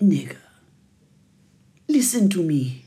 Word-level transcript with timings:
Nigga, 0.00 0.36
listen 1.88 2.28
to 2.30 2.42
me. 2.42 2.84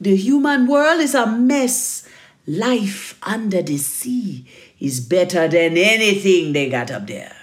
The 0.00 0.14
human 0.16 0.66
world 0.66 1.00
is 1.00 1.14
a 1.14 1.26
mess. 1.26 2.08
Life 2.46 3.18
under 3.24 3.60
the 3.62 3.76
sea 3.76 4.46
is 4.78 5.00
better 5.00 5.48
than 5.48 5.76
anything 5.76 6.52
they 6.52 6.68
got 6.70 6.92
up 6.92 7.08
there. 7.08 7.34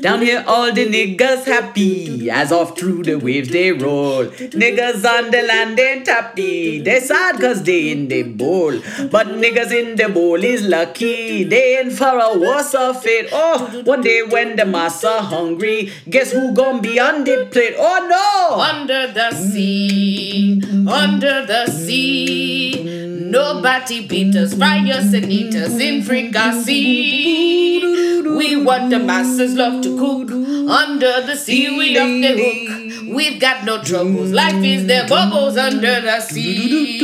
Down 0.00 0.22
here, 0.22 0.44
all 0.46 0.72
the 0.72 0.86
niggas 0.86 1.44
happy 1.44 2.30
as 2.30 2.52
off 2.52 2.78
through 2.78 3.04
the 3.04 3.16
waves 3.16 3.48
they 3.50 3.72
roll. 3.72 4.26
Niggas 4.26 5.04
on 5.04 5.30
the 5.30 5.42
land 5.42 5.78
ain't 5.78 6.06
happy. 6.06 6.80
They 6.80 7.00
sad 7.00 7.40
cause 7.40 7.62
they 7.62 7.90
in 7.90 8.08
the 8.08 8.22
bowl. 8.22 8.72
But 9.10 9.28
niggas 9.28 9.72
in 9.72 9.96
the 9.96 10.08
bowl 10.08 10.42
is 10.42 10.62
lucky. 10.62 11.44
They 11.44 11.80
in 11.80 11.90
for 11.90 12.18
a 12.18 12.38
worse 12.38 12.74
of 12.74 13.04
it. 13.04 13.28
Oh, 13.32 13.82
one 13.84 14.02
day 14.02 14.22
when 14.22 14.56
the 14.56 14.66
massa 14.66 15.20
hungry, 15.22 15.92
guess 16.08 16.32
who 16.32 16.52
gon' 16.54 16.80
be 16.80 16.98
on 16.98 17.24
the 17.24 17.48
plate? 17.50 17.74
Oh 17.78 18.06
no! 18.08 18.60
Under 18.60 19.12
the 19.12 19.30
sea, 19.32 20.60
under 20.88 21.46
the 21.46 21.66
sea. 21.66 23.17
Nobody 23.30 24.06
beat 24.06 24.34
us, 24.36 24.54
fry 24.54 24.78
us 24.90 25.12
and 25.12 25.30
eat 25.30 25.54
us 25.54 25.78
in 25.78 26.02
fricassee. 26.02 27.80
We 28.24 28.56
what 28.56 28.88
the 28.88 28.98
masses 28.98 29.54
love 29.54 29.82
to 29.82 29.98
cook. 29.98 30.30
Under 30.30 31.20
the 31.26 31.36
sea, 31.36 31.76
we 31.76 31.98
off 31.98 32.08
the 32.08 32.32
hook. 32.36 33.14
We've 33.14 33.38
got 33.38 33.64
no 33.64 33.82
troubles. 33.82 34.32
Life 34.32 34.64
is 34.64 34.86
the 34.86 35.04
bubbles 35.08 35.58
under 35.58 36.00
the 36.00 36.20
sea. 36.20 36.98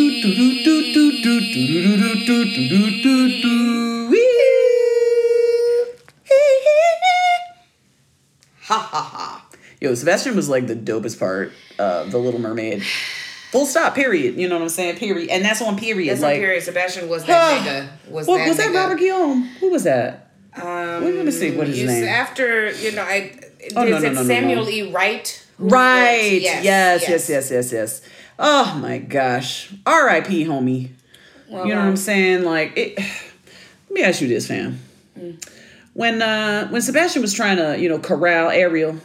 Ha 8.62 8.78
ha 8.78 9.02
ha. 9.02 9.46
Yo, 9.80 9.94
Sebastian 9.94 10.34
was 10.36 10.48
like 10.48 10.66
the 10.66 10.74
dopest 10.74 11.18
part 11.18 11.52
of 11.78 12.10
The 12.10 12.16
Little 12.18 12.40
Mermaid. 12.40 12.82
Full 13.54 13.66
stop, 13.66 13.94
period. 13.94 14.34
You 14.34 14.48
know 14.48 14.56
what 14.56 14.62
I'm 14.62 14.68
saying? 14.68 14.96
Period. 14.96 15.30
And 15.30 15.44
that's 15.44 15.62
on 15.62 15.78
period. 15.78 16.10
That's 16.10 16.22
like, 16.22 16.34
on 16.34 16.40
period. 16.40 16.64
Sebastian 16.64 17.08
was 17.08 17.24
that 17.24 17.62
nigga. 17.62 18.10
Was 18.10 18.26
what, 18.26 18.38
that 18.38 18.48
was 18.48 18.56
that 18.56 18.70
nigga. 18.70 18.74
Robert 18.74 18.98
Guillaume? 18.98 19.42
Who 19.60 19.70
was 19.70 19.84
that? 19.84 20.32
Um, 20.60 21.04
let 21.04 21.24
me 21.24 21.30
see 21.30 21.56
what 21.56 21.68
his 21.68 21.84
name. 21.84 22.02
After 22.04 22.72
you 22.72 22.90
know, 22.90 23.02
I 23.02 23.38
Oh, 23.76 23.84
is 23.84 23.90
no, 23.90 23.98
no, 23.98 23.98
it 23.98 24.02
no, 24.02 24.22
no, 24.22 24.24
Samuel. 24.24 24.68
E. 24.68 24.90
Wright? 24.90 25.46
Right. 25.56 26.32
wrote- 26.32 26.42
Yes, 26.42 26.64
yes, 27.08 27.28
yes, 27.28 27.50
yes, 27.50 27.72
yes, 27.72 28.02
Oh 28.40 28.76
my 28.82 28.98
gosh. 28.98 29.72
R.I.P. 29.86 30.46
homie. 30.46 30.90
Well, 31.48 31.64
you 31.64 31.74
know 31.74 31.80
what 31.80 31.84
I'm 31.84 31.90
um, 31.90 31.96
saying? 31.96 32.42
Like 32.42 32.76
it 32.76 32.98
let 33.88 33.90
me 33.92 34.02
ask 34.02 34.20
you 34.20 34.26
this, 34.26 34.48
fam. 34.48 34.80
When 35.92 36.20
uh 36.20 36.68
when 36.70 36.82
Sebastian 36.82 37.22
was 37.22 37.32
trying 37.32 37.58
to, 37.58 37.78
you 37.78 37.88
know, 37.88 38.00
corral 38.00 38.50
Ariel, 38.50 38.98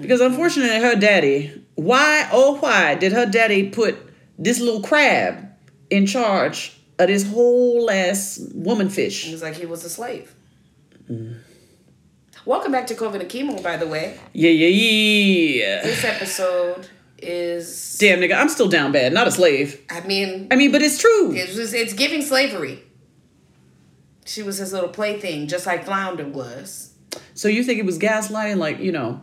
because 0.00 0.20
unfortunately 0.20 0.80
her 0.80 0.96
daddy, 0.96 1.64
why 1.78 2.28
oh 2.32 2.56
why 2.56 2.96
did 2.96 3.12
her 3.12 3.24
daddy 3.24 3.70
put 3.70 3.96
this 4.36 4.58
little 4.58 4.82
crab 4.82 5.48
in 5.90 6.06
charge 6.06 6.76
of 6.98 7.06
this 7.06 7.24
whole 7.30 7.88
ass 7.88 8.40
woman 8.52 8.88
It 8.88 8.92
fish? 8.92 9.30
was 9.30 9.42
like 9.42 9.54
he 9.54 9.64
was 9.64 9.84
a 9.84 9.88
slave. 9.88 10.34
Mm. 11.08 11.38
Welcome 12.44 12.72
back 12.72 12.88
to 12.88 12.94
COVID 12.96 13.20
and 13.20 13.30
Chemo, 13.30 13.62
by 13.62 13.76
the 13.76 13.86
way. 13.86 14.18
Yeah, 14.32 14.50
yeah, 14.50 14.66
yeah. 14.66 15.82
This 15.82 16.02
episode 16.04 16.88
is. 17.18 17.96
Damn 18.00 18.18
nigga, 18.18 18.36
I'm 18.36 18.48
still 18.48 18.68
down 18.68 18.90
bad, 18.90 19.12
not 19.12 19.28
a 19.28 19.30
slave. 19.30 19.80
I 19.88 20.00
mean, 20.00 20.48
I 20.50 20.56
mean, 20.56 20.72
but 20.72 20.82
it's 20.82 20.98
true. 20.98 21.32
it 21.32 21.54
was, 21.54 21.72
it's 21.72 21.92
giving 21.92 22.22
slavery. 22.22 22.82
She 24.24 24.42
was 24.42 24.58
his 24.58 24.72
little 24.72 24.88
plaything, 24.88 25.46
just 25.46 25.64
like 25.64 25.84
Flounder 25.84 26.26
was. 26.26 26.92
So 27.34 27.46
you 27.46 27.62
think 27.62 27.78
it 27.78 27.86
was 27.86 27.98
gaslighting, 28.00 28.56
like, 28.56 28.80
you 28.80 28.90
know, 28.92 29.20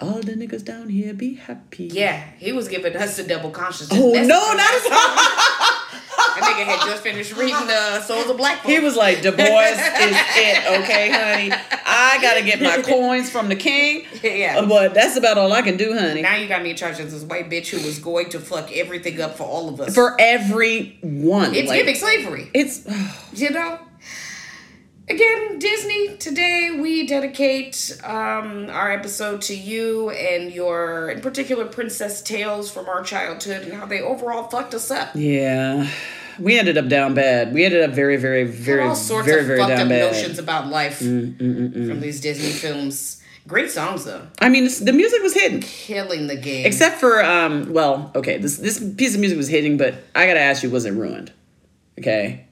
all 0.00 0.20
the 0.20 0.32
niggas 0.34 0.64
down 0.64 0.88
here 0.88 1.12
be 1.14 1.34
happy. 1.34 1.84
Yeah, 1.86 2.22
he 2.38 2.52
was 2.52 2.68
giving 2.68 2.94
us 2.96 3.16
the 3.16 3.24
double 3.24 3.50
consciousness. 3.50 3.98
Oh 4.00 4.12
message. 4.12 4.28
no, 4.28 4.38
not 4.38 4.74
as 4.74 4.82
That 4.84 6.42
nigga 6.42 6.64
had 6.64 6.88
just 6.88 7.02
finished 7.02 7.36
reading 7.36 7.66
the 7.66 8.00
Souls 8.02 8.28
of 8.30 8.36
Black. 8.36 8.62
He 8.64 8.78
was 8.80 8.96
like, 8.96 9.22
Du 9.22 9.32
Bois 9.32 9.42
is 9.42 9.78
it, 9.80 10.80
okay, 10.82 11.10
honey. 11.10 11.52
I 11.86 12.18
gotta 12.20 12.42
get 12.42 12.60
my 12.60 12.82
coins 12.88 13.30
from 13.30 13.48
the 13.48 13.56
king. 13.56 14.04
Yeah. 14.22 14.58
Uh, 14.58 14.66
But 14.66 14.94
that's 14.94 15.16
about 15.16 15.38
all 15.38 15.52
I 15.52 15.62
can 15.62 15.76
do, 15.76 15.94
honey. 15.94 16.22
Now 16.22 16.36
you 16.36 16.48
got 16.48 16.62
me 16.62 16.70
in 16.70 16.76
charge 16.76 17.00
of 17.00 17.10
this 17.10 17.22
white 17.24 17.50
bitch 17.50 17.68
who 17.68 17.84
was 17.84 17.98
going 17.98 18.30
to 18.30 18.40
fuck 18.40 18.70
everything 18.72 19.20
up 19.20 19.36
for 19.36 19.44
all 19.44 19.68
of 19.68 19.80
us. 19.80 19.94
For 19.94 20.16
everyone. 20.20 21.54
it's 21.54 21.68
like, 21.68 21.80
giving 21.80 21.94
slavery. 21.94 22.50
It's 22.54 22.86
you 23.34 23.50
know 23.50 23.78
again 25.10 25.58
disney 25.58 26.16
today 26.16 26.70
we 26.78 27.06
dedicate 27.06 27.98
um, 28.04 28.68
our 28.70 28.90
episode 28.92 29.40
to 29.40 29.54
you 29.54 30.10
and 30.10 30.52
your 30.52 31.10
in 31.10 31.20
particular 31.20 31.64
princess 31.64 32.20
tales 32.22 32.70
from 32.70 32.88
our 32.88 33.02
childhood 33.02 33.62
and 33.62 33.72
how 33.72 33.86
they 33.86 34.00
overall 34.00 34.44
fucked 34.48 34.74
us 34.74 34.90
up 34.90 35.10
yeah. 35.14 35.88
We 36.40 36.56
ended 36.56 36.78
up 36.78 36.86
down 36.86 37.14
bad. 37.14 37.52
We 37.52 37.64
ended 37.64 37.82
up 37.82 37.90
very, 37.90 38.16
very, 38.16 38.44
very, 38.44 38.82
all 38.84 38.94
sorts 38.94 39.26
very, 39.26 39.40
of 39.40 39.48
very 39.48 39.58
fucked 39.58 39.70
down 39.70 39.80
up 39.80 39.88
bad. 39.88 40.12
notions 40.12 40.38
about 40.38 40.68
life 40.68 40.98
from 40.98 42.00
these 42.00 42.20
disney 42.20 42.52
films 42.52 43.20
great 43.48 43.70
songs 43.70 44.04
though 44.04 44.24
I 44.40 44.48
mean, 44.48 44.66
it's, 44.66 44.78
the 44.78 44.92
music 44.92 45.20
was 45.22 45.34
hitting. 45.34 45.62
killing 45.62 46.28
the 46.28 46.36
game 46.36 46.64
Except 46.66 47.00
for 47.00 47.24
um, 47.24 47.72
well, 47.72 48.12
okay, 48.14 48.38
this 48.38 48.58
this 48.58 48.78
piece 48.94 49.14
of 49.14 49.20
music 49.20 49.36
was 49.36 49.48
hitting, 49.48 49.78
but 49.78 49.94
I 50.14 50.26
gotta 50.26 50.40
ask 50.40 50.62
you, 50.62 50.70
was 50.70 50.84
it 50.84 50.92
ruined? 50.92 51.32
Okay. 51.98 52.46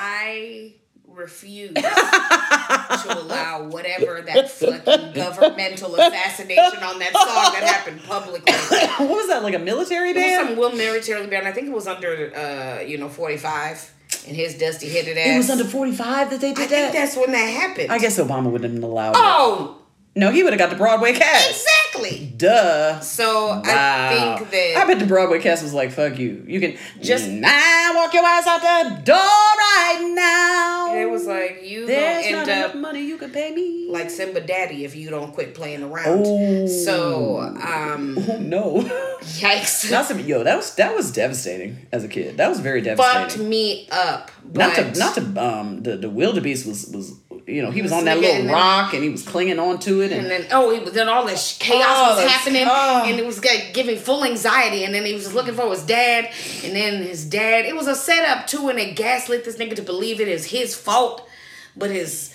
I 0.00 0.72
refuse 1.08 1.74
to 1.74 3.20
allow 3.20 3.68
whatever 3.68 4.22
that 4.22 4.50
fucking 4.50 5.12
governmental 5.12 5.94
assassination 5.96 6.82
on 6.82 6.98
that 6.98 7.12
song 7.12 7.52
that 7.52 7.62
happened 7.64 8.02
publicly 8.04 8.52
what 9.06 9.10
was 9.10 9.28
that? 9.28 9.42
Like 9.42 9.54
a 9.54 9.58
military 9.58 10.10
It 10.10 10.14
was 10.16 10.22
band? 10.24 10.48
some 10.48 10.56
Will 10.56 10.72
military 10.74 11.26
band. 11.26 11.46
I 11.46 11.52
think 11.52 11.66
it 11.68 11.72
was 11.72 11.86
under, 11.86 12.32
uh, 12.34 12.80
you 12.82 12.96
know, 12.96 13.08
45 13.10 13.92
and 14.26 14.36
his 14.36 14.56
dusty 14.58 14.88
headed 14.88 15.18
ass. 15.18 15.26
It 15.34 15.36
was 15.36 15.50
under 15.50 15.64
forty 15.64 15.92
five 15.92 16.30
that 16.30 16.40
they 16.40 16.50
I 16.50 16.54
did 16.54 16.68
think 16.68 16.70
that. 16.70 16.92
that's 16.92 17.16
when 17.16 17.32
that 17.32 17.46
happened. 17.46 17.90
I 17.90 17.98
guess 17.98 18.18
Obama 18.18 18.50
wouldn't 18.50 18.74
have 18.74 18.82
allowed 18.82 19.10
it. 19.16 19.81
No, 20.14 20.30
he 20.30 20.42
would 20.42 20.52
have 20.52 20.58
got 20.58 20.68
the 20.70 20.76
Broadway 20.76 21.14
cast. 21.14 21.48
exactly. 21.92 22.32
Duh. 22.36 23.00
So 23.00 23.46
Wow. 23.48 23.62
I 23.64 24.36
think 24.36 24.50
that. 24.50 24.74
I 24.76 24.84
bet 24.86 24.98
the 24.98 25.06
Broadway 25.06 25.40
cast 25.40 25.62
was 25.62 25.72
like, 25.72 25.90
"Fuck 25.92 26.18
you. 26.18 26.44
You 26.46 26.60
can 26.60 26.72
Just- 27.00 27.24
just 27.24 27.28
now 27.28 27.92
walk 27.94 28.12
your 28.12 28.24
ass 28.24 28.46
out 28.46 28.60
the 28.60 29.02
door 29.02 29.16
right 29.16 30.12
now." 30.14 30.94
it 30.94 31.08
was 31.10 31.26
like, 31.26 31.60
you 31.64 31.86
There's 31.86 32.24
gonna 32.26 32.36
not 32.36 32.48
end 32.48 32.58
enough 32.60 32.70
up 32.74 32.76
money 32.80 33.00
you 33.00 33.16
can 33.16 33.30
pay 33.30 33.54
me. 33.54 33.86
like 33.88 34.10
Simba 34.10 34.40
Daddy 34.42 34.84
if 34.84 34.94
you 34.94 35.08
don't 35.08 35.32
quit 35.32 35.54
playing 35.54 35.82
around. 35.82 36.24
Oh. 36.26 36.66
So, 36.66 37.38
um, 37.40 38.18
oh 38.30 38.36
no. 38.38 38.80
yikes. 39.22 39.90
Not 39.90 40.06
some, 40.06 40.20
yo, 40.20 40.44
that 40.44 40.56
was 40.56 40.74
that 40.74 40.94
was 40.94 41.10
devastating 41.12 41.86
as 41.92 42.04
a 42.04 42.08
kid. 42.08 42.36
That 42.36 42.48
was 42.50 42.60
very 42.60 42.82
devastating. 42.82 43.12
Fucked 43.20 43.30
devastating. 43.38 43.48
me 43.48 43.88
up. 43.90 44.30
Not 44.52 44.74
to 44.74 44.92
not 44.98 45.14
to 45.14 45.22
um 45.42 45.82
the 45.82 45.96
the 45.96 46.10
wildebeest 46.10 46.66
was 46.66 46.86
was 46.88 47.14
you 47.46 47.60
know 47.62 47.70
he 47.70 47.82
was 47.82 47.90
was 47.90 47.98
on 48.00 48.04
that 48.06 48.18
little 48.18 48.46
rock 48.52 48.94
and 48.94 49.02
he 49.02 49.08
was 49.08 49.22
clinging 49.26 49.58
onto 49.58 50.00
it 50.00 50.12
and, 50.12 50.22
And 50.22 50.30
then 50.30 50.46
oh, 50.52 50.70
he, 50.70 50.90
then 50.90 51.08
all 51.08 51.26
this 51.26 51.56
chaos 51.58 51.84
Oh, 51.88 52.22
was 52.22 52.30
happening, 52.32 52.64
oh. 52.68 53.04
and 53.06 53.18
it 53.18 53.26
was 53.26 53.44
like, 53.44 53.72
giving 53.74 53.96
full 53.98 54.24
anxiety. 54.24 54.84
And 54.84 54.94
then 54.94 55.04
he 55.04 55.14
was 55.14 55.34
looking 55.34 55.54
for 55.54 55.68
his 55.70 55.84
dad, 55.84 56.30
and 56.64 56.74
then 56.76 57.02
his 57.02 57.24
dad. 57.24 57.64
It 57.64 57.74
was 57.74 57.86
a 57.88 57.94
setup 57.94 58.46
too, 58.46 58.68
and 58.68 58.78
they 58.78 58.92
gaslit 58.92 59.44
this 59.44 59.56
nigga 59.56 59.74
to 59.76 59.82
believe 59.82 60.20
it 60.20 60.28
is 60.28 60.46
his 60.46 60.74
fault, 60.74 61.28
but 61.76 61.90
his 61.90 62.34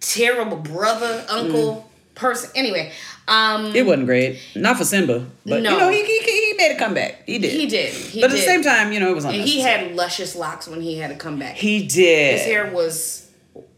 terrible 0.00 0.56
brother, 0.58 1.24
uncle, 1.30 1.90
person. 2.14 2.50
Anyway, 2.54 2.92
um, 3.28 3.74
it 3.74 3.86
wasn't 3.86 4.06
great. 4.06 4.38
Not 4.54 4.76
for 4.76 4.84
Simba, 4.84 5.26
but 5.46 5.62
No. 5.62 5.70
you 5.72 5.78
know 5.78 5.88
he, 5.90 6.04
he 6.04 6.18
he 6.20 6.54
made 6.58 6.74
a 6.74 6.78
comeback. 6.78 7.22
He 7.26 7.38
did. 7.38 7.52
he 7.52 7.66
did. 7.66 7.92
He 7.94 8.20
but 8.20 8.30
at 8.30 8.34
did. 8.34 8.42
the 8.42 8.44
same 8.44 8.62
time, 8.62 8.92
you 8.92 9.00
know 9.00 9.10
it 9.10 9.14
was 9.14 9.24
and 9.24 9.34
he 9.34 9.60
had 9.60 9.94
luscious 9.94 10.36
locks 10.36 10.68
when 10.68 10.80
he 10.82 10.98
had 10.98 11.10
to 11.10 11.16
come 11.16 11.38
back. 11.38 11.54
he 11.56 11.86
did. 11.86 12.38
his 12.38 12.44
hair 12.46 12.70
was 12.72 13.30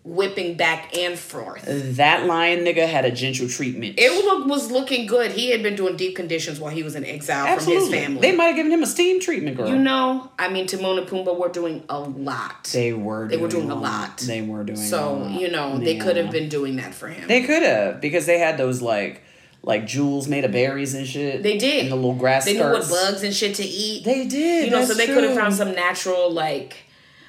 whipping 0.04 0.54
back 0.54 0.96
and 0.96 1.18
forth. 1.18 1.64
That 1.96 2.26
lion 2.26 2.60
nigga 2.60 2.86
had 2.86 3.06
a 3.06 3.10
gentle 3.10 3.48
treatment. 3.48 3.94
It 3.96 4.12
look, 4.24 4.46
was 4.46 4.70
looking 4.70 5.06
good. 5.06 5.32
He 5.32 5.50
had 5.50 5.62
been 5.62 5.74
doing 5.74 5.96
deep 5.96 6.14
conditions 6.14 6.60
while 6.60 6.70
he 6.70 6.82
was 6.82 6.94
in 6.94 7.06
exile 7.06 7.46
Absolutely. 7.46 7.84
from 7.86 7.92
his 7.92 8.04
family. 8.04 8.20
They 8.20 8.36
might 8.36 8.46
have 8.48 8.56
given 8.56 8.70
him 8.70 8.82
a 8.82 8.86
steam 8.86 9.18
treatment, 9.18 9.56
girl. 9.56 9.68
You 9.68 9.78
know, 9.78 10.30
I 10.38 10.50
mean, 10.50 10.66
Timon 10.66 10.98
and 10.98 11.08
Pumbaa 11.08 11.38
were 11.38 11.48
doing 11.48 11.84
a 11.88 11.98
lot. 11.98 12.64
they 12.72 12.92
were. 12.92 13.28
They 13.28 13.38
were 13.38 13.48
doing 13.48 13.70
a 13.70 13.74
lot. 13.74 14.18
They 14.18 14.42
were 14.42 14.62
doing. 14.62 14.78
a 14.78 14.82
so 14.82 15.26
you 15.26 15.50
know, 15.50 15.78
they 15.78 15.96
could 15.96 16.16
have 16.16 16.30
been 16.30 16.50
doing 16.50 16.76
that 16.76 16.94
for 16.94 17.08
him. 17.08 17.26
They 17.26 17.42
could 17.42 17.62
have 17.62 18.00
because 18.02 18.26
they 18.26 18.38
had 18.38 18.58
those 18.58 18.82
like 18.82 19.22
like 19.62 19.86
jewels 19.86 20.28
made 20.28 20.44
of 20.44 20.52
berries 20.52 20.92
and 20.92 21.06
shit. 21.06 21.42
They 21.42 21.56
did. 21.56 21.84
And 21.84 21.92
the 21.92 21.96
little 21.96 22.14
grass 22.14 22.44
they 22.44 22.52
knew 22.52 22.60
what 22.60 22.86
bugs 22.90 23.22
and 23.22 23.32
shit 23.34 23.54
to 23.56 23.64
eat. 23.64 24.04
They 24.04 24.26
did. 24.26 24.66
you 24.66 24.70
know, 24.70 24.78
that's 24.80 24.90
so 24.90 24.94
they 24.94 25.06
could 25.06 25.24
have 25.24 25.34
found 25.34 25.54
some 25.54 25.72
natural 25.72 26.30
like 26.30 26.76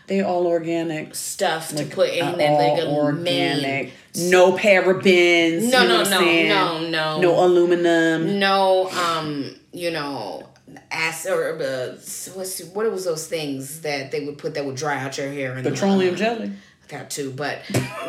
They 0.07 0.21
all 0.21 0.45
organic. 0.45 1.15
stuff 1.15 1.73
Like, 1.73 1.89
to 1.89 1.95
put 1.95 2.09
in 2.09 2.25
uh, 2.25 2.35
that 2.35 2.49
all 2.49 2.75
like 2.75 2.87
organic. 2.87 3.93
No 4.15 4.53
parabens. 4.53 5.71
No, 5.71 5.87
no, 5.87 6.03
no, 6.03 6.19
no, 6.47 6.87
no. 6.87 7.21
No 7.21 7.45
aluminum. 7.45 8.39
No, 8.39 8.89
um, 8.91 9.55
you 9.73 9.91
know, 9.91 10.47
acid 10.91 11.33
or 11.33 11.61
uh, 11.61 11.97
what's 12.33 12.63
what 12.63 12.89
was 12.91 13.05
those 13.05 13.27
things 13.27 13.81
that 13.81 14.11
they 14.11 14.25
would 14.25 14.37
put 14.37 14.53
that 14.55 14.65
would 14.65 14.75
dry 14.75 14.99
out 14.99 15.17
your 15.17 15.29
hair 15.29 15.53
and 15.53 15.63
Petroleum 15.63 16.15
jelly. 16.15 16.51
that 16.89 17.09
too, 17.09 17.31
but 17.31 17.59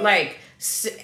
like 0.00 0.38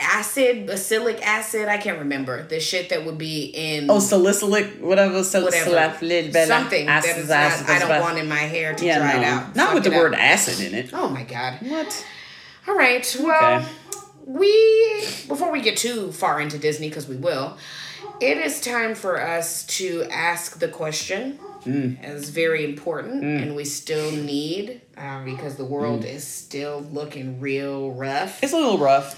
acid, 0.01 0.67
bacillic 0.67 1.21
acid. 1.23 1.69
I 1.69 1.77
can't 1.79 1.99
remember 1.99 2.43
the 2.45 2.59
shit 2.61 2.89
that 2.89 3.05
would 3.05 3.19
be 3.19 3.45
in 3.47 3.91
Oh, 3.91 3.99
salicylic, 3.99 4.79
whatever. 4.81 5.23
Sal- 5.23 5.45
whatever 5.45 5.71
something 6.47 6.87
that 6.87 7.05
is 7.05 7.29
not. 7.29 7.69
I 7.69 7.79
don't 7.79 8.01
want 8.01 8.19
in 8.19 8.29
my 8.29 8.37
hair 8.37 8.75
to 8.75 8.85
Yeah, 8.85 8.99
dry 8.99 9.13
no. 9.15 9.21
it 9.21 9.25
out. 9.25 9.57
Not 9.57 9.67
Fuck 9.67 9.75
with 9.75 9.85
the 9.85 9.91
word 9.91 10.15
out. 10.15 10.21
acid 10.21 10.67
in 10.67 10.75
it. 10.75 10.91
Oh 10.93 11.09
my 11.09 11.25
god. 11.25 11.59
What? 11.61 12.07
All 12.69 12.77
right. 12.77 13.17
Well, 13.21 13.59
Okay. 13.61 13.67
we 14.27 15.01
before 15.29 15.51
we 15.53 15.61
get 15.61 15.77
too 15.77 16.13
far 16.13 16.41
into 16.41 16.59
Disney 16.59 16.89
because 16.89 17.07
we 17.07 17.17
will, 17.17 17.59
it 18.21 18.39
is 18.39 18.61
time 18.61 18.95
for 18.95 19.21
us 19.21 19.65
to 19.79 20.05
ask 20.11 20.59
the 20.61 20.69
question. 20.69 21.39
Mm. 21.67 22.03
It's 22.03 22.29
very 22.31 22.65
important, 22.65 23.23
and 23.23 23.55
we 23.55 23.65
still 23.65 24.11
need 24.11 24.81
uh, 24.97 25.25
because 25.25 25.55
the 25.57 25.65
world 25.65 26.05
is 26.05 26.27
still 26.27 26.85
looking 26.91 27.39
real 27.39 27.93
rough. 27.93 28.43
It's 28.43 28.53
a 28.53 28.57
little 28.57 28.79
rough. 28.79 29.17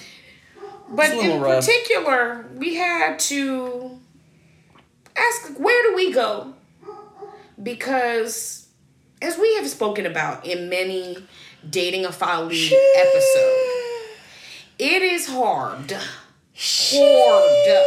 But 0.89 1.11
in 1.11 1.41
rough. 1.41 1.65
particular, 1.65 2.47
we 2.57 2.75
had 2.75 3.19
to 3.21 3.99
ask 5.17 5.59
where 5.59 5.91
do 5.91 5.97
we 5.97 6.13
go? 6.13 6.55
Because 7.63 8.69
as 9.23 9.39
we 9.39 9.55
have 9.57 9.69
spoken 9.69 10.07
about 10.07 10.45
in 10.45 10.69
many 10.69 11.17
dating 11.69 12.05
a 12.05 12.13
folly 12.13 12.71
episode, 12.97 13.71
it 14.79 15.03
is 15.03 15.29
hard, 15.29 15.97
hard 16.57 17.85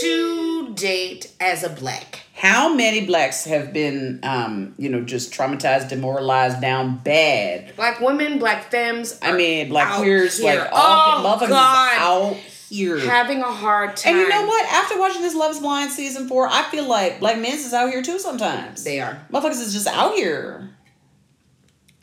to 0.00 0.74
date 0.74 1.32
as 1.40 1.64
a 1.64 1.68
black. 1.70 2.17
How 2.38 2.72
many 2.72 3.04
blacks 3.04 3.44
have 3.46 3.72
been, 3.72 4.20
um, 4.22 4.72
you 4.78 4.88
know, 4.88 5.00
just 5.00 5.32
traumatized, 5.32 5.88
demoralized, 5.88 6.60
down 6.60 6.98
bad? 6.98 7.74
Black 7.74 8.00
women, 8.00 8.38
black 8.38 8.70
femmes. 8.70 9.18
I 9.20 9.32
mean, 9.32 9.68
black 9.68 9.98
queers, 9.98 10.38
here. 10.38 10.60
like 10.60 10.68
all 10.70 11.26
oh, 11.26 11.36
motherfuckers 11.36 11.48
God. 11.48 11.98
out 11.98 12.36
here. 12.68 13.00
having 13.00 13.40
a 13.40 13.52
hard 13.52 13.96
time. 13.96 14.14
and 14.14 14.22
you 14.22 14.28
know 14.28 14.46
what? 14.46 14.64
After 14.66 14.96
watching 15.00 15.22
this 15.22 15.34
Love 15.34 15.50
Is 15.50 15.58
Blind 15.58 15.90
season 15.90 16.28
four, 16.28 16.46
I 16.46 16.62
feel 16.70 16.86
like 16.86 17.18
black 17.18 17.40
men's 17.40 17.64
is 17.64 17.74
out 17.74 17.90
here 17.90 18.02
too 18.02 18.20
sometimes. 18.20 18.84
They 18.84 19.00
are. 19.00 19.20
Motherfuckers 19.32 19.60
is 19.60 19.72
just 19.72 19.88
out 19.88 20.14
here. 20.14 20.70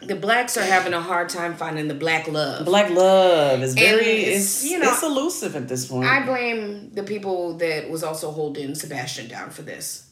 The 0.02 0.18
blacks 0.18 0.58
are 0.58 0.66
having 0.66 0.92
a 0.92 1.00
hard 1.00 1.30
time 1.30 1.56
finding 1.56 1.88
the 1.88 1.94
black 1.94 2.28
love. 2.28 2.66
Black 2.66 2.90
love 2.90 3.64
is 3.64 3.74
very 3.74 4.24
it's, 4.24 4.64
it's, 4.64 4.70
you 4.70 4.80
know, 4.80 4.92
it's 4.92 5.02
elusive 5.02 5.56
at 5.56 5.70
this 5.70 5.88
point. 5.88 6.10
I 6.10 6.26
blame 6.26 6.94
the 6.94 7.04
people 7.04 7.54
that 7.60 7.90
was 7.90 8.04
also 8.04 8.32
holding 8.32 8.76
Sebastian 8.76 9.30
down 9.30 9.50
for 9.50 9.62
this. 9.62 10.06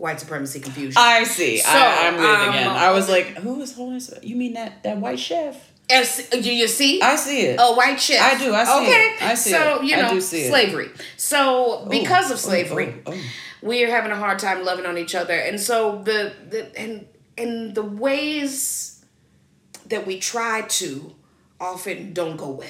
White 0.00 0.18
supremacy 0.18 0.60
confusion. 0.60 0.94
I 0.96 1.24
see. 1.24 1.58
So, 1.58 1.68
I, 1.70 2.06
I'm 2.08 2.14
with 2.16 2.24
um, 2.24 2.48
again. 2.48 2.68
I 2.68 2.90
was 2.90 3.06
like, 3.10 3.26
who 3.36 3.60
is 3.60 3.74
holding? 3.74 4.00
You 4.22 4.34
mean 4.34 4.54
that 4.54 4.82
that 4.82 4.96
white 4.96 5.20
chef? 5.20 5.70
As- 5.90 6.26
do 6.30 6.54
you 6.54 6.68
see? 6.68 7.02
I 7.02 7.16
see 7.16 7.42
it. 7.42 7.60
a 7.60 7.74
white 7.74 8.00
chef. 8.00 8.22
I 8.22 8.38
do, 8.42 8.54
I 8.54 8.64
see 8.64 8.72
okay. 8.72 8.90
it. 9.16 9.22
I 9.22 9.34
see 9.34 9.50
so, 9.50 9.82
it. 9.82 9.84
you 9.84 9.96
I 9.96 10.00
know, 10.02 10.10
do 10.14 10.20
see 10.22 10.42
it. 10.44 10.48
slavery. 10.50 10.88
So, 11.18 11.86
because 11.90 12.30
Oh, 12.30 12.34
of 12.34 12.40
slavery, 12.40 13.02
oh, 13.04 13.12
oh, 13.12 13.14
oh. 13.14 13.20
we 13.60 13.84
are 13.84 13.90
having 13.90 14.10
a 14.10 14.16
hard 14.16 14.38
time 14.38 14.64
loving 14.64 14.86
on 14.86 14.96
each 14.96 15.14
other. 15.14 15.34
And 15.34 15.60
so 15.60 16.00
the, 16.02 16.32
the 16.48 16.74
and 16.78 17.06
and 17.36 17.74
the 17.74 17.82
ways 17.82 19.04
that 19.88 20.06
we 20.06 20.18
try 20.18 20.62
to 20.62 21.14
often 21.60 22.14
don't 22.14 22.36
go 22.38 22.50
well. 22.52 22.68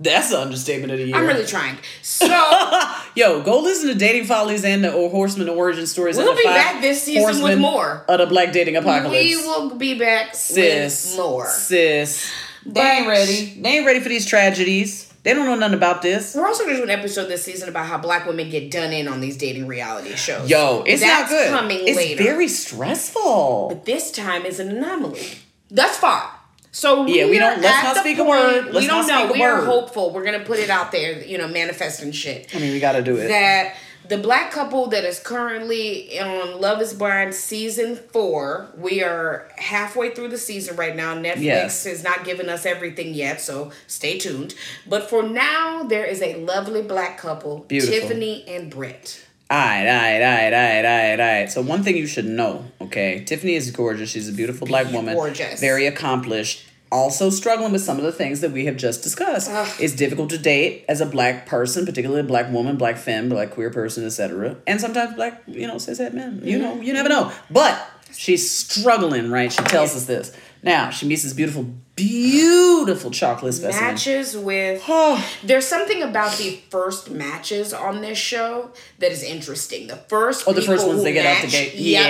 That's 0.00 0.30
the 0.30 0.40
understatement 0.40 0.92
of 0.92 0.98
the 0.98 1.06
year. 1.06 1.16
I'm 1.16 1.26
really 1.26 1.46
trying. 1.46 1.76
So 2.02 2.26
Yo, 3.14 3.42
go 3.42 3.60
listen 3.60 3.88
to 3.88 3.94
Dating 3.94 4.24
Follies 4.24 4.64
and 4.64 4.82
the 4.82 4.92
or 4.92 5.10
Horseman 5.10 5.48
Origin 5.48 5.86
Stories. 5.86 6.16
We'll 6.16 6.36
be 6.36 6.42
back 6.44 6.80
this 6.80 7.02
season 7.02 7.42
with 7.42 7.58
more. 7.58 8.04
of 8.08 8.18
the 8.18 8.26
Black 8.26 8.52
Dating 8.52 8.76
Apocalypse. 8.76 9.12
we 9.12 9.36
will 9.36 9.74
be 9.76 9.98
back 9.98 10.34
sis, 10.34 11.10
with 11.10 11.18
more. 11.18 11.46
sis. 11.46 12.30
They 12.64 12.80
ain't 12.80 13.08
ready. 13.08 13.60
They 13.60 13.78
ain't 13.78 13.86
ready 13.86 14.00
for 14.00 14.08
these 14.08 14.26
tragedies. 14.26 15.12
They 15.24 15.34
don't 15.34 15.46
know 15.46 15.54
nothing 15.54 15.76
about 15.76 16.02
this. 16.02 16.34
We're 16.34 16.46
also 16.46 16.64
going 16.64 16.74
to 16.76 16.82
do 16.84 16.84
an 16.84 16.90
episode 16.90 17.26
this 17.26 17.44
season 17.44 17.68
about 17.68 17.86
how 17.86 17.96
black 17.98 18.26
women 18.26 18.50
get 18.50 18.72
done 18.72 18.92
in 18.92 19.06
on 19.06 19.20
these 19.20 19.36
dating 19.36 19.68
reality 19.68 20.16
shows. 20.16 20.50
Yo, 20.50 20.82
it's 20.84 21.00
That's 21.00 21.30
not 21.30 21.38
good. 21.38 21.50
coming 21.50 21.78
it's 21.86 21.96
later. 21.96 22.22
very 22.24 22.48
stressful. 22.48 23.68
But 23.68 23.84
this 23.84 24.10
time 24.10 24.44
is 24.44 24.58
an 24.58 24.70
anomaly. 24.70 25.38
Thus 25.70 25.96
far. 25.96 26.30
So 26.74 27.06
Yeah, 27.06 27.26
we 27.26 27.38
don't- 27.38 27.60
let's 27.60 27.84
not 27.84 27.96
speak 27.98 28.18
a 28.18 28.24
word. 28.24 28.64
Let's 28.72 28.78
we 28.78 28.86
don't 28.86 29.06
not 29.06 29.26
know. 29.28 29.32
we 29.32 29.42
are 29.42 29.60
hopeful. 29.60 30.10
We're 30.10 30.24
gonna 30.24 30.40
put 30.40 30.58
it 30.58 30.70
out 30.70 30.90
there. 30.90 31.22
You 31.22 31.36
know, 31.38 31.46
manifesting 31.46 32.12
shit. 32.12 32.48
I 32.54 32.58
mean, 32.58 32.72
we 32.72 32.80
got 32.80 32.92
to 32.92 33.02
do 33.02 33.16
it. 33.18 33.28
That 33.28 33.74
the 34.08 34.16
black 34.18 34.50
couple 34.50 34.86
that 34.88 35.04
is 35.04 35.18
currently 35.20 36.18
on 36.18 36.60
Love 36.60 36.80
Is 36.80 36.92
Blind 36.94 37.34
season 37.34 37.96
four. 38.12 38.68
We 38.76 39.02
are 39.02 39.48
halfway 39.58 40.10
through 40.14 40.28
the 40.28 40.38
season 40.38 40.76
right 40.76 40.96
now. 40.96 41.14
Netflix 41.14 41.42
Yes. 41.42 41.84
has 41.84 42.02
not 42.02 42.24
given 42.24 42.48
us 42.48 42.64
everything 42.66 43.12
yet, 43.14 43.40
so 43.42 43.70
stay 43.86 44.18
tuned. 44.18 44.54
But 44.86 45.08
for 45.10 45.22
now, 45.22 45.82
there 45.84 46.04
is 46.06 46.20
a 46.22 46.34
lovely 46.36 46.82
black 46.82 47.18
couple, 47.18 47.60
Beautiful. 47.68 47.94
Tiffany 48.00 48.44
and 48.48 48.70
Brett. 48.70 49.20
Alright, 49.52 49.86
alright, 49.86 50.22
alright, 50.22 50.52
alright, 50.54 50.84
alright, 50.86 51.20
alright. 51.20 51.52
So 51.52 51.60
one 51.60 51.82
thing 51.82 51.94
you 51.94 52.06
should 52.06 52.24
know, 52.24 52.64
okay? 52.80 53.22
Tiffany 53.22 53.54
is 53.54 53.70
gorgeous. 53.70 54.08
She's 54.08 54.26
a 54.26 54.32
beautiful 54.32 54.66
black 54.66 54.90
woman. 54.90 55.14
Gorgeous. 55.14 55.60
Very 55.60 55.86
accomplished. 55.86 56.64
Also 56.90 57.28
struggling 57.28 57.70
with 57.70 57.82
some 57.82 57.98
of 57.98 58.02
the 58.02 58.12
things 58.12 58.40
that 58.40 58.52
we 58.52 58.64
have 58.64 58.78
just 58.78 59.02
discussed. 59.02 59.50
Ugh. 59.50 59.68
It's 59.78 59.94
difficult 59.94 60.30
to 60.30 60.38
date 60.38 60.86
as 60.88 61.02
a 61.02 61.06
black 61.06 61.44
person, 61.44 61.84
particularly 61.84 62.22
a 62.22 62.24
black 62.24 62.50
woman, 62.50 62.78
black 62.78 62.96
femme, 62.96 63.28
black 63.28 63.50
queer 63.50 63.68
person, 63.68 64.06
etc. 64.06 64.56
And 64.66 64.80
sometimes 64.80 65.16
black, 65.16 65.42
you 65.46 65.66
know, 65.66 65.74
cishet 65.74 66.14
men. 66.14 66.40
You 66.42 66.58
mm-hmm. 66.58 66.62
know, 66.62 66.80
you 66.80 66.94
never 66.94 67.10
know. 67.10 67.30
But 67.50 67.78
she's 68.14 68.50
struggling, 68.50 69.30
right? 69.30 69.52
She 69.52 69.62
tells 69.64 69.94
us 69.94 70.06
this. 70.06 70.34
Now, 70.62 70.88
she 70.88 71.06
meets 71.06 71.24
this 71.24 71.34
beautiful, 71.34 71.66
beautiful 71.96 73.10
chocolate 73.10 73.54
specimen. 73.54 73.84
Matches 73.92 74.36
with 74.36 74.82
Oh, 74.88 75.24
There's 75.44 75.66
something 75.66 76.02
about 76.02 76.36
the 76.38 76.58
first 76.70 77.10
matches 77.10 77.72
on 77.74 78.00
this 78.00 78.18
show 78.18 78.70
that 78.98 79.12
is 79.12 79.22
interesting. 79.22 79.86
The 79.86 79.96
first 79.96 80.44
Oh, 80.46 80.52
the 80.52 80.62
first 80.62 80.86
ones 80.86 81.02
they 81.02 81.12
get 81.12 81.26
out 81.26 81.42
the 81.42 81.48
gate. 81.48 81.74
yep, 81.74 82.06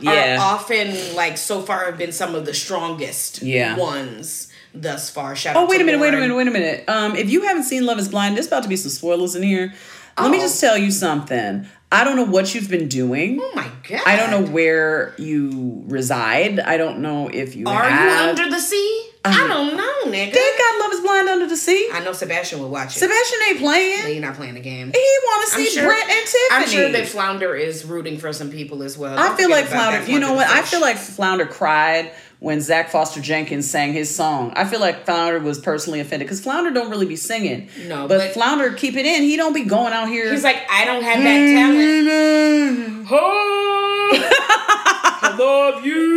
Yeah, 0.00 0.12
yeah. 0.12 0.36
Are 0.36 0.54
often 0.54 1.14
like 1.16 1.36
so 1.36 1.62
far 1.62 1.86
have 1.86 1.98
been 1.98 2.12
some 2.12 2.34
of 2.34 2.46
the 2.46 2.54
strongest 2.54 3.42
Yeah. 3.42 3.76
ones 3.76 4.48
thus 4.72 5.10
far. 5.10 5.34
Shout 5.36 5.56
Oh 5.56 5.66
wait 5.66 5.80
a 5.80 5.84
minute, 5.84 6.00
wait 6.00 6.14
a 6.14 6.18
minute, 6.18 6.34
wait 6.36 6.48
a 6.48 6.50
minute. 6.50 6.84
Um, 6.88 7.16
if 7.16 7.30
you 7.30 7.42
haven't 7.42 7.64
seen 7.64 7.86
Love 7.86 7.98
Is 7.98 8.08
Blind, 8.08 8.36
there's 8.36 8.46
about 8.46 8.62
to 8.62 8.68
be 8.68 8.76
some 8.76 8.90
spoilers 8.90 9.34
in 9.34 9.42
here. 9.42 9.72
Let 10.18 10.30
me 10.30 10.38
Oh. 10.38 10.42
just 10.42 10.60
tell 10.60 10.78
you 10.78 10.90
something. 10.92 11.66
I 11.90 12.02
don't 12.04 12.16
know 12.16 12.24
what 12.24 12.54
you've 12.54 12.68
been 12.68 12.88
doing. 12.88 13.40
Oh 13.42 13.52
my 13.54 13.68
god! 13.88 14.00
I 14.06 14.16
don't 14.16 14.30
know 14.30 14.42
where 14.52 15.14
you 15.18 15.82
reside. 15.86 16.58
I 16.60 16.76
don't 16.76 17.00
know 17.00 17.28
if 17.28 17.54
you 17.56 17.66
Are 17.66 17.88
you 17.88 18.10
under 18.28 18.48
the 18.50 18.58
sea? 18.60 19.03
I 19.26 19.48
don't 19.48 19.76
know, 19.76 20.12
nigga. 20.12 20.32
They 20.32 20.50
got 20.58 20.80
Love 20.80 20.92
Is 20.92 21.00
Blind 21.00 21.28
under 21.30 21.46
the 21.46 21.56
sea. 21.56 21.88
I 21.92 22.00
know 22.04 22.12
Sebastian 22.12 22.60
would 22.60 22.70
watch 22.70 22.94
it. 22.96 22.98
Sebastian 22.98 23.38
ain't 23.48 23.58
playing. 23.58 24.12
you're 24.12 24.20
not 24.24 24.34
playing 24.36 24.54
the 24.54 24.60
game. 24.60 24.92
He 24.92 25.18
want 25.24 25.48
to 25.48 25.54
see 25.56 25.66
sure- 25.70 25.84
Brett 25.86 26.02
and 26.10 26.26
Tiffany. 26.26 26.48
I'm 26.50 26.68
sure 26.68 26.90
that 26.92 27.08
Flounder 27.08 27.54
is 27.54 27.84
rooting 27.86 28.18
for 28.18 28.32
some 28.34 28.50
people 28.50 28.82
as 28.82 28.98
well. 28.98 29.18
I 29.18 29.28
Don't 29.28 29.36
feel 29.38 29.50
like 29.50 29.66
Flounder. 29.66 30.04
You 30.10 30.20
know 30.20 30.34
what? 30.34 30.46
I 30.48 30.62
feel 30.62 30.80
like 30.82 30.96
Flounder 30.98 31.46
cried 31.46 32.12
when 32.40 32.60
Zach 32.60 32.90
Foster 32.90 33.22
Jenkins 33.22 33.70
sang 33.70 33.94
his 33.94 34.14
song. 34.14 34.52
I 34.56 34.66
feel 34.66 34.80
like 34.80 35.06
Flounder 35.06 35.38
was 35.40 35.58
personally 35.58 36.00
offended 36.00 36.26
because 36.26 36.42
Flounder 36.42 36.70
don't 36.70 36.90
really 36.90 37.06
be 37.06 37.16
singing. 37.16 37.70
No, 37.86 38.06
but, 38.06 38.18
but- 38.18 38.32
Flounder 38.34 38.72
keep 38.74 38.96
it 38.96 39.06
in. 39.06 39.22
He 39.22 39.36
don't 39.38 39.54
be 39.54 39.64
going 39.64 39.94
out 39.94 40.08
here. 40.08 40.30
he's 40.30 40.44
like, 40.44 40.60
I 40.70 40.84
don't 40.84 41.02
have 41.02 41.22
that 41.22 41.46
talent. 43.08 43.08
I 45.26 45.36
love 45.36 45.84
you. 45.86 46.16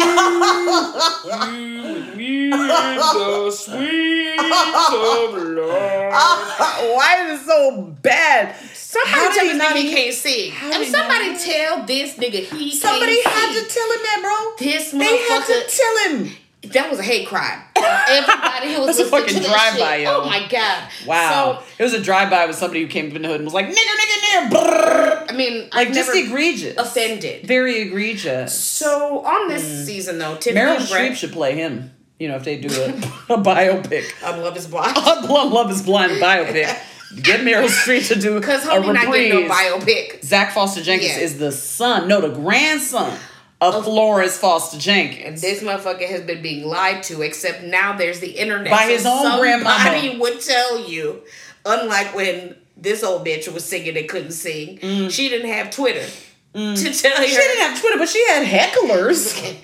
You 1.27 2.15
me 2.15 2.49
the 2.49 3.51
sweet 3.51 4.39
of 4.39 5.43
love. 5.43 6.13
Why 6.95 7.25
is 7.31 7.41
it 7.41 7.45
so 7.45 7.95
bad? 8.01 8.55
Somebody 8.73 9.11
How 9.11 9.33
tell 9.33 9.45
do 9.45 9.53
this 9.53 9.61
nigga 9.63 9.75
he 9.81 9.93
can't 9.93 10.13
sing. 10.15 10.51
how 10.51 10.71
And 10.73 10.85
somebody 10.91 11.37
tell 11.37 11.85
this 11.85 12.15
nigga 12.15 12.43
he 12.45 12.75
Somebody 12.75 13.21
can't 13.21 13.35
had 13.35 13.53
sing. 13.53 13.63
to 13.63 13.69
tell 13.73 13.91
him 13.91 13.99
that, 14.03 14.19
bro. 14.21 14.65
This 14.65 14.91
They 14.91 15.17
had 15.27 15.45
to 15.45 15.77
tell 15.77 15.97
him. 16.11 16.31
That 16.73 16.89
was 16.89 16.99
a 16.99 17.03
hate 17.03 17.27
crime. 17.27 17.59
Everybody 17.75 18.73
who 18.73 18.81
was 18.85 18.97
That's 18.97 19.07
a 19.07 19.11
fucking 19.11 19.33
to 19.35 19.39
that 19.41 19.47
drive-by, 19.47 19.97
shit. 19.97 20.03
yo. 20.05 20.21
Oh 20.21 20.25
my 20.25 20.47
god. 20.49 20.89
Wow. 21.05 21.59
so, 21.59 21.63
it 21.79 21.83
was 21.83 21.93
a 21.93 22.01
drive-by 22.01 22.45
with 22.45 22.55
somebody 22.55 22.81
who 22.81 22.87
came 22.87 23.09
up 23.09 23.15
in 23.15 23.21
the 23.21 23.27
hood 23.27 23.37
and 23.41 23.45
was 23.45 23.53
like, 23.53 23.67
nigger, 23.67 23.73
nigger, 23.73 24.49
nigger. 24.49 24.49
brrr." 24.49 25.25
I 25.31 25.33
mean, 25.35 25.69
Like, 25.73 25.89
I've 25.89 25.93
just 25.93 26.15
egregious. 26.15 26.77
offended. 26.77 27.45
Very 27.45 27.81
egregious. 27.81 28.57
So 28.57 29.25
on 29.25 29.47
this 29.49 29.63
mm. 29.63 29.85
season 29.85 30.17
though, 30.19 30.35
Tiffany 30.37 30.59
Meryl 30.65 30.77
Streep 30.77 31.15
should 31.15 31.31
play 31.33 31.55
him. 31.55 31.91
You 32.19 32.29
know, 32.29 32.35
if 32.35 32.43
they 32.45 32.57
do 32.57 32.67
a, 32.81 32.87
a 33.33 33.37
biopic. 33.37 34.05
on 34.27 34.41
Love 34.41 34.57
Is 34.57 34.65
Blind. 34.71 34.97
A 34.97 35.27
Blonde 35.27 35.51
Love 35.53 35.69
is 35.71 35.83
Blind 35.83 36.13
biopic. 36.13 36.75
Get 37.21 37.41
Meryl 37.41 37.67
Streep 37.69 38.07
to 38.09 38.19
do 38.19 38.37
it. 38.37 38.39
Because 38.41 38.65
a 38.65 38.69
homie 38.69 38.93
not 38.93 39.13
getting 39.13 39.47
no 39.47 39.53
biopic. 39.53 40.23
Zach 40.25 40.51
Foster 40.53 40.81
Jenkins 40.83 41.11
Yeah. 41.11 41.19
is 41.23 41.37
the 41.37 41.51
son, 41.51 42.07
no, 42.07 42.19
the 42.19 42.29
grandson 42.29 43.17
of 43.59 43.83
Florence 43.83 44.37
Foster 44.37 44.75
And 44.75 44.81
Jenkins. 44.83 45.41
this 45.41 45.61
motherfucker 45.63 46.07
has 46.07 46.21
been 46.21 46.41
being 46.41 46.65
lied 46.67 47.03
to, 47.03 47.21
except 47.21 47.63
now 47.63 47.97
there's 47.97 48.19
the 48.19 48.31
internet. 48.31 48.71
By 48.71 48.83
his 48.85 49.05
own 49.05 49.23
somebody 49.23 49.41
grandmama. 49.41 50.19
would 50.19 50.41
tell 50.41 50.79
you, 50.87 51.21
unlike 51.65 52.13
when 52.15 52.55
this 52.75 53.03
old 53.03 53.25
bitch 53.25 53.51
was 53.51 53.65
singing 53.65 53.97
and 53.97 54.07
couldn't 54.07 54.31
sing, 54.31 54.77
Mm. 54.79 55.11
she 55.11 55.29
didn't 55.29 55.49
have 55.51 55.71
Twitter. 55.71 56.05
to 56.53 56.75
tell 56.75 57.23
She 57.23 57.35
didn't 57.35 57.59
have 57.59 57.79
Twitter, 57.79 57.97
but 57.99 58.09
she 58.09 58.25
had 58.27 58.45
hecklers. 58.45 59.55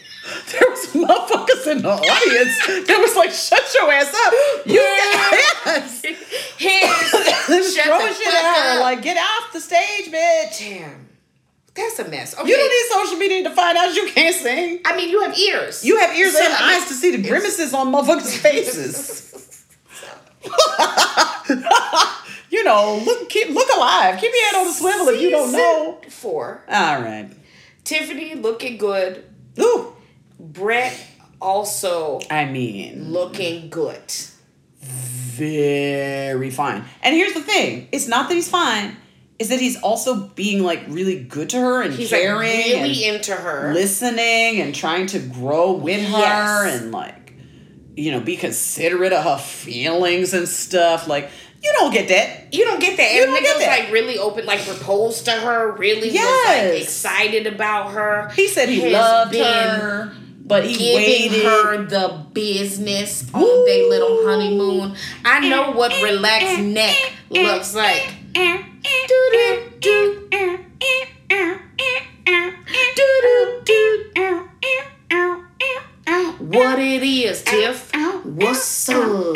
There 0.52 0.62
was 0.70 0.86
motherfuckers 0.94 1.68
in 1.70 1.82
the 1.82 1.90
audience 1.90 2.88
that 2.88 2.98
was 2.98 3.14
like, 3.18 3.32
"Shut 3.32 3.62
your 3.74 3.92
ass 3.92 4.08
up!" 4.26 4.34
You 4.66 4.76
yes. 4.76 6.02
They 6.02 7.58
was 7.60 7.76
shut 7.76 7.86
throwing 7.86 8.08
the 8.08 8.14
shit 8.14 8.24
fuck 8.28 8.34
at 8.34 8.74
her 8.76 8.80
like, 8.80 9.02
"Get 9.02 9.18
off 9.18 9.52
the 9.52 9.60
stage, 9.60 10.12
bitch!" 10.12 10.60
Damn, 10.60 11.10
that's 11.76 12.00
a 12.00 12.08
mess. 12.08 12.38
Okay, 12.38 12.48
You 12.50 12.56
don't 12.56 12.70
need 12.70 13.06
social 13.06 13.18
media 13.18 13.44
to 13.50 13.56
find 13.56 13.78
out 13.78 13.96
you 13.96 14.08
can't 14.12 14.36
sing. 14.36 14.80
I 14.86 14.96
mean, 14.96 15.10
you 15.10 15.22
have 15.22 15.38
ears. 15.38 15.84
You 15.84 15.98
have 16.00 16.16
ears 16.16 16.34
So, 16.34 16.44
and 16.44 16.54
eyes 16.54 16.88
to 16.88 16.94
see 16.94 17.16
the 17.16 17.28
grimaces 17.28 17.74
on 17.74 17.92
motherfuckers' 17.92 18.38
faces. 18.38 19.66
you 22.50 22.64
know, 22.64 23.02
look, 23.06 23.30
keep 23.30 23.50
look 23.50 23.70
alive. 23.76 24.20
Keep 24.20 24.32
your 24.34 24.46
head 24.46 24.56
on 24.60 24.68
the 24.68 24.74
swivel 24.74 25.08
if 25.10 25.22
you 25.22 25.30
don't 25.30 25.52
know. 25.52 25.98
Season 26.02 26.12
Four. 26.12 26.64
All 26.70 27.02
right. 27.02 27.30
Tiffany 27.84 28.36
looking 28.36 28.78
good. 28.78 29.24
Ooh. 29.60 29.94
Brett 30.40 30.98
also 31.42 32.20
I 32.30 32.46
mean, 32.46 33.12
looking 33.12 33.70
good. 33.70 34.02
very 34.82 36.50
fine. 36.50 36.84
And 37.02 37.16
here's 37.16 37.34
the 37.34 37.42
thing: 37.42 37.88
it's 37.92 38.08
not 38.08 38.30
that 38.30 38.36
he's 38.36 38.50
fine; 38.50 38.98
is 39.44 39.50
that 39.50 39.60
he's 39.60 39.76
also 39.82 40.16
being 40.36 40.64
like 40.64 40.82
really 40.88 41.24
good 41.24 41.50
to 41.50 41.58
her 41.60 41.82
and 41.82 41.94
He's 41.94 42.12
like 42.12 42.22
caring 42.22 42.50
really 42.50 43.04
and 43.06 43.16
into 43.18 43.34
her. 43.36 43.74
listening 43.74 44.62
and 44.62 44.74
trying 44.74 45.08
to 45.08 45.20
grow 45.20 45.74
with 45.74 46.02
her 46.10 46.68
and 46.68 46.92
like, 46.92 47.34
you 47.96 48.12
know, 48.12 48.20
be 48.20 48.36
considerate 48.38 49.14
of 49.14 49.24
her 49.24 49.38
feelings 49.38 50.34
and 50.34 50.48
stuff. 50.48 51.08
Like, 51.08 51.30
you 51.62 51.72
don't 51.80 51.94
get 51.94 52.08
that. 52.10 52.54
You 52.54 52.66
don't 52.66 52.80
get 52.82 52.98
that. 52.98 53.14
You 53.14 53.24
And 53.24 53.32
don't 53.32 53.40
nigga 53.40 53.44
get 53.44 53.56
was 53.58 53.66
that. 53.66 53.80
like 53.84 53.92
really 53.92 54.18
open, 54.18 54.46
like 54.46 54.62
proposed 54.66 55.26
to 55.26 55.32
her, 55.32 55.72
really 55.74 56.08
was 56.08 56.14
Yes. 56.14 56.74
like 56.74 56.82
excited 56.84 57.48
about 57.48 57.92
her. 57.92 58.30
He 58.36 58.48
said 58.48 58.68
he 58.70 58.90
loved 58.92 59.36
her, 59.36 60.12
but 60.46 60.66
he 60.66 60.76
Giving 60.76 60.96
waited. 61.32 61.44
her 61.46 61.86
the 61.86 62.26
business 62.34 63.26
on 63.34 63.66
their 63.66 63.90
little 63.90 64.26
honeymoon. 64.28 64.96
I 65.24 65.48
know 65.48 65.72
what 65.72 65.92
eh, 65.94 66.04
relaxed 66.04 66.60
eh, 66.60 66.62
neck 66.62 66.96
eh, 67.34 67.42
looks 67.54 67.74
like. 67.76 68.14
What 76.40 76.80
it 76.80 77.04
is, 77.04 77.44
Tiff? 77.44 77.92
What's 78.24 78.90
up? 78.90 79.36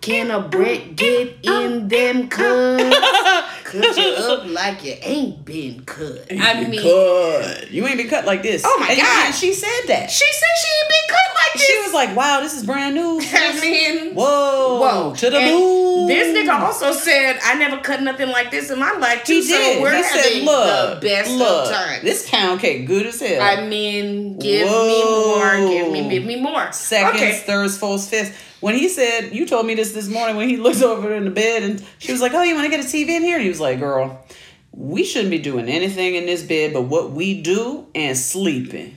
Can 0.00 0.30
a 0.30 0.40
Brett 0.40 0.96
get 0.96 1.38
in 1.42 1.88
them 1.88 2.28
cuts? 2.28 3.63
Cut 3.80 3.96
you 3.96 4.14
up 4.16 4.46
like 4.46 4.84
you 4.84 4.94
ain't 5.02 5.44
been 5.44 5.84
cut. 5.84 6.26
I 6.30 6.60
You 6.60 6.68
mean, 6.68 6.80
cut. 6.82 7.70
You 7.70 7.86
ain't 7.86 7.96
been 7.96 8.08
cut 8.08 8.24
like 8.26 8.42
this. 8.42 8.62
Oh 8.64 8.76
my 8.80 8.88
And- 8.88 8.98
God. 9.00 9.26
and 9.26 9.34
she 9.34 9.52
said 9.52 9.68
that. 9.88 10.10
she 10.10 10.24
said 10.24 10.48
she 10.62 10.68
ain't 10.80 10.88
been 10.88 11.08
cut 11.16 11.34
like 11.34 11.52
this. 11.54 11.66
She 11.66 11.78
was 11.82 11.92
like, 11.94 12.16
"Wow, 12.16 12.40
this 12.40 12.54
is 12.56 12.64
brand 12.64 12.94
new." 12.94 13.20
I 13.34 13.60
mean, 13.60 14.14
Whoa, 14.14 14.80
whoa. 14.80 15.14
to 15.16 15.30
the 15.30 15.36
And 15.38 15.54
moon. 15.54 16.06
This 16.08 16.36
nigga 16.36 16.58
also 16.60 16.92
said, 16.92 17.38
I 17.42 17.54
never 17.54 17.78
cut 17.78 18.02
nothing 18.02 18.28
like 18.28 18.50
this 18.50 18.70
in 18.70 18.78
my 18.78 18.92
life, 18.92 19.24
too. 19.24 19.34
He 19.34 19.42
so 19.42 19.56
did. 19.56 19.82
we're 19.82 19.96
he 19.96 20.02
said, 20.02 20.42
"Look, 20.42 21.00
the 21.00 21.06
best 21.06 21.30
look, 21.30 21.66
of 21.66 21.72
times. 21.72 22.02
this 22.02 22.28
pound 22.28 22.60
cake 22.60 22.86
good 22.86 23.06
as 23.06 23.20
hell." 23.20 23.40
I 23.42 23.66
mean, 23.66 24.38
give 24.38 24.68
Whoa. 24.68 24.86
me 24.86 25.64
more, 25.64 25.68
give 25.72 25.92
me, 25.92 26.08
give 26.10 26.24
me 26.24 26.40
more. 26.40 26.72
Seconds, 26.72 27.16
Okay. 27.22 27.38
thirds, 27.46 27.78
fourths, 27.78 28.08
fifths. 28.08 28.36
When 28.64 28.76
he 28.76 28.88
said, 28.88 29.34
you 29.34 29.44
told 29.44 29.66
me 29.66 29.74
this 29.74 29.92
this 29.92 30.08
morning 30.08 30.36
when 30.36 30.48
he 30.48 30.56
looked 30.56 30.80
over 30.80 31.12
in 31.12 31.26
the 31.26 31.30
bed 31.30 31.64
and 31.64 31.84
she 31.98 32.12
was 32.12 32.22
like, 32.22 32.32
"Oh, 32.32 32.40
you 32.40 32.54
want 32.54 32.64
to 32.64 32.70
get 32.74 32.82
a 32.82 32.88
TV 32.88 33.10
in 33.10 33.20
here?" 33.20 33.34
And 33.34 33.42
he 33.42 33.50
was 33.50 33.60
like, 33.60 33.78
"Girl, 33.78 34.24
we 34.72 35.04
shouldn't 35.04 35.30
be 35.30 35.38
doing 35.38 35.68
anything 35.68 36.14
in 36.14 36.24
this 36.24 36.42
bed 36.42 36.72
but 36.72 36.84
what 36.84 37.10
we 37.10 37.42
do 37.42 37.86
and 37.94 38.16
sleeping." 38.16 38.96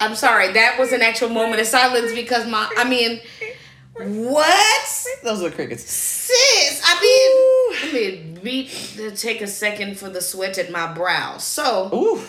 I'm 0.00 0.14
sorry, 0.14 0.50
that 0.54 0.78
was 0.78 0.90
an 0.92 1.02
actual 1.02 1.28
moment 1.28 1.60
of 1.60 1.66
silence 1.66 2.14
because 2.14 2.46
my, 2.46 2.72
I 2.78 2.88
mean, 2.88 3.20
what? 3.96 5.06
Those 5.22 5.42
are 5.42 5.50
crickets. 5.50 5.82
Sis, 5.82 6.82
I 6.82 6.98
mean, 7.02 7.82
let 7.82 7.92
me 7.92 8.40
beat, 8.42 9.16
take 9.16 9.42
a 9.42 9.46
second 9.46 9.98
for 9.98 10.08
the 10.08 10.22
sweat 10.22 10.56
at 10.56 10.70
my 10.70 10.94
brow. 10.94 11.36
So, 11.36 11.90
Ooh, 11.92 12.22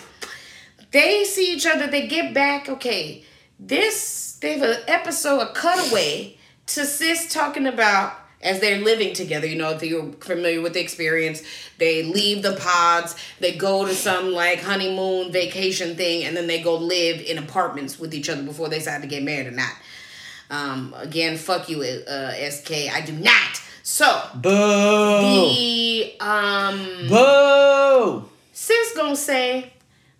they 0.92 1.24
see 1.24 1.54
each 1.54 1.66
other, 1.66 1.88
they 1.88 2.08
get 2.08 2.34
back. 2.34 2.68
Okay, 2.68 3.24
this 3.60 4.38
they 4.42 4.58
have 4.58 4.70
an 4.70 4.78
episode, 4.88 5.40
a 5.40 5.54
cutaway 5.54 6.38
to 6.68 6.86
sis 6.86 7.32
talking 7.32 7.68
about 7.68 8.14
as 8.42 8.60
they're 8.60 8.80
living 8.80 9.14
together. 9.14 9.46
You 9.46 9.58
know, 9.58 9.72
if 9.72 9.84
you're 9.84 10.12
familiar 10.14 10.62
with 10.62 10.74
the 10.74 10.80
experience, 10.80 11.44
they 11.78 12.04
leave 12.04 12.42
the 12.42 12.54
pods, 12.54 13.16
they 13.40 13.56
go 13.56 13.86
to 13.86 13.94
some 13.94 14.32
like 14.32 14.62
honeymoon 14.62 15.32
vacation 15.32 15.96
thing, 15.96 16.24
and 16.26 16.36
then 16.38 16.48
they 16.48 16.62
go 16.62 16.76
live 16.78 17.22
in 17.22 17.38
apartments 17.38 18.00
with 18.00 18.14
each 18.14 18.30
other 18.30 18.44
before 18.44 18.70
they 18.70 18.80
decide 18.80 19.02
to 19.02 19.08
get 19.08 19.24
married 19.24 19.48
or 19.48 19.52
not. 19.52 19.74
Um, 20.50 20.96
again, 20.98 21.38
fuck 21.38 21.70
you, 21.70 21.82
uh, 21.82 22.50
SK. 22.50 22.72
I 22.92 23.02
do 23.06 23.14
not. 23.14 23.62
So 23.84 24.22
boo, 24.36 24.50
the 24.52 26.14
um 26.20 27.08
boo. 27.08 28.30
sis 28.52 28.94
gonna 28.96 29.16
say, 29.16 29.74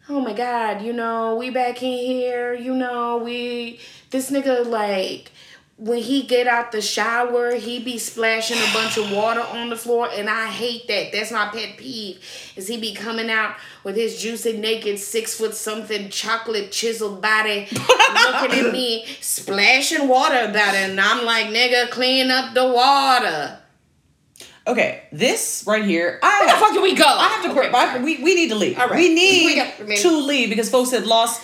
"Oh 0.10 0.20
my 0.20 0.34
God, 0.34 0.82
you 0.82 0.92
know 0.92 1.36
we 1.36 1.50
back 1.50 1.82
in 1.84 1.98
here. 1.98 2.54
You 2.54 2.74
know 2.74 3.18
we 3.18 3.80
this 4.10 4.32
nigga 4.32 4.66
like." 4.66 5.32
When 5.78 6.00
he 6.00 6.24
get 6.24 6.46
out 6.46 6.74
the 6.74 6.82
shower, 6.82 7.56
he 7.56 7.80
be 7.80 7.98
splashing 7.98 8.58
a 8.58 8.74
bunch 8.74 8.98
of 8.98 9.14
water 9.14 9.40
on 9.40 9.70
the 9.70 9.78
floor, 9.78 10.10
and 10.12 10.30
I 10.30 10.48
hate 10.48 10.90
that. 10.90 11.14
That's 11.14 11.32
my 11.32 11.48
pet 11.54 11.78
peeve. 11.78 12.20
Is 12.58 12.68
he 12.68 12.76
be 12.76 12.94
coming 12.94 13.30
out 13.30 13.56
with 13.86 13.96
his 13.96 14.22
juicy, 14.22 14.58
naked, 14.58 15.00
six 15.00 15.36
foot 15.36 15.56
something, 15.56 16.10
chocolate 16.10 16.74
chiseled 16.74 17.22
body, 17.22 17.70
looking 17.72 18.60
at 18.60 18.74
me, 18.74 19.06
splashing 19.22 20.10
water 20.10 20.50
about 20.50 20.76
it, 20.76 20.90
and 20.90 21.00
I'm 21.00 21.24
like, 21.24 21.46
nigga, 21.46 21.90
clean 21.90 22.30
up 22.30 22.54
the 22.54 22.68
water. 22.68 23.59
Okay, 24.70 25.02
this 25.12 25.64
right 25.68 25.84
here, 25.84 26.20
I 26.22 26.40
Where 26.42 26.54
the 26.54 26.60
fuck 26.60 26.74
do 26.74 26.82
we 26.82 26.94
go? 26.96 27.06
I 27.06 27.28
have 27.28 27.44
to 27.46 27.52
Okay. 27.60 27.70
I, 27.74 27.98
we, 28.04 28.22
we 28.24 28.36
need 28.36 28.50
to 28.50 28.56
leave. 28.56 28.78
All 28.80 28.88
right. 28.88 28.98
We 28.98 29.14
need 29.14 29.46
We 29.46 29.56
got- 29.56 29.98
to 29.98 30.18
leave 30.20 30.50
because 30.50 30.70
folks 30.70 30.92
have 30.92 31.06
lost 31.06 31.42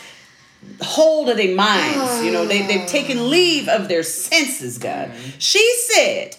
hold 0.82 1.29
of 1.29 1.38
their 1.38 1.55
minds. 1.55 2.24
you 2.24 2.32
know, 2.32 2.46
they 2.46 2.62
they've 2.67 2.88
taken 2.88 3.29
leave 3.36 3.67
of 3.67 3.88
their 3.88 4.03
senses. 4.03 4.77
God, 4.77 5.12
she 5.39 5.63
said. 5.91 6.38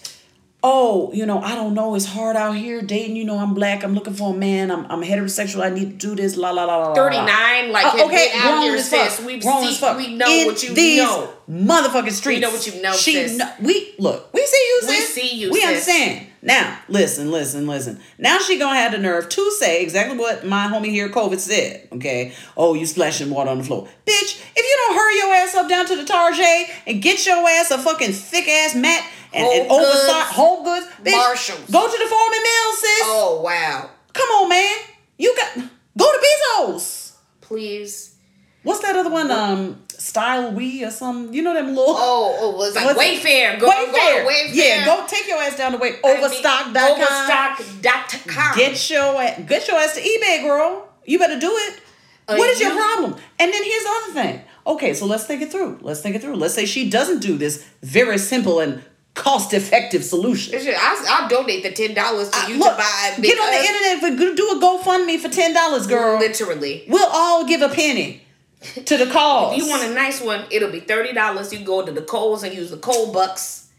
Oh, 0.63 1.13
you 1.13 1.25
know, 1.27 1.39
I 1.39 1.53
don't 1.53 1.75
know. 1.75 1.93
It's 1.93 2.07
hard 2.07 2.35
out 2.35 2.55
here 2.55 2.81
dating. 2.81 3.15
You 3.15 3.25
know, 3.25 3.37
I'm 3.37 3.53
black. 3.53 3.83
I'm 3.83 3.93
looking 3.93 4.15
for 4.15 4.33
a 4.33 4.37
man. 4.37 4.71
I'm, 4.71 4.85
I'm 4.91 5.01
heterosexual. 5.03 5.61
I 5.63 5.69
need 5.69 5.99
to 5.99 6.07
do 6.07 6.15
this. 6.15 6.35
La 6.35 6.49
la 6.49 6.65
la 6.65 6.77
la. 6.77 6.87
la. 6.89 6.93
39, 6.95 7.71
like, 7.71 7.85
uh, 7.85 7.91
Oh, 7.93 8.09
been 8.09 8.29
out 8.33 8.41
grown 8.41 8.61
here 8.63 8.75
as 8.75 8.89
fuck. 8.89 9.25
We've 9.25 9.41
seen- 9.43 9.67
as 9.67 9.79
fuck. 9.79 9.97
we 9.97 10.15
know 10.15 10.25
In 10.27 10.47
what 10.47 10.63
you 10.63 10.73
these 10.73 11.03
know. 11.03 11.29
Motherfucking 11.47 12.11
streets. 12.11 12.37
We 12.37 12.39
know 12.39 12.49
what 12.49 12.65
you 12.67 12.81
know, 12.81 12.93
She 12.93 13.13
sis. 13.13 13.37
kno- 13.37 13.53
we 13.61 13.93
look. 13.99 14.33
We 14.33 14.45
see 14.47 14.57
you, 14.67 14.81
Sis. 14.81 14.89
We 14.89 15.21
see 15.21 15.35
you, 15.37 15.51
We 15.51 15.59
sis. 15.61 15.69
understand. 15.69 16.26
Now, 16.47 16.79
listen, 16.87 17.29
listen, 17.29 17.67
listen. 17.67 17.99
Now 18.17 18.39
she 18.39 18.57
gonna 18.57 18.79
have 18.79 18.93
the 18.93 18.97
nerve 18.97 19.27
to 19.27 19.51
say 19.59 19.83
exactly 19.83 20.17
what 20.17 20.45
my 20.45 20.67
homie 20.67 20.91
here, 20.91 21.09
COVID, 21.09 21.39
said. 21.39 21.89
Okay. 21.91 22.33
Oh, 22.55 22.73
you 22.73 22.85
splashing 22.85 23.29
water 23.29 23.49
on 23.49 23.57
the 23.57 23.65
floor, 23.65 23.85
bitch. 24.05 24.41
If 24.55 24.57
you 24.57 24.77
don't 24.77 24.95
hurry 24.95 25.17
your 25.17 25.33
ass 25.35 25.55
up 25.55 25.67
down 25.67 25.85
to 25.87 25.97
the 25.97 26.05
Target 26.05 26.69
and 26.87 27.01
get 27.01 27.25
your 27.25 27.45
ass 27.45 27.71
a 27.71 27.77
fucking 27.77 28.13
thick 28.13 28.47
ass 28.47 28.75
mat 28.75 29.05
and, 29.33 29.45
and 29.45 29.69
oversized 29.69 30.07
Goods, 30.07 30.31
home 30.31 30.63
goods, 30.63 30.87
bitch. 31.03 31.11
Marshalls. 31.11 31.69
Go 31.69 31.85
to 31.85 31.97
the 31.97 32.09
Forman 32.09 32.41
Mill, 32.41 32.71
sis. 32.71 33.01
Oh, 33.03 33.41
wow. 33.43 33.89
Come 34.13 34.29
on, 34.29 34.47
man. 34.47 34.77
You 35.17 35.35
got 35.35 35.69
go 35.97 36.05
to 36.05 36.25
Bezos. 36.25 37.17
Please. 37.41 38.15
What's 38.63 38.79
that 38.83 38.95
other 38.95 39.09
one? 39.09 39.29
Um, 39.31 39.81
Style 40.07 40.53
We 40.53 40.85
or 40.85 40.91
something. 40.91 41.33
You 41.33 41.41
know 41.41 41.53
them 41.53 41.67
little. 41.75 41.95
Oh, 41.97 42.55
oh, 42.57 42.63
it's 42.63 42.75
like? 42.75 42.95
Wayfair. 42.95 43.59
Go, 43.59 43.69
Wayfair. 43.69 43.91
go 43.91 44.29
Wayfair. 44.29 44.49
Yeah, 44.53 44.85
go 44.85 45.05
take 45.05 45.27
your 45.27 45.37
ass 45.37 45.57
down 45.57 45.73
to 45.73 45.77
Way 45.77 45.99
I 46.03 46.13
mean, 46.13 46.23
Overstock.com. 46.23 46.77
Overstock.com. 46.77 48.57
Get 48.57 48.89
your 48.89 49.21
ass, 49.21 49.41
get 49.45 49.67
your 49.67 49.77
ass 49.77 49.95
to 49.95 50.01
eBay, 50.01 50.43
girl. 50.43 50.87
You 51.05 51.19
better 51.19 51.37
do 51.37 51.51
it. 51.51 51.81
Uh, 52.27 52.35
what 52.35 52.49
is 52.49 52.59
your 52.59 52.71
problem? 52.71 53.15
And 53.37 53.53
then 53.53 53.63
here's 53.63 53.83
the 53.83 54.01
other 54.03 54.13
thing. 54.13 54.41
Okay, 54.65 54.93
so 54.93 55.05
let's 55.05 55.25
think 55.25 55.41
it 55.41 55.51
through. 55.51 55.79
Let's 55.81 56.01
think 56.01 56.15
it 56.15 56.21
through. 56.21 56.35
Let's 56.35 56.53
say 56.53 56.65
she 56.65 56.89
doesn't 56.89 57.19
do 57.19 57.37
this 57.37 57.65
very 57.83 58.17
simple 58.17 58.59
and 58.59 58.81
cost-effective 59.13 60.03
solution. 60.05 60.57
I'll, 60.77 61.05
I'll 61.09 61.29
donate 61.29 61.63
the 61.63 61.69
$10 61.69 61.95
to 61.95 61.99
Uh, 61.99 62.47
you 62.47 62.59
look, 62.59 62.71
to 62.71 62.77
buy 62.77 63.13
get 63.21 63.39
on 63.39 63.51
the 63.51 63.59
internet 63.59 63.99
for 63.99 64.35
do 64.35 64.49
a 64.51 64.61
GoFundMe 64.61 65.19
for 65.19 65.29
ten 65.29 65.53
dollars, 65.53 65.87
girl. 65.87 66.19
Literally. 66.19 66.85
We'll 66.87 67.09
all 67.11 67.45
give 67.45 67.61
a 67.61 67.69
penny 67.69 68.21
to 68.85 68.97
the 68.97 69.07
cause. 69.11 69.53
If 69.57 69.63
you 69.63 69.69
want 69.69 69.83
a 69.83 69.93
nice 69.93 70.21
one, 70.21 70.45
it'll 70.51 70.71
be 70.71 70.81
$30. 70.81 71.51
You 71.57 71.65
go 71.65 71.85
to 71.85 71.91
the 71.91 72.01
Kohl's 72.01 72.43
and 72.43 72.53
use 72.53 72.71
the 72.71 72.77
Kohl 72.77 73.11
bucks. 73.13 73.69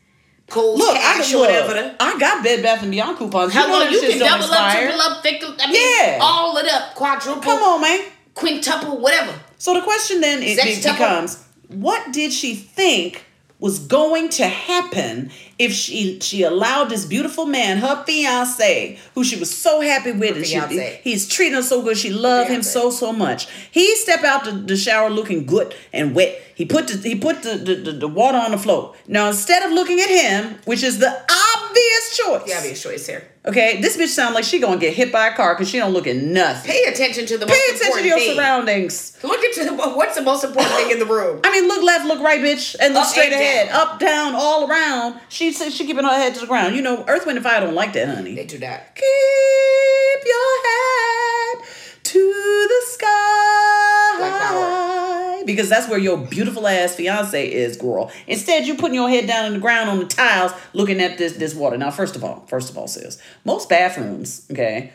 Kohl's 0.49 0.79
look, 0.79 0.97
I 0.97 1.21
can 1.23 1.39
whatever. 1.41 1.95
I 2.01 2.19
got 2.19 2.43
Bed 2.43 2.63
Bath 2.63 2.83
and 2.83 2.91
Beyond 2.91 3.19
coupons. 3.19 3.55
You 3.55 3.61
know 3.61 3.83
you 3.83 4.01
can 4.01 4.19
double 4.19 4.45
up, 4.45 4.73
triple 4.73 5.01
up, 5.01 5.23
thick 5.23 5.43
I 5.43 5.71
mean, 5.71 5.77
Yeah. 6.01 6.19
all 6.23 6.57
it 6.57 6.67
up, 6.73 6.95
quadruple, 6.95 7.43
Come 7.43 7.63
on, 7.63 7.83
man. 7.83 8.01
quintuple, 8.35 8.99
whatever. 8.99 9.35
So 9.59 9.75
the 9.75 9.83
question 9.83 10.21
then 10.23 10.43
it 10.43 10.59
Sextuple. 10.59 10.93
becomes: 10.93 11.45
What 11.69 12.13
did 12.13 12.33
she 12.33 12.55
think 12.55 13.27
was 13.61 13.81
going 13.81 14.29
to 14.29 14.47
happen 14.47 15.31
if 15.59 15.73
she 15.73 16.21
she 16.21 16.45
allowed 16.45 16.91
this 16.91 17.05
beautiful 17.05 17.45
man, 17.45 17.79
her 17.79 18.05
fiance, 18.05 18.99
who 19.15 19.25
she 19.25 19.37
was 19.37 19.57
so 19.57 19.81
happy 19.81 20.13
with, 20.13 20.37
and 20.37 20.47
she, 20.47 21.01
he's 21.03 21.29
treating 21.29 21.55
her 21.55 21.63
so 21.63 21.83
good. 21.83 21.99
She 21.99 22.11
loved 22.11 22.51
him 22.51 22.63
so 22.63 22.91
so 22.91 23.13
much. 23.13 23.49
He 23.71 23.97
stepped 23.97 24.25
out 24.25 24.45
the, 24.45 24.53
the 24.53 24.77
shower 24.77 25.11
looking 25.11 25.45
good 25.45 25.75
and 25.93 26.15
wet. 26.15 26.41
He 26.55 26.65
put 26.65 26.87
the 26.87 26.97
he 26.97 27.17
put 27.17 27.43
the, 27.43 27.57
the, 27.57 27.75
the, 27.75 27.93
the 27.93 28.09
water 28.09 28.39
on 28.39 28.53
the 28.53 28.59
floor. 28.59 28.95
Now 29.09 29.29
instead 29.29 29.65
of 29.65 29.73
looking 29.73 29.99
at 30.01 30.09
him, 30.09 30.59
which 30.65 30.85
is 30.85 31.01
the 31.01 31.21
obvious 31.69 32.17
choice, 32.17 32.43
The 32.45 32.57
obvious 32.57 32.83
choice 32.83 33.07
here. 33.07 33.29
okay, 33.47 33.81
this 33.81 33.97
bitch 33.97 34.09
sound 34.09 34.35
like 34.35 34.45
she 34.45 34.59
gonna 34.59 34.79
get 34.81 34.95
hit 34.95 35.11
by 35.13 35.29
a 35.29 35.35
car 35.35 35.55
because 35.55 35.69
she 35.69 35.79
don't 35.79 35.93
look 35.93 36.07
at 36.07 36.17
nothing. 36.17 36.71
Pay 36.71 36.85
attention 36.85 37.27
to 37.27 37.39
the 37.39 37.47
Pay 37.47 37.53
most 37.53 37.81
attention 37.83 38.03
to 38.03 38.09
your 38.09 38.19
thing. 38.19 38.37
surroundings. 38.37 39.19
Look 39.23 39.43
into 39.45 39.65
the, 39.65 39.75
what's 39.75 40.15
the 40.17 40.23
most 40.23 40.45
important 40.45 40.75
thing 40.77 40.91
in 40.91 40.99
the 40.99 41.07
room. 41.07 41.41
I 41.45 41.51
mean, 41.53 41.69
look 41.69 41.83
left, 41.83 42.07
look 42.07 42.21
right, 42.21 42.41
bitch, 42.41 42.75
and 42.81 42.95
look 42.95 43.05
Up 43.05 43.09
straight 43.11 43.33
and 43.33 43.41
ahead, 43.41 43.69
down. 43.69 43.81
up, 43.81 43.99
down, 43.99 44.35
all 44.35 44.69
around. 44.69 45.21
She 45.29 45.53
said 45.53 45.73
she 45.73 45.87
keeping 45.87 46.05
her 46.05 46.11
head 46.11 46.35
to 46.35 46.41
the 46.41 46.47
ground. 46.47 46.75
You 46.77 46.83
know, 46.83 47.05
Earth, 47.09 47.27
Wind, 47.27 47.39
and 47.39 47.45
Fire 47.45 47.61
don't 47.61 47.75
like 47.75 47.93
that, 47.95 48.09
honey. 48.15 48.35
They 48.35 48.45
do 48.47 48.59
that. 48.59 48.95
Keep 48.95 50.27
your 50.27 50.63
head 50.67 51.65
to 52.05 52.67
the 52.69 52.87
sky. 52.87 54.15
Black 54.19 54.43
power. 54.43 54.98
Because 55.47 55.69
that's 55.69 55.89
where 55.89 55.99
your 55.99 56.17
beautiful 56.19 56.67
ass 56.67 56.95
fiance 56.95 57.51
is, 57.51 57.77
girl. 57.77 58.11
Instead, 58.27 58.67
you're 58.67 58.77
putting 58.77 58.95
your 58.95 59.09
head 59.09 59.27
down 59.27 59.47
in 59.47 59.53
the 59.55 59.59
ground 59.59 59.89
on 59.91 59.99
the 59.99 60.05
tiles 60.07 60.53
looking 60.73 61.01
at 61.01 61.19
this 61.19 61.35
this 61.35 61.55
water. 61.55 61.77
Now, 61.79 61.91
first 61.91 62.17
of 62.17 62.25
all, 62.25 62.45
first 62.49 62.71
of 62.71 62.77
all, 62.79 62.89
sis, 62.89 63.19
most 63.45 63.69
bathrooms, 63.69 64.47
okay, 64.51 64.93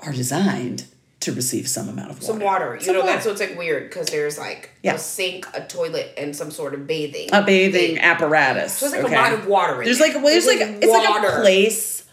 are 0.00 0.12
designed 0.12 0.86
to 1.20 1.32
receive 1.32 1.68
some 1.68 1.88
amount 1.88 2.10
of 2.10 2.16
water. 2.16 2.26
Some 2.26 2.40
water. 2.40 2.74
You 2.74 2.80
Some 2.80 2.94
know, 2.94 3.00
water. 3.02 3.12
that's 3.12 3.26
what's 3.26 3.40
like 3.40 3.56
weird 3.56 3.88
because 3.88 4.08
there's 4.08 4.38
like 4.38 4.70
Yeah. 4.82 4.94
a 4.94 4.98
sink, 4.98 5.46
a 5.54 5.60
toilet, 5.64 6.12
and 6.18 6.34
some 6.34 6.50
sort 6.50 6.74
of 6.74 6.86
bathing. 6.88 7.28
a 7.32 7.42
bathing 7.42 7.94
thing. 7.94 7.98
apparatus. 8.00 8.72
So 8.72 8.86
it's 8.86 8.94
like 8.96 9.04
okay? 9.04 9.14
a 9.14 9.20
lot 9.20 9.32
of 9.32 9.46
water 9.46 9.78
in 9.80 9.84
There's 9.84 9.98
there. 9.98 10.08
like 10.08 10.16
well, 10.16 10.32
there's 10.32 10.46
There's 10.46 10.58
like, 10.58 10.68
like 10.68 10.82
it's 10.82 10.92
like 10.92 11.24
a 11.24 11.40
place 11.42 12.04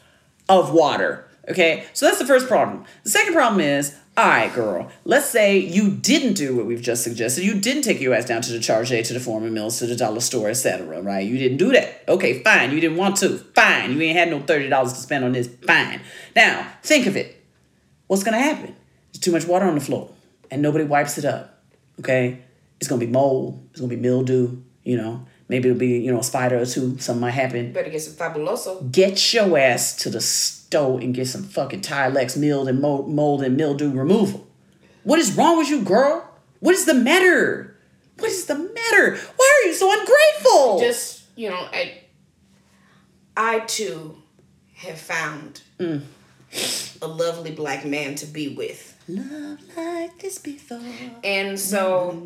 of 0.47 0.71
water. 0.73 1.25
Okay, 1.49 1.85
so 1.93 2.05
that's 2.05 2.19
the 2.19 2.27
first 2.27 2.47
problem. 2.47 2.85
The 3.03 3.09
second 3.09 3.33
problem 3.33 3.59
is, 3.61 3.95
all 4.19 4.27
right, 4.27 4.53
girl. 4.53 4.91
Let's 5.05 5.27
say 5.27 5.59
you 5.59 5.91
didn't 5.91 6.33
do 6.33 6.53
what 6.53 6.65
we've 6.65 6.81
just 6.81 7.05
suggested. 7.05 7.45
You 7.45 7.53
didn't 7.61 7.83
take 7.83 8.01
your 8.01 8.13
ass 8.13 8.25
down 8.25 8.41
to 8.41 8.51
the 8.51 8.59
Charge 8.59 8.89
to 8.89 9.13
the 9.13 9.19
Forman 9.19 9.53
Mills, 9.53 9.79
to 9.79 9.87
the 9.87 9.95
dollar 9.95 10.19
store, 10.19 10.49
etc. 10.49 11.01
Right? 11.01 11.25
You 11.25 11.37
didn't 11.37 11.57
do 11.57 11.71
that. 11.71 12.03
Okay, 12.09 12.43
fine. 12.43 12.71
You 12.71 12.81
didn't 12.81 12.97
want 12.97 13.15
to. 13.17 13.37
Fine. 13.37 13.93
You 13.93 14.01
ain't 14.01 14.17
had 14.17 14.29
no 14.29 14.41
thirty 14.41 14.67
dollars 14.67 14.91
to 14.91 14.99
spend 14.99 15.23
on 15.23 15.31
this. 15.31 15.47
Fine. 15.65 16.01
Now 16.35 16.67
think 16.83 17.05
of 17.05 17.15
it. 17.15 17.41
What's 18.07 18.23
gonna 18.23 18.39
happen? 18.39 18.75
There's 19.13 19.21
too 19.21 19.31
much 19.31 19.45
water 19.45 19.65
on 19.65 19.75
the 19.75 19.81
floor, 19.81 20.11
and 20.51 20.61
nobody 20.61 20.83
wipes 20.83 21.17
it 21.17 21.23
up. 21.23 21.63
Okay, 22.01 22.39
it's 22.81 22.89
gonna 22.89 22.99
be 22.99 23.07
mold. 23.07 23.69
It's 23.71 23.79
gonna 23.79 23.89
be 23.89 24.01
mildew. 24.01 24.57
You 24.83 24.97
know, 24.97 25.25
maybe 25.47 25.69
it'll 25.69 25.79
be 25.79 25.97
you 25.97 26.11
know 26.11 26.19
a 26.19 26.23
spider 26.23 26.57
or 26.57 26.65
two. 26.65 26.97
Something 26.99 27.21
might 27.21 27.31
happen. 27.31 27.71
Better 27.71 27.89
get 27.89 28.01
some 28.01 28.15
fabuloso. 28.15 28.91
Get 28.91 29.33
your 29.33 29.57
ass 29.57 29.95
to 29.97 30.09
the 30.09 30.19
store 30.19 30.58
and 30.73 31.13
get 31.13 31.27
some 31.27 31.43
fucking 31.43 31.81
Tilex 31.81 32.37
mold 32.37 32.67
and 32.67 32.79
mold, 32.81 33.41
and 33.43 33.57
mildew 33.57 33.91
removal. 33.91 34.47
What 35.03 35.19
is 35.19 35.35
wrong 35.35 35.57
with 35.57 35.69
you, 35.69 35.81
girl? 35.81 36.29
What 36.59 36.75
is 36.75 36.85
the 36.85 36.93
matter? 36.93 37.77
What 38.17 38.29
is 38.29 38.45
the 38.45 38.55
matter? 38.55 39.15
Why 39.35 39.63
are 39.63 39.67
you 39.67 39.73
so 39.73 39.91
ungrateful? 39.91 40.79
Just 40.79 41.23
you 41.35 41.49
know, 41.49 41.55
I, 41.71 42.01
I 43.37 43.59
too 43.61 44.17
have 44.75 44.99
found 44.99 45.61
Mm. 45.79 46.01
a 47.01 47.07
lovely 47.07 47.51
black 47.51 47.85
man 47.85 48.15
to 48.15 48.25
be 48.25 48.49
with, 48.49 48.95
love 49.07 49.59
like 49.77 50.19
this 50.19 50.37
before. 50.39 50.81
and 51.23 51.57
so 51.59 52.21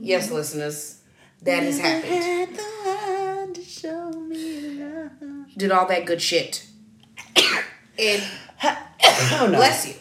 yes, 0.00 0.30
listeners, 0.30 1.00
that 1.42 1.62
has 1.62 1.78
happened. 1.78 2.12
Had 2.24 2.56
the 2.56 2.62
hand 2.62 3.54
to 3.54 3.62
show 3.62 4.10
me 4.10 4.60
love. 4.82 5.10
Did 5.56 5.70
all 5.70 5.86
that 5.86 6.04
good 6.06 6.20
shit, 6.20 6.66
and 7.98 8.22
Oh 8.62 9.48
no. 9.50 9.58
bless 9.58 9.86
you. 9.88 9.94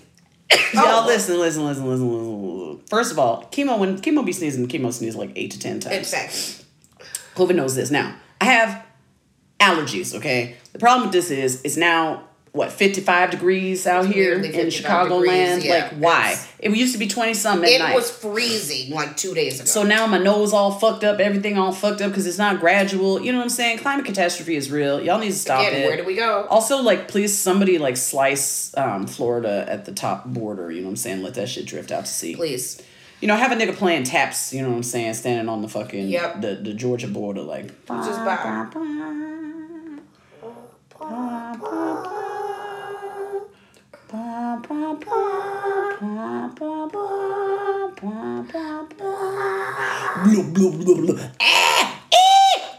Y'all 0.74 1.04
Oh, 1.04 1.08
listen, 1.08 1.38
listen, 1.40 1.66
listen, 1.66 1.88
listen, 1.90 2.12
listen. 2.12 2.86
First 2.88 3.12
of 3.12 3.20
all, 3.20 3.44
chemo 3.52 3.78
when 3.80 4.00
chemo 4.00 4.26
be 4.26 4.32
sneezing, 4.32 4.68
chemo 4.68 4.92
sneezes 4.94 5.16
like 5.16 5.32
eight 5.36 5.52
to 5.52 5.60
ten 5.60 5.80
times. 5.80 5.96
Exactly. 5.96 6.66
COVID 7.36 7.56
knows 7.56 7.76
this. 7.76 7.92
Now, 7.92 8.16
I 8.40 8.46
have 8.46 8.86
allergies, 9.60 10.14
okay? 10.16 10.56
The 10.74 10.80
problem 10.80 11.08
with 11.08 11.14
this 11.14 11.32
is 11.32 11.62
it's 11.64 11.78
now 11.78 12.24
what 12.56 12.72
55 12.72 13.32
degrees 13.32 13.86
out 13.86 14.06
here 14.08 14.36
in 14.36 14.42
55 14.44 14.72
Chicagoland. 15.10 15.56
degrees, 15.56 15.66
yeah. 15.66 15.74
like 15.74 15.92
why? 15.98 16.40
It 16.60 16.76
used 16.76 16.94
to 16.94 16.98
be 17.00 17.08
20 17.08 17.34
something 17.34 17.66
at 17.70 17.76
It 17.76 17.80
night. 17.80 17.96
was 17.96 18.10
freezing 18.10 18.92
like 18.94 19.18
two 19.18 19.34
days 19.34 19.60
ago. 19.60 19.66
so 19.66 19.84
now 19.84 20.08
my 20.08 20.18
nose 20.18 20.54
all 20.54 20.72
fucked 20.72 21.04
up, 21.04 21.20
everything 21.20 21.58
all 21.58 21.74
fucked 21.74 22.02
up 22.02 22.12
because 22.12 22.26
it's 22.26 22.38
not 22.38 22.62
gradual. 22.62 23.22
You 23.22 23.34
know 23.34 23.40
what 23.40 23.44
I'm 23.44 23.50
saying? 23.50 23.80
Climate 23.80 24.06
catastrophe 24.06 24.56
is 24.56 24.72
real. 24.72 25.02
Y'all 25.02 25.20
need 25.20 25.32
to 25.32 25.34
stop 25.34 25.68
Again, 25.68 25.82
it. 25.82 25.86
where 25.86 25.98
do 25.98 26.06
we 26.06 26.16
go? 26.16 26.46
Also, 26.50 26.82
like, 26.82 27.10
please 27.10 27.38
somebody 27.38 27.78
like 27.78 27.98
slice 27.98 28.76
um, 28.78 29.06
Florida 29.06 29.66
at 29.68 29.84
the 29.86 29.92
top 29.92 30.26
border. 30.26 30.72
You 30.72 30.80
know 30.82 30.88
what 30.88 30.92
I'm 30.92 30.96
saying? 30.98 31.24
Let 31.24 31.34
that 31.34 31.50
shit 31.50 31.66
drift 31.66 31.92
out 31.92 32.06
to 32.06 32.12
sea. 32.12 32.36
Please. 32.36 32.82
You 33.22 33.28
know, 33.28 33.36
have 33.36 33.52
a 33.52 33.56
nigga 33.56 33.76
playing 33.76 34.04
taps. 34.04 34.54
You 34.54 34.62
know 34.62 34.70
what 34.70 34.76
I'm 34.78 34.84
saying? 34.84 35.14
Standing 35.16 35.50
on 35.50 35.62
the 35.62 35.68
fucking 35.68 36.08
Yep. 36.08 36.42
the, 36.42 36.56
the 36.56 36.74
Georgia 36.74 37.08
border, 37.08 37.42
like. 37.42 37.72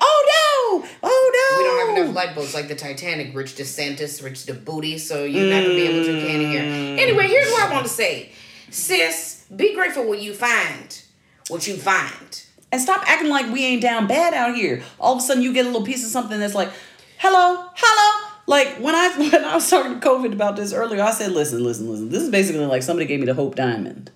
Oh 0.01 0.19
no! 0.33 0.89
Oh 1.03 1.31
no! 1.35 1.59
We 1.59 1.65
don't 1.65 1.79
have 1.87 1.97
enough 1.97 2.15
light 2.15 2.35
bulbs 2.35 2.55
like 2.55 2.69
the 2.69 2.75
Titanic. 2.75 3.35
Rich 3.37 3.57
DeSantis, 3.57 4.25
Rich 4.25 4.47
the 4.47 4.55
booty, 4.55 4.97
so 4.97 5.25
you're 5.25 5.51
not 5.53 5.63
gonna 5.63 5.75
be 5.75 5.83
able 5.83 6.05
to 6.05 6.27
can 6.27 6.41
in 6.41 6.51
here. 6.51 6.63
Anyway, 7.07 7.29
here's 7.29 7.51
what 7.51 7.71
I 7.71 7.73
want 7.73 7.85
to 7.87 7.93
say, 7.93 8.33
sis. 8.71 9.45
Be 9.55 9.75
grateful 9.75 10.09
when 10.09 10.21
you 10.21 10.33
find 10.33 11.03
what 11.49 11.67
you 11.69 11.77
find. 11.77 12.45
And 12.73 12.81
stop 12.81 13.03
acting 13.07 13.31
like 13.31 13.53
we 13.53 13.63
ain't 13.65 13.83
down 13.83 14.07
bad 14.07 14.33
out 14.33 14.55
here. 14.55 14.83
All 14.99 15.13
of 15.13 15.19
a 15.19 15.23
sudden, 15.23 15.43
you 15.43 15.53
get 15.53 15.67
a 15.67 15.69
little 15.69 15.85
piece 15.85 16.03
of 16.03 16.11
something 16.11 16.41
that's 16.41 16.55
like, 16.55 16.71
hello, 17.19 17.69
hello. 17.75 18.16
Like 18.47 18.77
when 18.79 18.95
I 18.95 19.09
when 19.19 19.45
I 19.45 19.55
was 19.55 19.69
talking 19.69 20.01
to 20.01 20.07
COVID 20.07 20.33
about 20.33 20.57
this 20.57 20.73
earlier, 20.73 21.03
I 21.03 21.11
said, 21.11 21.33
listen, 21.33 21.63
listen, 21.63 21.89
listen. 21.89 22.09
This 22.09 22.23
is 22.23 22.31
basically 22.31 22.65
like 22.67 22.83
somebody 22.83 23.07
gave 23.07 23.21
me 23.21 23.27
the 23.27 23.35
Hope 23.35 23.55
Diamond. 23.55 24.11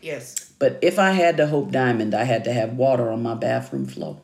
Yes. 0.00 0.52
But 0.58 0.78
if 0.82 0.98
I 0.98 1.10
had 1.10 1.36
the 1.36 1.48
Hope 1.48 1.70
Diamond, 1.70 2.14
I 2.14 2.24
had 2.24 2.44
to 2.44 2.52
have 2.52 2.74
water 2.74 3.10
on 3.10 3.22
my 3.22 3.34
bathroom 3.34 3.86
floor. 3.86 4.20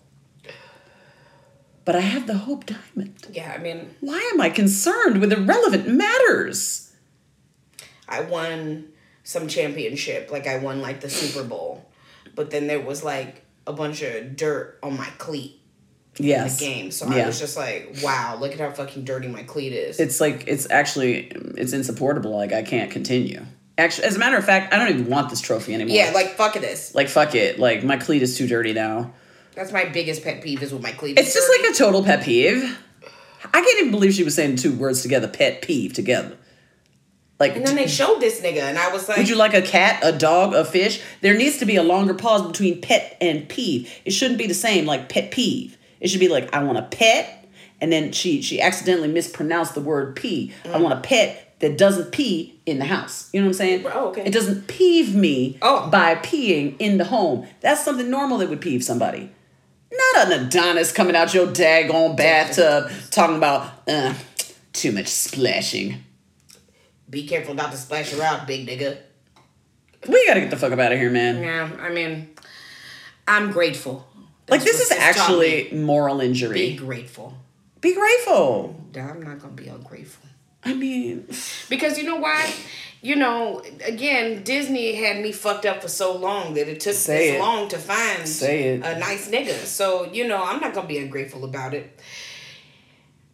But 1.85 1.97
I 1.97 2.01
have 2.01 2.27
the 2.27 2.38
Hope 2.38 2.64
Diamond. 2.66 3.27
Yeah. 3.33 3.53
I 3.55 3.59
mean, 3.59 3.94
Why 4.01 4.31
am 4.33 4.40
I 4.40 4.51
concerned 4.51 5.20
with 5.20 5.33
irrelevant 5.33 5.88
matters? 5.88 6.92
I 8.09 8.23
won 8.23 8.88
some 9.23 9.49
championship, 9.49 10.31
like 10.31 10.47
I 10.47 10.59
won 10.59 10.81
like 10.81 11.01
the 11.01 11.11
Super 11.11 11.42
Bowl, 11.47 11.88
but 12.35 12.51
then 12.51 12.66
there 12.66 12.81
was 12.81 13.03
like 13.03 13.44
a 13.66 13.73
bunch 13.73 14.03
of 14.03 14.37
dirt 14.37 14.79
on 14.83 14.97
my 14.97 15.09
cleat 15.18 15.61
in 16.18 16.24
Yes. 16.27 16.59
the 16.59 16.64
game. 16.66 16.90
So 16.90 17.07
I 17.09 17.27
was 17.27 17.38
just 17.40 17.57
like, 17.57 17.96
wow, 18.03 18.37
look 18.40 18.53
at 18.53 18.61
how 18.61 18.70
fucking 18.70 19.05
dirty 19.05 19.29
my 19.29 19.42
cleat 19.42 19.72
is. 19.72 19.98
It's 20.00 20.20
like 20.20 20.44
it's 20.46 20.70
actually 20.70 21.29
it's 21.57 21.72
insupportable. 21.72 22.37
Like 22.37 22.53
I 22.53 22.62
can't 22.62 22.90
continue. 22.90 23.44
Actually, 23.77 24.07
as 24.07 24.16
a 24.16 24.18
matter 24.20 24.37
of 24.37 24.44
fact, 24.44 24.72
I 24.72 24.79
don't 24.79 24.88
even 24.90 25.11
want 25.11 25.31
this 25.31 25.40
trophy 25.40 25.74
anymore. 25.74 25.96
yeah, 25.96 26.12
like 26.14 26.37
fuck 26.37 26.55
it 26.57 26.62
this. 26.62 26.94
like 26.94 27.09
fuck 27.09 27.35
it. 27.35 27.59
Like 27.59 27.83
my 27.83 27.96
cleat 27.96 28.22
is 28.22 28.37
too 28.38 28.46
dirty 28.46 28.72
now. 28.72 29.12
That's 29.57 29.72
my 29.72 29.85
biggest 29.85 30.22
pet 30.24 30.42
peeve 30.42 30.62
is 30.62 30.72
with 30.72 30.83
my 30.83 30.92
cleat. 30.92 31.18
It's 31.18 31.33
just 31.35 31.48
like 31.48 31.70
a 31.70 31.74
total 31.74 32.03
pet 32.05 32.22
peeve. 32.24 32.79
I 33.46 33.61
can't 33.61 33.79
even 33.81 33.90
believe 33.90 34.14
she 34.14 34.24
was 34.24 34.35
saying 34.35 34.57
two 34.57 34.74
words 34.77 35.03
together, 35.03 35.29
pet 35.29 35.62
peeve 35.62 35.92
together. 35.92 36.37
Like 37.40 37.57
And 37.57 37.66
then 37.66 37.74
they 37.77 37.88
showed 37.88 38.20
this 38.20 38.40
nigga, 38.40 38.62
and 38.62 38.79
I 38.79 38.92
was 38.92 39.09
like, 39.09 39.18
Would 39.18 39.29
you 39.29 39.37
like 39.37 39.55
a 39.55 39.62
cat, 39.62 40.00
a 40.05 40.12
dog, 40.16 40.55
a 40.55 40.64
fish? 40.64 41.00
There 41.20 41.37
needs 41.37 41.59
to 41.59 41.66
be 41.66 41.77
a 41.77 41.83
longer 41.83 42.14
pause 42.14 42.46
between 42.46 42.81
pet 42.81 43.16
and 43.20 43.48
peeve. 43.48 43.92
It 44.05 44.12
shouldn't 44.12 44.38
be 44.38 44.46
the 44.46 44.55
same 44.55 44.87
like 44.87 45.09
pet 45.09 45.31
peeve. 45.33 45.77
It 46.05 46.09
should 46.11 46.21
be 46.21 46.29
like 46.29 46.55
I 46.55 46.62
want 46.62 46.77
a 46.77 46.83
pet, 46.83 47.49
and 47.81 47.90
then 47.90 48.12
she 48.12 48.43
she 48.43 48.61
accidentally 48.61 49.09
mispronounced 49.09 49.75
the 49.75 49.81
word 49.81 50.14
pee. 50.17 50.53
I 50.67 50.77
want 50.79 50.93
a 50.93 51.01
pet 51.01 51.55
that 51.61 51.79
doesn't 51.79 52.12
pee 52.12 52.61
in 52.67 52.79
the 52.79 52.85
house. 52.85 53.31
You 53.33 53.40
know 53.40 53.47
what 53.47 53.53
I'm 53.53 53.55
saying? 53.55 53.87
Oh, 53.87 54.09
okay. 54.09 54.23
It 54.27 54.33
doesn't 54.35 54.69
peeve 54.69 55.14
me 55.14 55.59
Oh. 55.62 55.88
by 55.88 56.17
peeing 56.17 56.77
in 56.79 56.99
the 56.99 57.05
home. 57.05 57.47
That's 57.62 57.83
something 57.83 58.11
normal 58.11 58.37
that 58.38 58.51
would 58.51 58.61
peeve 58.61 58.85
somebody. 58.85 59.31
Not 59.90 60.31
an 60.31 60.47
Adonis 60.47 60.93
coming 60.93 61.17
out 61.17 61.33
your 61.33 61.47
daggone 61.47 62.19
bathtub 62.19 62.90
talking 63.11 63.37
about 63.37 63.73
uh, 63.88 64.12
too 64.75 64.93
much 64.93 65.07
splashing. 65.09 66.05
be 67.09 67.27
careful 67.27 67.55
not 67.55 67.71
to 67.71 67.79
splash 67.79 68.12
around, 68.12 68.47
big 68.47 68.67
nigga. 68.69 68.99
We 70.07 70.27
gotta 70.27 70.40
get 70.40 70.51
the 70.51 70.57
fuck 70.59 70.73
up 70.73 70.79
out 70.79 70.93
of 70.93 70.99
here, 70.99 71.09
man. 71.11 71.43
Yeah, 71.43 71.71
I 71.81 71.88
mean, 71.88 72.29
I'm 73.27 73.53
grateful. 73.53 74.07
Like 74.48 74.62
this 74.62 74.80
is 74.80 74.90
actually 74.92 75.70
moral 75.72 76.20
injury. 76.20 76.54
be 76.72 76.76
grateful. 76.76 77.35
Be 77.80 77.94
grateful. 77.94 78.80
I'm 78.96 79.22
not 79.22 79.40
gonna 79.40 79.52
be 79.54 79.68
ungrateful 79.68 80.28
I 80.66 80.72
mean, 80.74 81.26
because 81.68 81.98
you 81.98 82.04
know 82.04 82.16
why? 82.16 82.50
you 83.02 83.16
know, 83.16 83.62
again, 83.85 84.42
Disney 84.44 84.94
had 84.94 85.20
me 85.22 85.30
fucked 85.30 85.66
up 85.66 85.83
for 85.83 85.88
so 85.88 86.16
long 86.16 86.54
that 86.54 86.68
it 86.68 86.80
took 86.80 86.94
Say 86.94 87.33
this 87.33 87.37
it. 87.37 87.40
long 87.40 87.68
to 87.68 87.76
find 87.78 88.26
Say 88.26 88.62
it. 88.74 88.83
a 88.85 88.98
nice 88.98 89.28
nigga. 89.28 89.52
So, 89.66 90.11
you 90.11 90.26
know, 90.26 90.42
I'm 90.42 90.61
not 90.61 90.72
gonna 90.72 90.88
be 90.88 90.96
ungrateful 90.98 91.44
about 91.44 91.74
it. 91.74 92.00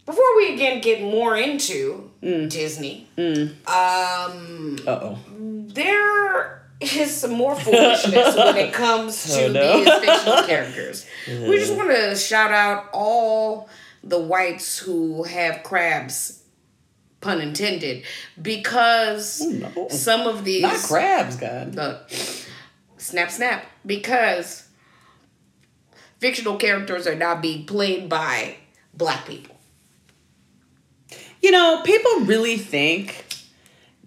Before 0.07 0.37
we 0.39 0.55
again 0.55 0.81
get 0.81 1.01
more 1.03 1.37
into 1.37 2.11
Mm. 2.23 2.51
Disney, 2.51 3.07
um, 3.17 4.77
Uh 4.87 4.99
oh. 5.03 5.19
there 5.39 6.60
is 6.81 7.27
more 7.29 7.55
foolishness 7.57 8.37
when 8.37 8.57
it 8.57 8.73
comes 8.73 9.25
to 9.35 9.45
Oh, 9.47 9.53
no. 9.53 9.77
these 9.85 9.95
fictional 10.09 10.43
characters. 10.45 11.07
We 11.29 11.59
just 11.59 11.75
want 11.75 11.91
to 11.91 12.17
shout 12.17 12.51
out 12.53 12.89
all 12.93 13.69
the 14.03 14.19
whites 14.19 14.79
who 14.79 15.25
have 15.25 15.63
crabs, 15.63 16.43
pun 17.21 17.41
intended, 17.41 18.05
because 18.41 19.43
oh, 19.45 19.51
no. 19.77 19.89
some 19.89 20.27
of 20.27 20.45
these 20.45 20.63
Not 20.63 20.77
crabs, 20.79 21.37
God. 21.37 21.77
snap 22.97 23.31
snap 23.31 23.67
because 23.85 24.67
fictional 26.19 26.57
characters 26.57 27.07
are 27.07 27.15
now 27.15 27.35
being 27.39 27.67
played 27.67 28.09
by 28.09 28.57
black 28.95 29.27
people. 29.27 29.57
You 31.43 31.51
know, 31.51 31.81
people 31.85 32.21
really 32.21 32.57
think 32.59 33.25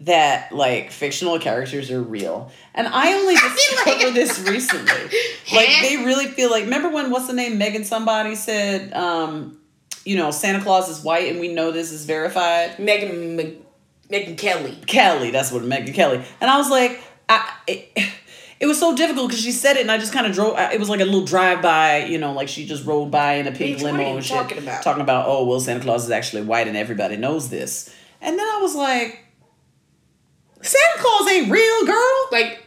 that 0.02 0.52
like 0.52 0.92
fictional 0.92 1.40
characters 1.40 1.90
are 1.92 2.02
real. 2.02 2.52
And 2.74 2.88
I 2.88 3.14
only 3.14 3.36
discovered 3.56 4.14
this 4.14 4.40
recently. 4.48 4.92
Like 5.54 5.68
they 5.82 5.98
really 5.98 6.28
feel 6.28 6.50
like 6.50 6.64
remember 6.64 6.90
when 6.90 7.12
what's 7.12 7.28
the 7.28 7.34
name 7.34 7.58
Megan 7.58 7.84
somebody 7.84 8.34
said 8.34 8.94
um 8.94 9.60
you 10.06 10.16
know 10.16 10.32
Santa 10.32 10.64
Claus 10.64 10.90
is 10.90 11.04
white 11.04 11.30
and 11.30 11.40
we 11.40 11.54
know 11.54 11.72
this 11.72 11.92
is 11.92 12.06
verified. 12.06 12.80
Megan 12.80 13.36
Mc- 13.36 13.62
Megyn 14.10 14.38
Kelly. 14.38 14.78
Kelly, 14.88 15.32
that's 15.32 15.52
what 15.52 15.64
Megyn 15.64 15.94
Kelly. 15.94 16.24
And 16.42 16.50
I 16.50 16.58
was 16.58 16.70
like 16.70 17.04
I 17.30 17.54
it, 17.68 17.92
it 18.60 18.66
was 18.66 18.80
so 18.80 18.96
difficult 18.96 19.28
because 19.30 19.44
she 19.44 19.52
said 19.52 19.76
it 19.76 19.82
and 19.82 19.92
I 19.92 19.98
just 19.98 20.14
kind 20.14 20.26
of 20.26 20.34
drove 20.34 20.58
it 20.58 20.80
was 20.80 20.90
like 20.90 21.02
a 21.02 21.06
little 21.06 21.26
drive 21.26 21.62
by, 21.62 22.06
you 22.06 22.18
know, 22.18 22.32
like 22.32 22.48
she 22.48 22.66
just 22.66 22.86
rode 22.86 23.12
by 23.12 23.34
in 23.34 23.48
a 23.48 23.52
pink 23.52 23.78
Bitch, 23.80 23.84
limo 23.84 24.16
and 24.16 24.26
shit. 24.26 24.38
talking 24.38 24.58
about? 24.58 24.82
Talking 24.82 25.04
about, 25.04 25.26
oh 25.28 25.46
well 25.46 25.60
Santa 25.60 25.82
Claus 25.82 26.06
is 26.06 26.12
actually 26.12 26.44
white 26.44 26.68
and 26.68 26.78
everybody 26.78 27.18
knows 27.18 27.50
this. 27.50 27.94
And 28.22 28.40
then 28.40 28.48
I 28.48 28.60
was 28.62 28.76
like 28.76 29.20
Santa 30.64 30.98
Claus 31.00 31.30
ain't 31.30 31.52
real, 31.52 31.86
girl. 31.86 32.28
Like 32.32 32.60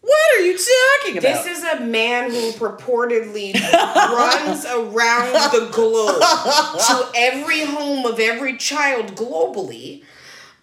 What 0.00 0.36
are 0.36 0.40
you 0.42 0.58
talking 0.58 1.18
about? 1.18 1.44
This 1.44 1.58
is 1.58 1.64
a 1.64 1.80
man 1.80 2.30
who 2.30 2.50
purportedly 2.52 3.54
runs 3.74 4.64
around 4.66 5.32
the 5.52 5.68
globe 5.72 6.20
to 6.20 7.08
every 7.16 7.64
home 7.64 8.04
of 8.04 8.18
every 8.18 8.56
child 8.56 9.14
globally. 9.14 10.02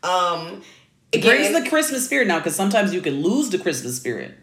Um, 0.03 0.61
it 1.11 1.21
brings 1.21 1.51
the 1.51 1.67
Christmas 1.69 2.05
spirit 2.05 2.27
now 2.27 2.39
because 2.39 2.55
sometimes 2.55 2.93
you 2.93 3.01
can 3.01 3.21
lose 3.21 3.49
the 3.49 3.57
Christmas 3.57 3.97
spirit. 3.97 4.35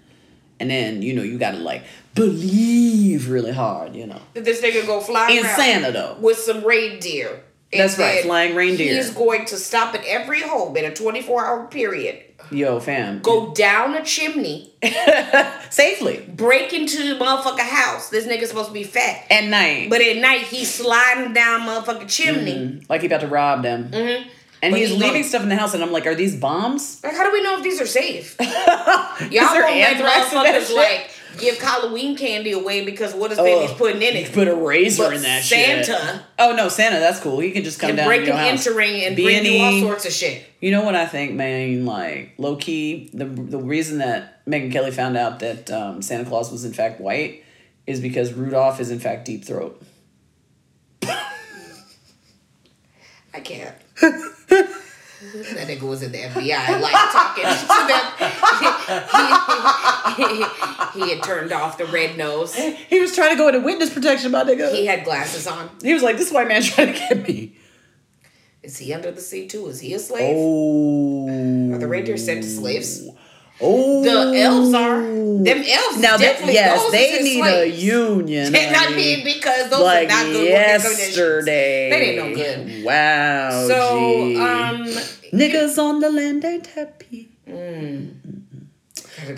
And 0.58 0.70
then, 0.70 1.02
you 1.02 1.12
know, 1.14 1.22
you 1.22 1.38
gotta 1.38 1.58
like 1.58 1.84
believe 2.14 3.28
really 3.28 3.52
hard, 3.52 3.94
you 3.94 4.06
know. 4.06 4.20
That 4.34 4.44
this 4.44 4.60
nigga 4.62 4.86
go 4.86 5.00
fly 5.00 5.30
In 5.30 5.44
Santa 5.44 5.92
though. 5.92 6.16
with 6.20 6.38
some 6.38 6.64
reindeer. 6.64 7.42
That's 7.78 7.98
right, 7.98 8.22
flying 8.22 8.54
reindeer. 8.54 8.94
He's 8.94 9.10
going 9.10 9.44
to 9.46 9.56
stop 9.56 9.94
at 9.94 10.04
every 10.04 10.42
home 10.42 10.76
in 10.76 10.84
a 10.84 10.94
24 10.94 11.46
hour 11.46 11.66
period, 11.66 12.22
Yo, 12.50 12.78
fam. 12.80 13.20
go 13.20 13.52
down 13.54 13.94
a 13.94 14.04
chimney, 14.04 14.72
safely. 15.70 16.24
break 16.28 16.72
into 16.72 16.98
the 17.14 17.18
motherfucker 17.24 17.60
house. 17.60 18.08
This 18.10 18.26
nigga's 18.26 18.48
supposed 18.48 18.68
to 18.68 18.74
be 18.74 18.84
fat. 18.84 19.24
At 19.30 19.44
night. 19.44 19.90
But 19.90 20.00
at 20.00 20.16
night, 20.18 20.42
he's 20.42 20.72
sliding 20.72 21.32
down 21.32 21.60
motherfucking 21.62 22.08
chimney. 22.08 22.82
like 22.88 23.00
he 23.00 23.06
about 23.06 23.20
to 23.22 23.28
rob 23.28 23.62
them. 23.62 23.90
Mm-hmm. 23.90 24.28
And 24.62 24.72
But 24.72 24.80
he's 24.80 24.88
he's 24.90 24.98
leaving 24.98 25.22
stuff 25.22 25.42
in 25.42 25.50
the 25.50 25.56
house 25.56 25.74
and 25.74 25.82
I'm 25.82 25.92
like, 25.92 26.06
are 26.06 26.14
these 26.14 26.34
bombs? 26.34 27.02
Like, 27.04 27.14
how 27.14 27.24
do 27.24 27.32
we 27.32 27.42
know 27.42 27.58
if 27.58 27.62
these 27.62 27.78
are 27.80 27.86
safe? 27.86 28.36
Y'all 28.40 28.48
there 28.50 29.62
gonna 29.62 29.66
let 29.76 29.96
anthrax 29.96 30.32
in 30.32 30.42
that 30.42 30.62
motherfuckers 30.62 30.74
like 30.74 31.10
give 31.38 31.58
Halloween 31.58 32.16
candy 32.16 32.52
away 32.52 32.84
because 32.84 33.14
what 33.14 33.32
is 33.32 33.38
baby's 33.38 33.70
Ugh. 33.70 33.78
putting 33.78 34.02
in 34.02 34.14
You 34.14 34.20
it? 34.20 34.32
put 34.32 34.48
a 34.48 34.54
razor 34.54 35.04
But 35.04 35.14
in 35.16 35.22
that 35.22 35.42
shit. 35.44 35.86
Santa 35.86 36.24
Oh 36.38 36.54
no, 36.54 36.68
Santa, 36.68 36.98
that's 36.98 37.20
cool. 37.20 37.38
He 37.40 37.50
can 37.52 37.64
just 37.64 37.78
come 37.80 37.90
and 37.90 37.96
down 37.96 38.06
break 38.08 38.22
and 38.22 38.30
house. 38.38 38.66
entering 38.66 39.02
and 39.04 39.16
bring 39.16 39.44
you 39.44 39.62
all 39.62 39.80
sorts 39.80 40.06
of 40.06 40.12
shit. 40.12 40.44
You 40.60 40.70
know 40.70 40.82
what 40.84 40.94
I 40.94 41.06
think, 41.06 41.34
man? 41.34 41.84
Like 41.86 42.34
low 42.38 42.56
key, 42.56 43.10
the 43.12 43.24
the 43.24 43.58
reason 43.58 43.98
that 43.98 44.44
Megyn 44.46 44.70
Kelly 44.72 44.90
found 44.90 45.16
out 45.16 45.40
that 45.40 45.70
um, 45.70 46.02
Santa 46.02 46.24
Claus 46.24 46.50
was 46.52 46.64
in 46.64 46.72
fact 46.72 47.00
white 47.00 47.42
is 47.86 48.00
because 48.00 48.32
Rudolph 48.32 48.80
is 48.80 48.90
in 48.90 48.98
fact 49.00 49.24
deep 49.26 49.44
throat. 49.44 49.80
I 53.34 53.40
can't. 53.42 53.74
that 55.20 55.68
nigga 55.68 55.82
was 55.82 56.02
in 56.02 56.12
the 56.12 56.18
FBI, 56.18 56.80
like 56.80 56.92
talking 57.12 57.44
to 57.44 57.66
them. 57.88 58.04
he, 60.16 61.02
he, 61.02 61.04
he 61.06 61.14
had 61.14 61.22
turned 61.24 61.52
off 61.52 61.78
the 61.78 61.86
red 61.86 62.18
nose. 62.18 62.54
He 62.54 63.00
was 63.00 63.14
trying 63.14 63.30
to 63.30 63.36
go 63.36 63.48
into 63.48 63.60
witness 63.60 63.92
protection, 63.92 64.32
my 64.32 64.44
nigga. 64.44 64.70
He 64.72 64.86
had 64.86 65.04
glasses 65.04 65.46
on. 65.46 65.70
He 65.82 65.94
was 65.94 66.02
like, 66.02 66.18
"This 66.18 66.30
white 66.30 66.48
man 66.48 66.62
trying 66.62 66.92
to 66.92 66.98
get 66.98 67.26
me." 67.26 67.56
Is 68.62 68.78
he 68.78 68.92
under 68.92 69.10
the 69.12 69.20
sea 69.20 69.46
too? 69.46 69.66
Is 69.68 69.80
he 69.80 69.94
a 69.94 69.98
slave? 69.98 70.34
Oh, 70.36 71.72
Are 71.72 71.78
the 71.78 71.86
reindeer 71.86 72.16
sent 72.16 72.42
to 72.42 72.48
slaves? 72.48 73.08
Oh, 73.60 74.02
The 74.02 74.38
elves 74.40 74.74
are. 74.74 75.00
Them 75.02 75.64
elves 75.68 75.98
Now, 76.00 76.16
definitely. 76.16 76.54
yes, 76.54 76.90
they 76.90 77.22
need 77.22 77.40
slaves. 77.40 77.76
a 77.76 77.80
union. 77.80 78.54
And 78.54 78.76
I 78.76 78.94
mean, 78.94 79.24
because 79.24 79.70
those 79.70 79.80
like 79.80 80.08
are 80.08 80.12
not 80.12 80.26
good 80.26 80.48
yesterday. 80.48 81.90
They 81.90 82.18
ain't 82.18 82.28
no 82.28 82.34
good. 82.34 82.84
Wow. 82.84 83.66
So, 83.68 84.28
gee. 84.28 84.36
um, 84.36 84.84
niggas 85.32 85.78
on 85.78 86.00
the 86.00 86.10
land 86.10 86.44
ain't 86.44 86.66
happy. 86.68 87.28
Mm. 87.46 88.14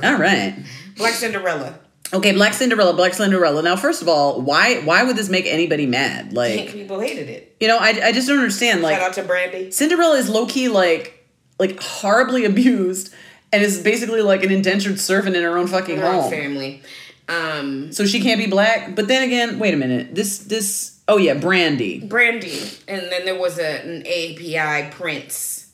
All 0.02 0.16
right. 0.16 0.56
Black 0.96 1.14
Cinderella. 1.14 1.78
Okay, 2.12 2.32
Black 2.32 2.54
Cinderella, 2.54 2.94
Black 2.94 3.12
Cinderella. 3.12 3.62
Now, 3.62 3.76
first 3.76 4.00
of 4.00 4.08
all, 4.08 4.40
why 4.40 4.80
why 4.80 5.02
would 5.04 5.14
this 5.16 5.28
make 5.28 5.44
anybody 5.46 5.84
mad? 5.86 6.32
Like, 6.32 6.70
People 6.70 7.00
hated 7.00 7.28
it. 7.28 7.54
you 7.60 7.68
know, 7.68 7.76
I, 7.76 8.00
I 8.02 8.12
just 8.12 8.26
don't 8.28 8.38
understand. 8.38 8.80
Shout 8.80 8.82
Like, 8.92 9.00
out 9.02 9.12
to 9.14 9.22
Brandy. 9.22 9.70
Cinderella 9.70 10.16
is 10.16 10.28
low 10.30 10.46
key 10.46 10.68
like 10.68 11.26
like 11.58 11.78
horribly 11.82 12.44
abused 12.46 13.12
and 13.52 13.62
is 13.62 13.80
basically 13.82 14.20
like 14.22 14.42
an 14.42 14.50
indentured 14.50 14.98
servant 15.00 15.36
in 15.36 15.42
her 15.42 15.56
own 15.56 15.66
fucking 15.66 15.96
Her 15.98 16.06
own 16.06 16.22
home. 16.22 16.30
family. 16.30 16.82
Um, 17.28 17.92
So 17.92 18.06
she 18.06 18.20
can't 18.20 18.38
be 18.40 18.46
black. 18.46 18.94
But 18.94 19.08
then 19.08 19.22
again, 19.22 19.58
wait 19.58 19.74
a 19.74 19.76
minute. 19.76 20.14
This 20.14 20.38
this 20.38 21.00
oh 21.08 21.16
yeah, 21.18 21.34
Brandy. 21.34 22.00
Brandy. 22.00 22.60
And 22.86 23.02
then 23.12 23.24
there 23.24 23.38
was 23.38 23.58
a, 23.58 23.80
an 23.82 24.00
API 24.06 24.90
Prince. 24.90 25.66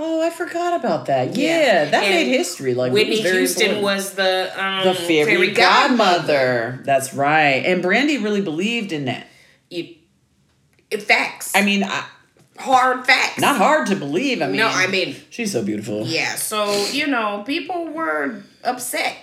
Oh, 0.00 0.24
I 0.24 0.30
forgot 0.30 0.78
about 0.78 1.06
that. 1.06 1.36
Yeah, 1.36 1.60
Yeah. 1.60 1.84
that 1.86 2.04
And 2.04 2.14
made 2.14 2.28
history. 2.28 2.74
Like 2.74 2.92
Whitney 2.92 3.20
Houston 3.20 3.62
important. 3.74 3.82
was 3.82 4.14
the 4.14 4.52
um, 4.56 4.84
the 4.84 4.94
fairy, 4.94 5.50
godmother. 5.52 6.80
That's 6.84 7.12
right. 7.14 7.64
And 7.66 7.82
Brandy 7.82 8.18
really 8.18 8.40
believed 8.40 8.92
in 8.92 9.06
that. 9.06 9.26
You, 9.70 9.96
it, 10.90 11.02
facts. 11.02 11.52
I 11.56 11.62
mean, 11.64 11.82
I, 11.82 12.06
hard 12.58 13.06
facts. 13.06 13.40
not 13.40 13.56
hard 13.56 13.86
to 13.88 13.96
believe. 13.96 14.42
I 14.42 14.46
mean, 14.46 14.56
No, 14.56 14.68
I 14.68 14.86
mean, 14.88 15.16
she's 15.30 15.52
so 15.52 15.62
beautiful. 15.62 16.04
yeah. 16.06 16.34
So 16.36 16.86
you 16.92 17.06
know, 17.06 17.42
people 17.46 17.86
were 17.88 18.42
upset. 18.64 19.16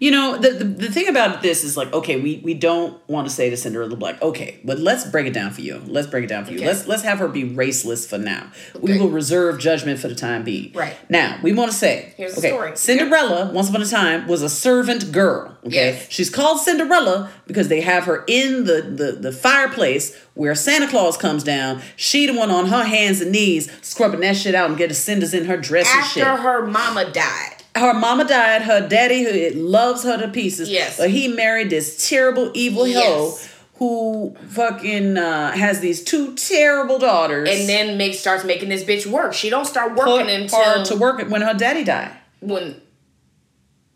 You 0.00 0.12
know, 0.12 0.36
the, 0.38 0.50
the 0.50 0.64
the 0.64 0.90
thing 0.92 1.08
about 1.08 1.42
this 1.42 1.64
is 1.64 1.76
like, 1.76 1.92
okay, 1.92 2.20
we 2.20 2.40
we 2.44 2.54
don't 2.54 2.96
want 3.08 3.26
to 3.26 3.34
say 3.34 3.50
the 3.50 3.56
Cinderella 3.56 3.96
Black. 3.96 4.22
Okay, 4.22 4.60
but 4.64 4.78
let's 4.78 5.04
break 5.04 5.26
it 5.26 5.32
down 5.32 5.50
for 5.50 5.60
you. 5.60 5.82
Let's 5.86 6.06
break 6.06 6.22
it 6.24 6.28
down 6.28 6.44
for 6.44 6.52
you. 6.52 6.60
Let's 6.60 6.86
let's 6.86 7.02
have 7.02 7.18
her 7.18 7.26
be 7.26 7.42
raceless 7.44 8.08
for 8.08 8.16
now. 8.16 8.52
We 8.80 8.96
will 8.98 9.08
reserve 9.10 9.58
judgment 9.58 9.98
for 9.98 10.06
the 10.06 10.14
time 10.14 10.44
being. 10.44 10.72
Right. 10.72 10.96
Now, 11.10 11.40
we 11.42 11.52
want 11.52 11.72
to 11.72 11.76
say, 11.76 12.14
Here's 12.16 12.34
the 12.34 12.38
okay, 12.38 12.48
story. 12.50 12.76
Cinderella, 12.76 13.50
once 13.52 13.70
upon 13.70 13.82
a 13.82 13.86
time, 13.86 14.28
was 14.28 14.42
a 14.42 14.48
servant 14.48 15.10
girl. 15.10 15.56
Okay, 15.66 15.74
Yes. 15.74 16.06
she's 16.08 16.30
called 16.30 16.60
Cinderella 16.60 17.30
because 17.48 17.66
they 17.66 17.80
have 17.80 18.04
her 18.04 18.22
in 18.28 18.64
the 18.64 18.82
the 18.82 19.12
the 19.20 19.32
fireplace 19.32 20.16
where 20.34 20.54
Santa 20.54 20.86
Claus 20.86 21.16
comes 21.16 21.42
down. 21.42 21.82
She 21.96 22.26
the 22.26 22.34
one 22.34 22.50
on 22.52 22.66
her 22.66 22.84
hands 22.84 23.20
and 23.20 23.32
knees 23.32 23.68
scrubbing 23.82 24.20
that 24.20 24.36
shit 24.36 24.54
out 24.54 24.68
and 24.70 24.78
getting 24.78 24.94
cinders 24.94 25.34
in 25.34 25.46
her 25.46 25.56
dress 25.56 25.88
and 25.92 26.04
shit 26.06 26.22
After 26.22 26.42
her 26.42 26.66
mama 26.66 27.10
died. 27.12 27.57
Her 27.78 27.94
mama 27.94 28.24
died. 28.26 28.62
Her 28.62 28.86
daddy, 28.86 29.22
who 29.24 29.58
loves 29.60 30.02
her 30.04 30.16
to 30.18 30.28
pieces, 30.28 30.68
Yes. 30.70 30.96
but 30.98 31.10
he 31.10 31.28
married 31.28 31.70
this 31.70 32.08
terrible 32.08 32.50
evil 32.54 32.86
hoe 32.90 33.36
who 33.76 34.34
fucking 34.48 35.16
uh, 35.16 35.52
has 35.52 35.78
these 35.80 36.02
two 36.02 36.34
terrible 36.34 36.98
daughters. 36.98 37.48
And 37.48 37.68
then 37.68 37.96
make 37.96 38.14
starts 38.14 38.44
making 38.44 38.68
this 38.70 38.82
bitch 38.84 39.06
work. 39.06 39.32
She 39.32 39.50
don't 39.50 39.66
start 39.66 39.94
put 39.94 40.06
working 40.06 40.26
her 40.28 40.42
until 40.42 40.82
to 40.84 40.96
work 40.96 41.28
when 41.28 41.42
her 41.42 41.54
daddy 41.54 41.84
died. 41.84 42.10
when 42.40 42.80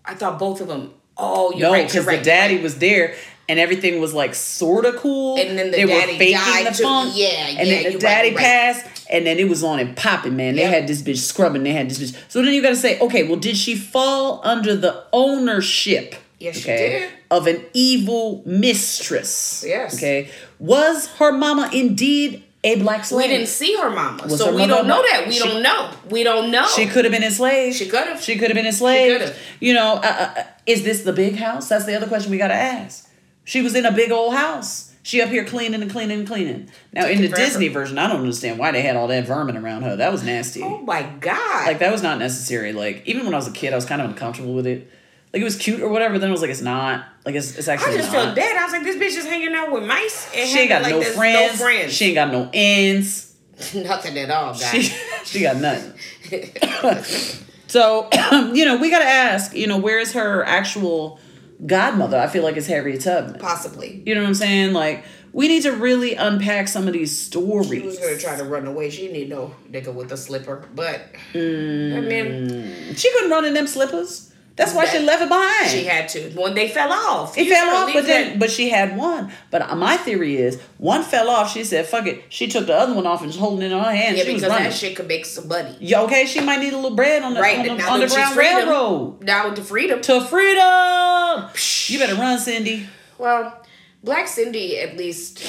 I 0.05 0.15
thought 0.15 0.39
both 0.39 0.61
of 0.61 0.69
them. 0.69 0.95
Oh, 1.17 1.51
you're 1.53 1.69
No, 1.69 1.73
right. 1.73 1.87
because 1.87 2.07
right. 2.07 2.19
the 2.19 2.25
daddy 2.25 2.59
was 2.59 2.79
there. 2.79 3.15
And 3.49 3.59
everything 3.59 4.01
was 4.01 4.15
like 4.15 4.35
sort 4.35 4.85
of 4.87 4.97
cool. 4.97 5.37
And 5.37 5.59
then 5.59 5.71
the 5.73 5.79
they 5.79 5.85
daddy 5.87 6.13
were 6.13 6.19
faking 6.19 6.35
died 6.37 6.67
the 6.67 6.83
funk. 6.83 7.13
Yeah, 7.15 7.29
And 7.29 7.69
yeah, 7.69 7.75
then 7.75 7.83
the 7.85 7.91
right, 7.91 8.01
daddy 8.01 8.29
right. 8.31 8.39
passed, 8.39 9.07
and 9.11 9.27
then 9.27 9.39
it 9.39 9.49
was 9.49 9.63
on 9.65 9.79
and 9.81 9.97
popping, 9.97 10.37
man. 10.37 10.55
They 10.57 10.63
Yep. 10.63 10.73
had 10.73 10.87
this 10.87 11.03
bitch 11.03 11.19
scrubbing. 11.19 11.63
They 11.65 11.73
had 11.73 11.91
this 11.91 11.99
bitch. 11.99 12.17
So 12.29 12.41
then 12.43 12.55
you 12.55 12.63
got 12.63 12.71
to 12.71 12.77
say, 12.77 12.99
okay, 13.01 13.25
well, 13.25 13.37
did 13.39 13.57
she 13.57 13.75
fall 13.77 14.41
under 14.45 14.75
the 14.77 15.05
ownership? 15.13 16.15
Yes, 16.39 16.57
she 16.59 16.65
did. 16.65 17.11
Of 17.31 17.47
an 17.47 17.65
evil 17.75 18.43
mistress. 18.47 19.65
Yes. 19.67 19.95
Okay. 19.97 20.31
Was 20.59 21.09
her 21.19 21.33
mama 21.33 21.71
indeed 21.73 22.45
a 22.65 22.77
black 22.77 23.05
slave. 23.05 23.29
We 23.29 23.37
didn't 23.37 23.49
see 23.49 23.77
her 23.77 23.91
mama, 23.91 24.23
Was 24.25 24.39
so 24.39 24.47
her 24.47 24.53
we 24.53 24.59
mother 24.59 24.75
don't 24.75 24.87
know 24.87 25.03
that. 25.03 25.25
We 25.27 25.33
She- 25.35 25.41
don't 25.49 25.63
know. 25.65 25.91
We 26.09 26.23
don't 26.23 26.51
know. 26.53 26.67
She 26.77 26.87
could 26.87 27.05
have 27.05 27.11
been 27.13 27.25
enslaved. 27.25 27.77
She 27.77 27.87
could've. 27.87 28.23
She 28.23 28.37
could 28.37 28.49
have 28.49 28.55
been 28.55 28.67
enslaved. 28.67 29.35
You 29.59 29.75
know, 29.75 29.95
uh, 29.95 30.01
uh, 30.37 30.41
uh, 30.41 30.43
is 30.65 30.85
this 30.85 31.03
the 31.03 31.13
big 31.13 31.37
house? 31.37 31.69
That's 31.69 31.87
the 31.87 31.97
other 31.97 32.07
question 32.07 32.31
we 32.31 32.39
got 32.39 32.49
to 32.49 32.55
ask. 32.55 33.09
She 33.45 33.63
was 33.63 33.75
in 33.75 33.85
a 33.85 33.93
big 33.93 34.11
old 34.11 34.35
house. 34.35 34.93
She 35.05 35.21
up 35.21 35.31
here 35.31 35.45
cleaning 35.45 35.83
and 35.83 35.91
cleaning 35.91 36.21
and 36.21 36.29
cleaning. 36.29 36.71
Now 36.93 37.07
in 37.07 37.21
the 37.21 37.29
forever. 37.29 37.45
Disney 37.45 37.69
version, 37.69 37.99
I 37.99 38.07
don't 38.07 38.21
understand 38.21 38.59
why 38.59 38.71
they 38.71 38.83
had 38.83 38.95
all 38.95 39.09
that 39.09 39.27
vermin 39.27 39.57
around 39.57 39.83
her. 39.83 39.97
That 39.97 40.13
was 40.13 40.23
nasty. 40.23 40.63
Oh 40.63 40.79
my 40.79 41.03
god! 41.03 41.67
Like 41.67 41.81
that 41.81 41.91
was 41.91 42.03
not 42.03 42.19
necessary. 42.21 42.73
Like 42.73 43.03
even 43.05 43.25
when 43.25 43.35
I 43.35 43.37
was 43.39 43.49
a 43.49 43.53
kid, 43.53 43.73
I 43.73 43.77
was 43.77 43.85
kind 43.85 44.01
of 44.01 44.11
uncomfortable 44.11 44.55
with 44.55 44.67
it. 44.67 44.89
Like 45.33 45.41
it 45.41 45.45
was 45.45 45.57
cute 45.57 45.81
or 45.81 45.89
whatever. 45.89 46.19
Then 46.19 46.29
I 46.29 46.33
was 46.33 46.41
like, 46.41 46.51
it's 46.51 46.61
not. 46.61 47.05
Like 47.25 47.35
it's, 47.35 47.59
it's 47.59 47.67
actually. 47.67 47.95
I 47.95 47.97
just 47.97 48.13
not. 48.13 48.23
felt 48.23 48.37
dead. 48.37 48.57
I 48.57 48.65
was 48.65 48.73
like, 48.73 48.85
this 48.85 48.97
bitch 48.97 49.19
is 49.19 49.25
hanging 49.25 49.55
out 49.55 49.73
with 49.73 49.85
mice. 49.85 50.31
And 50.37 50.49
She 50.49 50.61
ain't 50.61 50.69
got 50.69 50.83
hanging 50.83 51.01
no, 51.01 51.13
friends. 51.13 51.59
No 51.59 51.65
friends. 51.65 51.93
She 51.93 52.05
ain't 52.07 52.15
got 52.15 52.31
no 52.31 52.49
ends. 52.53 53.35
Nothing 53.75 54.19
at 54.19 54.31
all, 54.31 54.53
guys. 54.53 54.71
She 54.71 54.83
she 55.25 55.41
got 55.41 55.57
nothing. 55.57 55.99
so 57.67 58.09
you 58.55 58.65
know 58.65 58.77
we 58.77 58.89
got 58.91 59.01
to 59.01 59.05
ask. 59.05 59.55
You 59.55 59.67
know 59.67 59.79
where 59.79 59.99
is 59.99 60.13
her 60.13 60.45
actual 60.45 61.19
godmother? 61.67 62.19
I 62.19 62.27
feel 62.27 62.43
like 62.43 62.57
it's 62.57 62.67
Harriet 62.67 63.03
Tubman. 63.03 63.41
Possibly. 63.41 64.03
You 64.07 64.15
know 64.15 64.23
what 64.23 64.29
I'm 64.29 64.35
saying? 64.35 64.73
Like 64.73 65.05
we 65.33 65.49
need 65.49 65.63
to 65.63 65.73
really 65.73 66.15
unpack 66.15 66.69
some 66.69 66.87
of 66.87 66.93
these 66.93 67.17
stories. 67.17 67.69
She 67.71 67.81
was 67.81 67.99
gonna 67.99 68.19
try 68.19 68.37
to 68.37 68.45
run 68.45 68.67
away. 68.67 68.91
She 68.91 69.11
need 69.11 69.29
no 69.29 69.55
nigga 69.71 69.93
with 69.93 70.13
a 70.13 70.17
slipper. 70.17 70.69
But 70.75 71.01
I 71.35 71.39
mean, 71.39 72.27
mm. 72.49 72.99
She 72.99 73.11
couldn't 73.13 73.31
run 73.31 73.45
in 73.45 73.55
them 73.55 73.67
slippers. 73.67 74.32
That's 74.55 74.75
why 74.75 74.85
she 74.85 74.99
left 74.99 75.23
it 75.23 75.29
behind. 75.31 75.71
she 75.71 75.85
had 75.85 76.09
to. 76.11 76.31
When 76.39 76.55
they 76.55 76.69
fell 76.69 76.93
off, 76.93 77.39
It 77.39 77.49
fell 77.49 77.71
off, 77.75 77.93
but 77.95 78.05
then 78.07 78.29
that- 78.33 78.39
but 78.39 78.51
she 78.51 78.69
had 78.69 78.97
one. 78.99 79.33
But 79.51 79.75
my 79.79 79.97
theory 79.97 80.37
is 80.37 80.59
one 80.77 81.03
fell 81.03 81.31
off. 81.31 81.53
She 81.53 81.65
said, 81.65 81.87
"Fuck 81.87 82.07
it." 82.07 82.23
She 82.29 82.49
took 82.49 82.67
the 82.67 82.75
other 82.77 82.93
one 82.93 83.07
off 83.07 83.23
and 83.23 83.31
just 83.31 83.41
holding 83.41 83.63
it 83.63 83.73
in 83.73 83.79
her 83.79 83.91
hand. 83.91 84.17
yeah, 84.19 84.25
she 84.25 84.35
because 84.35 84.49
that 84.51 84.73
shit 84.75 84.95
could 84.97 85.09
make 85.09 85.25
some 85.25 85.49
money. 85.49 85.75
Yeah, 85.81 86.03
okay, 86.03 86.27
she 86.27 86.41
might 86.41 86.61
need 86.61 86.73
a 86.75 86.77
little 86.77 86.95
bread 86.97 87.23
on 87.23 87.33
the, 87.35 87.41
Right 87.41 87.67
on 87.67 87.77
the 87.79 87.91
Underground 87.91 88.37
Railroad. 88.37 89.23
Now 89.25 89.47
with 89.49 89.57
the 89.57 89.65
freedom. 89.65 90.01
To 90.03 90.21
freedom! 90.21 91.49
You 91.87 91.99
better 91.99 92.15
run, 92.17 92.39
Cindy. 92.39 92.87
Well, 93.19 93.59
Black 94.05 94.29
Cindy, 94.29 94.79
at 94.79 94.97
least, 94.97 95.41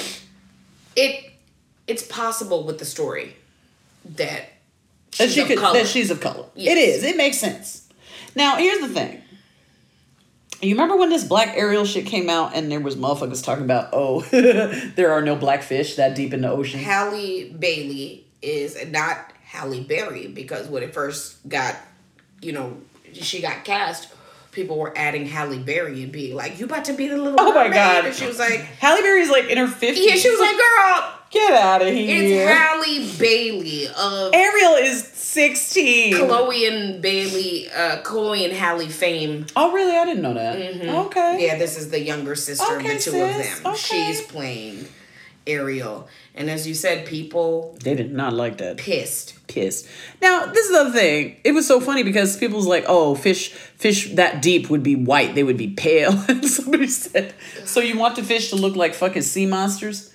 it 0.96 1.32
it's 1.88 2.04
possible 2.04 2.63
with 2.63 2.80
the 2.80 2.86
story 2.86 3.36
that 4.06 4.44
That 5.18 5.26
she's 5.26 5.34
she 5.34 5.42
of 5.42 5.48
could 5.48 5.58
color. 5.58 5.80
that 5.80 5.88
she's 5.88 6.10
of 6.12 6.22
color. 6.22 6.46
Yes. 6.56 6.72
It 6.72 6.78
is. 6.80 7.04
It 7.04 7.18
makes 7.18 7.38
sense. 7.38 7.82
Now, 8.36 8.58
here's 8.58 8.80
the 8.80 8.89
thing. 8.89 9.22
You 10.62 10.76
remember 10.76 10.96
when 10.96 11.10
this 11.10 11.26
black 11.26 11.58
Ariel 11.58 11.84
shit 11.84 12.06
came 12.06 12.30
out 12.30 12.56
and 12.56 12.72
there 12.72 12.80
was 12.80 12.96
motherfuckers 12.96 13.43
talking 13.43 13.65
about, 13.65 13.89
oh, 13.91 14.22
there 14.96 15.12
are 15.12 15.22
no 15.22 15.36
black 15.36 15.62
fish 15.62 15.96
that 15.96 16.15
deep 16.15 16.34
in 16.34 16.41
the 16.41 16.50
ocean. 16.50 16.80
Halle 16.80 17.50
Bailey 17.50 18.26
is 18.41 18.78
not 18.89 19.17
Halle 19.43 19.82
Berry 19.84 20.28
because 20.28 20.67
when 20.67 20.84
it 20.84 20.93
first 20.93 21.48
got, 21.50 21.76
you 22.41 22.54
know, 22.54 22.78
she 23.12 23.41
got 23.41 23.65
cast, 23.65 24.13
people 24.52 24.78
were 24.78 24.93
adding 24.96 25.26
Halle 25.26 25.60
Berry 25.60 26.02
and 26.02 26.12
being 26.12 26.36
like, 26.36 26.60
"You 26.60 26.65
about 26.65 26.86
to 26.86 26.93
be 26.93 27.08
the 27.08 27.17
little 27.17 27.39
Oh 27.39 27.54
my? 27.54 27.69
God. 27.69 28.06
And 28.06 28.15
she 28.15 28.26
was 28.26 28.39
like, 28.39 28.60
Halle 28.80 29.02
Berry's 29.02 29.30
like 29.30 29.50
in 29.50 29.58
her 29.58 29.67
50s. 29.67 29.96
"Yeah." 29.98 30.15
She 30.15 30.30
was 30.30 30.39
like, 30.39 30.56
"Girl, 30.56 31.13
get 31.34 31.52
out 31.54 31.82
of 31.82 31.88
here. 31.93 32.22
it's 32.22 32.32
here. 32.32 32.54
Halle 32.54 33.08
Bailey 33.17 33.88
of 33.88 34.34
Ariel 34.34 34.76
is 34.76 35.04
16. 35.04 36.15
Chloe 36.15 36.67
and 36.67 37.02
Bailey, 37.02 37.69
uh, 37.72 37.98
Chloe 38.04 38.46
and 38.46 38.54
Halle 38.54 38.88
fame." 38.88 39.46
Oh, 39.56 39.72
really? 39.74 39.96
I 39.98 40.06
didn't 40.06 40.22
know 40.22 40.34
that. 40.36 40.56
Okay. 40.58 41.19
Mm-hmm. 41.19 41.39
Yeah, 41.39 41.58
this 41.58 41.78
is 41.78 41.89
the 41.89 42.00
younger 42.00 42.36
sister 42.36 42.63
Okay, 42.76 42.76
of 42.78 42.84
the 42.84 43.04
two 43.04 43.12
sis. 43.12 43.58
of 43.58 43.63
them. 43.63 43.74
Okay. 43.74 43.78
She's 43.82 44.22
playing 44.22 44.88
Ariel, 45.46 46.08
and 46.36 46.50
as 46.50 46.65
you 46.67 46.74
said, 46.74 47.06
people 47.06 47.76
They 47.84 47.96
did 47.96 48.13
not 48.13 48.32
like 48.34 48.58
that. 48.60 48.78
pissed. 48.78 49.36
pissed. 49.48 49.88
Now, 50.22 50.46
this 50.46 50.69
is 50.69 50.72
the 50.72 50.91
thing. 50.93 51.36
It 51.43 51.52
was 51.54 51.67
so 51.67 51.82
funny 51.82 52.04
because 52.04 52.38
people 52.38 52.58
was 52.58 52.67
like, 52.67 52.86
"Oh, 52.88 53.13
fish, 53.15 53.50
fish 53.50 54.13
that 54.13 54.41
deep 54.41 54.69
would 54.69 54.84
be 54.84 54.96
white. 54.96 55.36
They 55.36 55.43
would 55.43 55.58
be 55.58 55.69
pale." 55.72 56.13
And 56.30 56.46
somebody 56.58 56.88
said, 56.88 57.34
"So 57.65 57.80
you 57.82 57.98
want 57.98 58.15
the 58.15 58.24
fish 58.24 58.50
to 58.52 58.56
look 58.56 58.76
like 58.76 58.93
fucking 58.93 59.24
sea 59.24 59.46
monsters? 59.46 60.12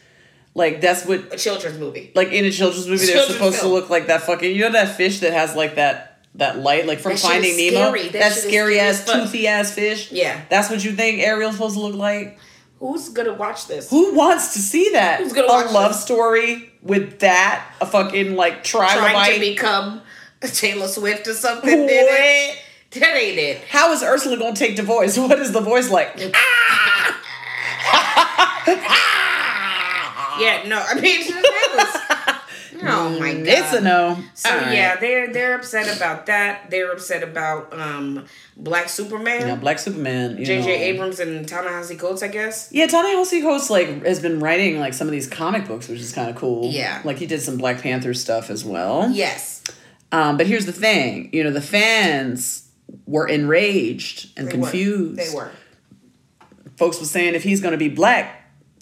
Like 0.54 0.80
that's 0.80 1.04
what, 1.06 1.32
A 1.32 1.36
children's 1.36 1.78
movie. 1.78 2.10
like 2.14 2.28
in 2.32 2.44
a 2.44 2.50
children's 2.50 2.86
movie, 2.88 3.06
they're 3.06 3.14
Children's 3.16 3.34
supposed 3.34 3.56
film. 3.58 3.70
to 3.70 3.74
look 3.74 3.90
like 3.90 4.06
that 4.08 4.22
fucking. 4.22 4.54
You 4.56 4.62
know 4.62 4.72
that 4.72 4.96
fish 4.96 5.20
that 5.20 5.32
has 5.32 5.54
like 5.54 5.76
that." 5.76 6.04
That 6.34 6.58
light, 6.60 6.86
like 6.86 7.00
from 7.00 7.16
Finding 7.16 7.56
Nemo, 7.56 7.88
scary. 7.88 8.02
That 8.10 8.12
that 8.12 8.32
scary 8.32 8.78
ass, 8.78 9.00
as 9.08 9.12
toothy 9.12 9.48
ass 9.48 9.72
fish. 9.74 10.12
Yeah. 10.12 10.40
that's 10.48 10.70
what 10.70 10.84
you 10.84 10.92
think 10.92 11.20
Ariel's 11.20 11.54
supposed 11.54 11.74
to 11.74 11.80
look 11.80 11.96
like. 11.96 12.38
Who's 12.78 13.08
gonna 13.08 13.32
watch 13.32 13.66
this? 13.66 13.90
Who 13.90 14.14
wants 14.14 14.52
to 14.52 14.60
see 14.60 14.90
that? 14.92 15.18
Who's 15.20 15.32
gonna 15.32 15.48
a 15.48 15.50
watch 15.64 15.72
love 15.72 15.92
this? 15.92 16.02
story 16.02 16.70
with 16.80 17.18
that? 17.20 17.68
A 17.80 17.86
fucking 17.86 18.36
like 18.36 18.62
Trying 18.62 19.34
to 19.34 19.40
become 19.40 20.02
Taylor 20.40 20.86
Swift 20.86 21.26
or 21.26 21.34
something? 21.34 21.86
Did 21.86 22.06
it? 22.08 22.58
What? 22.92 23.00
That 23.00 23.16
ain't 23.16 23.38
it. 23.38 23.64
How 23.68 23.90
is 23.92 24.04
Ursula 24.04 24.36
gonna 24.36 24.54
take 24.54 24.76
the 24.76 24.84
voice? 24.84 25.18
What 25.18 25.40
is 25.40 25.50
the 25.50 25.62
voice 25.62 25.90
like? 25.90 26.20
Ah! 26.34 27.20
Ah! 28.68 29.24
Yeah, 30.40 30.66
no. 30.66 30.78
I 30.86 30.94
mean, 31.00 31.26
that 31.28 31.74
was. 31.76 32.18
Oh 32.80 33.18
my 33.18 33.34
god. 33.34 33.46
It's 33.48 33.72
a 33.72 33.80
no. 33.80 34.16
So 34.34 34.50
right. 34.50 34.72
yeah, 34.72 34.94
they're 34.96 35.32
they're 35.32 35.56
upset 35.56 35.94
about 35.96 36.26
that. 36.26 36.70
They're 36.70 36.92
upset 36.92 37.24
about 37.24 37.76
um 37.76 38.24
Black 38.56 38.88
Superman. 38.88 39.48
Now, 39.48 39.56
Black 39.56 39.80
Superman. 39.80 40.42
J.J. 40.44 40.82
Abrams 40.84 41.18
and 41.18 41.46
Ta-Nehisi 41.48 41.98
Coates, 41.98 42.22
I 42.22 42.28
guess. 42.28 42.68
Yeah, 42.70 42.86
Ta-Nehisi 42.86 43.42
Coates 43.42 43.68
like 43.68 44.04
has 44.04 44.20
been 44.20 44.38
writing 44.38 44.78
like 44.78 44.94
some 44.94 45.08
of 45.08 45.12
these 45.12 45.26
comic 45.26 45.66
books, 45.66 45.88
which 45.88 45.98
is 45.98 46.12
kind 46.12 46.30
of 46.30 46.36
cool. 46.36 46.70
Yeah. 46.70 47.02
like 47.04 47.16
he 47.18 47.26
did 47.26 47.42
some 47.42 47.56
Black 47.56 47.82
Panther 47.82 48.14
stuff 48.14 48.48
as 48.48 48.64
well. 48.64 49.10
Yes. 49.10 49.64
Um, 50.12 50.36
but 50.36 50.46
here's 50.46 50.66
the 50.66 50.72
thing, 50.72 51.30
you 51.32 51.42
know, 51.42 51.50
the 51.50 51.60
fans 51.60 52.68
were 53.06 53.26
enraged 53.26 54.38
and 54.38 54.48
They 54.48 54.56
were. 54.56 54.62
confused. 54.62 55.18
They 55.18 55.34
were. 55.34 55.50
Folks 56.76 57.00
were 57.00 57.06
saying 57.06 57.34
if 57.34 57.42
he's 57.42 57.60
going 57.60 57.72
to 57.72 57.78
be 57.78 57.88
black, 57.88 58.37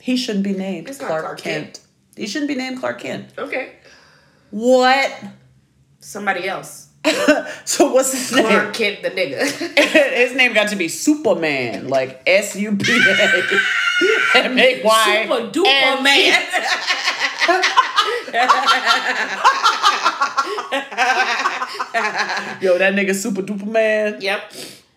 he 0.06 0.16
shouldn't 0.16 0.44
be 0.44 0.52
named 0.52 0.86
Clark, 0.86 1.24
Clark 1.24 1.40
Kent. 1.40 1.64
Kent. 1.64 1.80
He 2.14 2.28
shouldn't 2.28 2.46
be 2.46 2.54
named 2.54 2.78
Clark 2.78 3.00
Kent. 3.00 3.32
Okay. 3.36 3.72
What? 4.50 5.12
Somebody 5.98 6.46
else. 6.46 6.90
so 7.64 7.92
what's 7.92 8.12
his 8.12 8.30
name? 8.30 8.46
Clark 8.46 8.72
Kent 8.72 9.02
the 9.02 9.10
nigga. 9.10 9.42
His 10.14 10.36
name 10.36 10.54
got 10.54 10.68
to 10.68 10.76
be 10.76 10.86
Superman, 10.86 11.88
like 11.88 12.22
S 12.24 12.54
U 12.54 12.76
P 12.76 12.92
A 12.92 13.42
M 14.36 14.56
A 14.56 14.82
Y. 14.84 15.22
Super 15.28 15.50
duper 15.50 16.02
man. 16.04 16.42
Yo, 22.60 22.78
that 22.78 22.94
nigga 22.94 23.14
super 23.14 23.42
duper 23.42 23.66
man. 23.66 24.20
yep. 24.20 24.52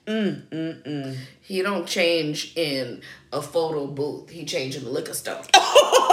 Mm, 0.06 0.48
mm, 0.50 0.84
mm. 0.84 1.18
He 1.50 1.64
don't 1.64 1.88
change 1.88 2.54
in 2.56 3.02
a 3.34 3.42
photo 3.42 3.88
booth. 3.88 4.30
He 4.30 4.46
change 4.46 4.76
in 4.76 4.84
the 4.84 4.92
liquor 4.92 5.16
store. 5.16 5.42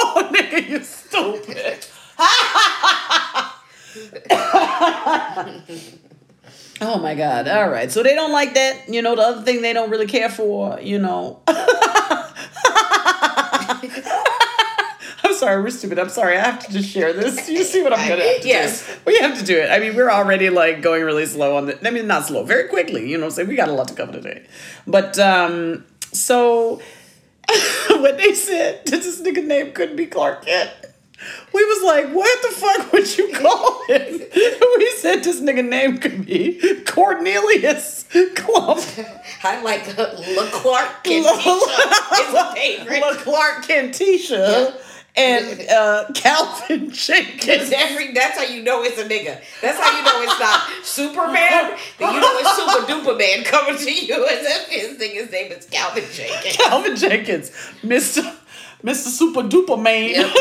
Oh, 0.09 0.31
nigga, 0.33 0.66
you 0.66 0.83
stupid. 0.83 1.85
oh 6.81 6.99
my 6.99 7.14
god. 7.14 7.49
All 7.49 7.68
right. 7.68 7.92
So 7.92 8.03
they 8.03 8.14
don't 8.14 8.33
like 8.33 8.55
that. 8.55 8.88
You 8.88 9.03
know, 9.03 9.14
the 9.14 9.22
other 9.22 9.42
thing 9.42 9.61
they 9.61 9.75
don't 9.75 9.90
really 9.90 10.07
care 10.07 10.31
for, 10.31 10.81
you 10.81 10.99
know. 10.99 11.42
Sorry, 15.37 15.62
we're 15.62 15.70
stupid. 15.70 15.99
I'm 15.99 16.09
sorry. 16.09 16.37
I 16.37 16.40
have 16.44 16.64
to 16.66 16.72
just 16.72 16.88
share 16.90 17.12
this. 17.12 17.49
You 17.49 17.62
see 17.64 17.83
what 17.83 17.92
I'm 17.92 18.09
gonna 18.09 18.22
have 18.22 18.40
to 18.42 18.49
Yes. 18.49 18.87
do. 18.87 18.92
We 19.07 19.18
have 19.18 19.38
to 19.38 19.44
do 19.44 19.57
it. 19.59 19.70
I 19.70 19.79
mean, 19.79 19.94
we're 19.94 20.11
already 20.11 20.51
like 20.51 20.83
going 20.83 21.03
really 21.05 21.27
slow 21.27 21.57
on 21.57 21.66
the 21.66 21.87
I 21.87 21.90
mean 21.90 22.07
not 22.07 22.27
slow, 22.27 22.42
very 22.44 22.68
quickly, 22.68 23.09
you 23.09 23.16
know 23.18 23.25
what 23.27 23.33
I'm 23.33 23.37
saying? 23.37 23.49
We 23.49 23.57
got 23.57 23.68
a 23.68 23.72
lot 23.72 23.88
to 23.88 23.94
cover 23.94 24.12
today. 24.12 24.46
But 24.87 25.18
um 25.18 25.85
so 26.12 26.81
when 27.90 28.16
they 28.16 28.35
said 28.35 28.85
that 28.87 29.03
this 29.03 29.20
nigga 29.20 29.44
name 29.44 29.72
couldn't 29.72 29.96
be 29.96 30.07
Clark 30.07 30.44
Kent, 30.46 30.70
we 31.53 31.64
was 31.64 31.83
like, 31.85 32.12
what 32.14 32.42
the 32.42 32.49
fuck 32.57 32.92
would 32.92 33.16
you 33.16 33.33
call 33.33 33.85
him? 33.87 34.20
we 34.79 34.90
said 34.96 35.22
this 35.25 35.40
nigga 35.40 35.66
name 35.66 35.99
could 35.99 36.27
be 36.27 36.61
Cornelius 36.87 38.05
Clump. 38.35 38.85
I 39.42 39.61
like 39.62 39.96
La 39.96 40.46
Clark 40.51 41.05
Kent 41.05 41.27
is 41.27 42.35
a 42.35 42.55
favorite. 42.55 43.01
La 43.01 43.14
Clark 43.14 43.64
Kentisha 43.64 44.75
and 45.17 45.69
uh, 45.71 46.05
Calvin 46.15 46.91
Jenkins. 46.93 47.73
Every 47.73 48.13
that's 48.13 48.39
how 48.39 48.45
you 48.45 48.63
know 48.63 48.83
it's 48.83 48.99
a 48.99 49.05
nigga. 49.05 49.41
That's 49.63 49.79
how 49.81 49.97
you 49.97 50.05
know 50.05 50.23
it's 50.31 50.41
not 50.41 50.69
Superman. 50.85 51.77
You 52.01 52.21
know 52.21 52.39
it's 52.39 52.57
Super 52.57 52.87
Duper 52.93 53.19
Man 53.19 53.45
coming 53.45 53.77
to 53.77 53.93
you 53.93 54.27
as 54.27 54.47
if 54.47 54.69
his 54.69 54.99
nigga's 54.99 55.31
name 55.33 55.53
is 55.53 55.67
Calvin 55.67 56.05
Jenkins. 56.13 56.57
Calvin 56.57 56.97
Jenkins, 56.97 57.51
Mr. 57.83 58.23
Mr. 58.85 59.09
Super 59.09 59.43
Duper 59.43 59.81
Man. 59.83 60.11
Yep. 60.11 60.35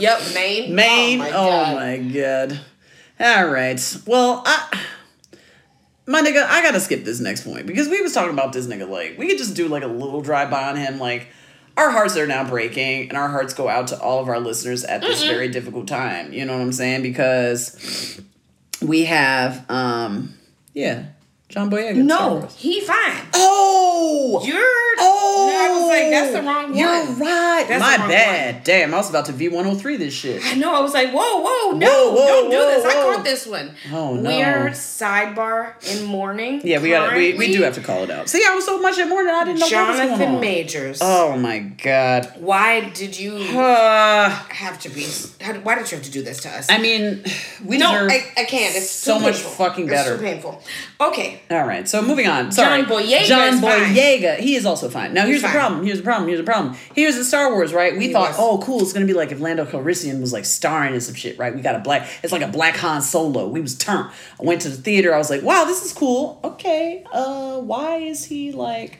Yep, 0.00 0.34
Maine. 0.34 0.74
Maine. 0.74 1.20
Oh 1.20 1.22
my 1.22 1.28
Oh 1.30 1.32
god. 1.50 1.74
my 1.76 1.96
god. 1.98 2.60
All 3.20 3.46
right. 3.46 3.96
Well, 4.06 4.42
I 4.44 4.80
my 6.06 6.20
nigga, 6.20 6.44
I 6.46 6.62
gotta 6.62 6.80
skip 6.80 7.04
this 7.04 7.20
next 7.20 7.44
point 7.44 7.66
because 7.66 7.88
we 7.88 8.02
was 8.02 8.12
talking 8.12 8.32
about 8.32 8.52
this 8.52 8.66
nigga 8.66 8.88
like 8.88 9.16
we 9.18 9.26
could 9.28 9.38
just 9.38 9.54
do 9.56 9.68
like 9.68 9.82
a 9.82 9.86
little 9.88 10.20
drive 10.20 10.50
by 10.50 10.68
on 10.68 10.76
him. 10.76 10.98
Like, 10.98 11.28
our 11.76 11.90
hearts 11.90 12.16
are 12.16 12.26
now 12.26 12.48
breaking, 12.48 13.08
and 13.08 13.18
our 13.18 13.28
hearts 13.28 13.54
go 13.54 13.68
out 13.68 13.88
to 13.88 14.00
all 14.00 14.20
of 14.20 14.28
our 14.28 14.38
listeners 14.38 14.84
at 14.84 15.00
this 15.00 15.24
very 15.24 15.48
difficult 15.48 15.88
time. 15.88 16.32
You 16.32 16.44
know 16.44 16.52
what 16.52 16.62
I'm 16.62 16.72
saying? 16.72 17.02
Because 17.02 18.20
we 18.80 19.04
have, 19.04 19.68
um, 19.70 20.34
yeah, 20.72 21.06
John 21.48 21.70
Boyega. 21.70 21.96
No, 21.96 22.48
he 22.56 22.80
fine. 22.80 23.26
Oh, 23.34 24.42
You're. 24.44 24.58
Oh, 24.98 25.13
I 25.26 25.70
was 25.72 25.88
like, 25.88 26.10
that's 26.10 26.32
the 26.32 26.42
wrong 26.42 26.64
one. 26.70 26.74
You're 26.76 26.88
right. 26.88 27.64
That's 27.68 27.80
My 27.80 27.96
the 27.96 28.00
wrong 28.02 28.08
bad. 28.10 28.64
Damn, 28.64 28.94
I 28.94 28.96
was 28.98 29.10
about 29.10 29.26
to 29.26 29.32
V103 29.32 29.98
this 29.98 30.14
shit. 30.14 30.42
I 30.44 30.54
know. 30.54 30.74
I 30.74 30.80
was 30.80 30.94
like, 30.94 31.10
whoa, 31.12 31.40
whoa, 31.42 31.76
no, 31.76 31.86
Whoa, 31.86 32.14
whoa, 32.14 32.26
don't 32.26 32.50
do 32.50 32.56
whoa, 32.56 32.66
this. 32.70 32.84
I 32.84 32.94
caught 32.94 33.24
this 33.24 33.46
one. 33.46 33.74
Oh, 33.92 34.14
no. 34.16 34.28
Weird 34.30 34.72
sidebar 34.72 35.74
in 35.96 36.04
mourning. 36.04 36.60
Yeah, 36.64 36.80
we 36.80 36.90
got 36.90 37.10
to 37.10 37.16
we, 37.16 37.34
we 37.34 37.52
do 37.52 37.62
have 37.62 37.74
to 37.74 37.80
call 37.80 38.02
it 38.04 38.10
out. 38.10 38.28
See, 38.28 38.44
I 38.46 38.54
was 38.54 38.64
so 38.64 38.80
much 38.80 38.98
at 38.98 39.08
mourning, 39.08 39.34
I 39.34 39.44
didn't 39.44 39.60
know 39.60 39.66
what 39.66 39.88
was 39.88 39.96
going 39.96 40.08
Jonathan 40.08 40.34
on. 40.36 40.40
Majors. 40.40 40.98
Oh 41.02 41.36
my 41.36 41.58
god. 41.60 42.32
Why 42.36 42.88
did 42.90 43.18
you 43.18 43.36
Uh, 43.36 44.28
have 44.30 44.78
to 44.80 44.88
be? 44.88 45.06
How, 45.40 45.54
why 45.54 45.74
did 45.76 45.90
you 45.90 45.96
have 45.96 46.04
to 46.06 46.10
do 46.12 46.22
this 46.22 46.40
to 46.42 46.48
us? 46.50 46.70
I 46.70 46.78
mean, 46.78 47.24
we 47.64 47.78
no, 47.78 47.92
deserve 47.92 48.10
I, 48.10 48.40
I 48.42 48.44
can't. 48.44 48.74
It's 48.76 48.90
so 48.90 49.18
much 49.18 49.36
fucking 49.36 49.86
better. 49.86 50.12
It's 50.14 50.20
too 50.20 50.26
painful. 50.26 50.62
Okay, 51.00 51.40
All 51.50 51.64
right, 51.66 51.88
so 51.88 52.02
moving 52.02 52.26
on. 52.26 52.52
Sorry. 52.52 52.82
John 52.82 52.90
Boyega 52.90 53.24
John 53.24 53.54
is 53.54 53.60
fine. 53.60 53.94
Boyega. 53.94 54.36
He 54.38 54.54
is 54.56 54.66
also 54.66 54.88
fine. 54.88 55.13
Now, 55.14 55.26
here's 55.26 55.42
the 55.42 55.48
problem. 55.48 55.84
Here's 55.84 55.98
the 55.98 56.04
problem. 56.04 56.28
Here's 56.28 56.40
the 56.40 56.44
problem. 56.44 56.76
He 56.94 57.06
was 57.06 57.16
in 57.16 57.24
Star 57.24 57.52
Wars, 57.52 57.72
right? 57.72 57.96
We 57.96 58.08
He 58.08 58.12
thought, 58.12 58.30
was. 58.30 58.36
oh, 58.38 58.58
cool. 58.58 58.80
It's 58.82 58.92
gonna 58.92 59.06
be 59.06 59.14
like 59.14 59.32
if 59.32 59.40
Lando 59.40 59.64
Calrissian 59.64 60.20
was 60.20 60.32
like 60.32 60.44
starring 60.44 60.94
in 60.94 61.00
some 61.00 61.14
shit, 61.14 61.38
right? 61.38 61.54
We 61.54 61.62
got 61.62 61.74
a 61.74 61.78
black. 61.78 62.08
It's 62.22 62.32
like 62.32 62.42
a 62.42 62.48
black 62.48 62.76
Han 62.76 63.00
Solo. 63.02 63.48
We 63.48 63.60
was 63.60 63.76
turned. 63.76 64.10
I 64.40 64.44
went 64.44 64.60
to 64.62 64.68
the 64.68 64.76
theater. 64.76 65.14
I 65.14 65.18
was 65.18 65.30
like, 65.30 65.42
wow, 65.42 65.64
this 65.64 65.84
is 65.84 65.92
cool. 65.92 66.40
Okay. 66.44 67.04
Uh, 67.12 67.58
why 67.60 67.96
is 67.96 68.24
he 68.24 68.52
like? 68.52 68.98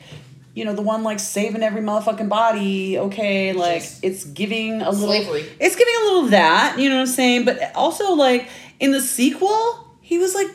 You 0.53 0.63
know, 0.63 0.73
the 0.73 0.81
one 0.81 1.03
like 1.03 1.19
saving 1.19 1.63
every 1.63 1.81
motherfucking 1.81 2.29
body. 2.29 2.97
Okay, 2.97 3.51
like 3.51 3.83
it's 4.01 4.23
giving 4.23 4.81
a 4.81 4.89
little. 4.89 5.07
slavery. 5.07 5.45
It's 5.59 5.75
giving 5.75 5.93
a 6.01 6.03
little 6.05 6.23
of 6.25 6.31
that. 6.31 6.77
You 6.79 6.87
know 6.89 6.95
what 6.95 7.01
I'm 7.01 7.07
saying? 7.07 7.43
But 7.43 7.75
also, 7.75 8.13
like 8.13 8.47
in 8.79 8.91
the 8.91 9.01
sequel, 9.01 9.97
he 10.01 10.17
was 10.17 10.33
like 10.33 10.47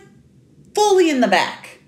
fully 0.74 1.10
in 1.10 1.20
the 1.20 1.28
back 1.28 1.79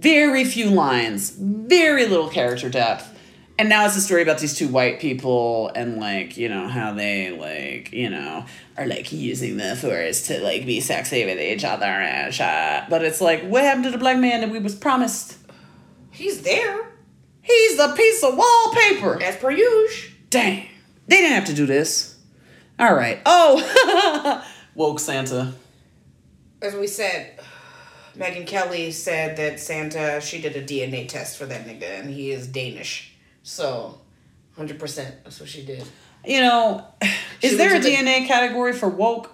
very 0.00 0.44
few 0.44 0.70
lines, 0.70 1.30
very 1.30 2.06
little 2.06 2.28
character 2.28 2.68
depth. 2.68 3.14
And 3.58 3.68
now 3.68 3.86
it's 3.86 3.96
a 3.96 4.00
story 4.00 4.22
about 4.22 4.38
these 4.38 4.54
two 4.54 4.68
white 4.68 5.00
people 5.00 5.72
and 5.74 5.98
like, 5.98 6.36
you 6.36 6.48
know, 6.48 6.68
how 6.68 6.92
they 6.94 7.30
like, 7.36 7.92
you 7.92 8.08
know, 8.08 8.46
are 8.76 8.86
like 8.86 9.10
using 9.10 9.56
the 9.56 9.74
force 9.74 10.28
to 10.28 10.40
like 10.40 10.64
be 10.64 10.80
sexy 10.80 11.24
with 11.24 11.40
each 11.40 11.64
other 11.64 11.84
and 11.84 12.32
shit. 12.32 12.88
But 12.88 13.02
it's 13.02 13.20
like, 13.20 13.42
what 13.42 13.64
happened 13.64 13.84
to 13.84 13.90
the 13.90 13.98
black 13.98 14.18
man 14.18 14.42
that 14.42 14.50
we 14.50 14.58
was 14.60 14.74
promised? 14.74 15.36
he's 16.10 16.42
there 16.42 16.88
He's 17.48 17.78
a 17.78 17.88
piece 17.94 18.22
of 18.22 18.36
wallpaper. 18.36 19.22
as 19.22 19.36
per 19.36 19.50
usual. 19.50 20.12
Dang. 20.28 20.68
They 21.06 21.16
didn't 21.16 21.32
have 21.32 21.46
to 21.46 21.54
do 21.54 21.64
this. 21.64 22.16
All 22.78 22.94
right. 22.94 23.20
Oh, 23.24 24.44
woke 24.74 25.00
Santa. 25.00 25.54
As 26.60 26.74
we 26.74 26.86
said, 26.86 27.40
Megyn 28.18 28.46
Kelly 28.46 28.90
said 28.90 29.36
that 29.36 29.60
Santa 29.60 30.20
she 30.20 30.40
did 30.40 30.56
a 30.56 30.62
DNA 30.62 31.08
test 31.08 31.36
for 31.38 31.46
that 31.46 31.66
nigga 31.66 32.00
and 32.00 32.10
he 32.10 32.30
is 32.30 32.46
Danish. 32.46 33.12
So, 33.42 34.00
hundred 34.56 34.78
percent, 34.78 35.14
that's 35.24 35.38
what 35.40 35.48
she 35.48 35.64
did. 35.64 35.84
You 36.26 36.40
know, 36.40 36.84
is 37.42 37.50
She 37.52 37.56
there 37.56 37.70
a 37.70 37.72
went 37.74 37.84
to 37.84 37.90
the- 37.90 37.96
DNA 37.96 38.26
category 38.26 38.72
for 38.72 38.88
woke? 38.88 39.30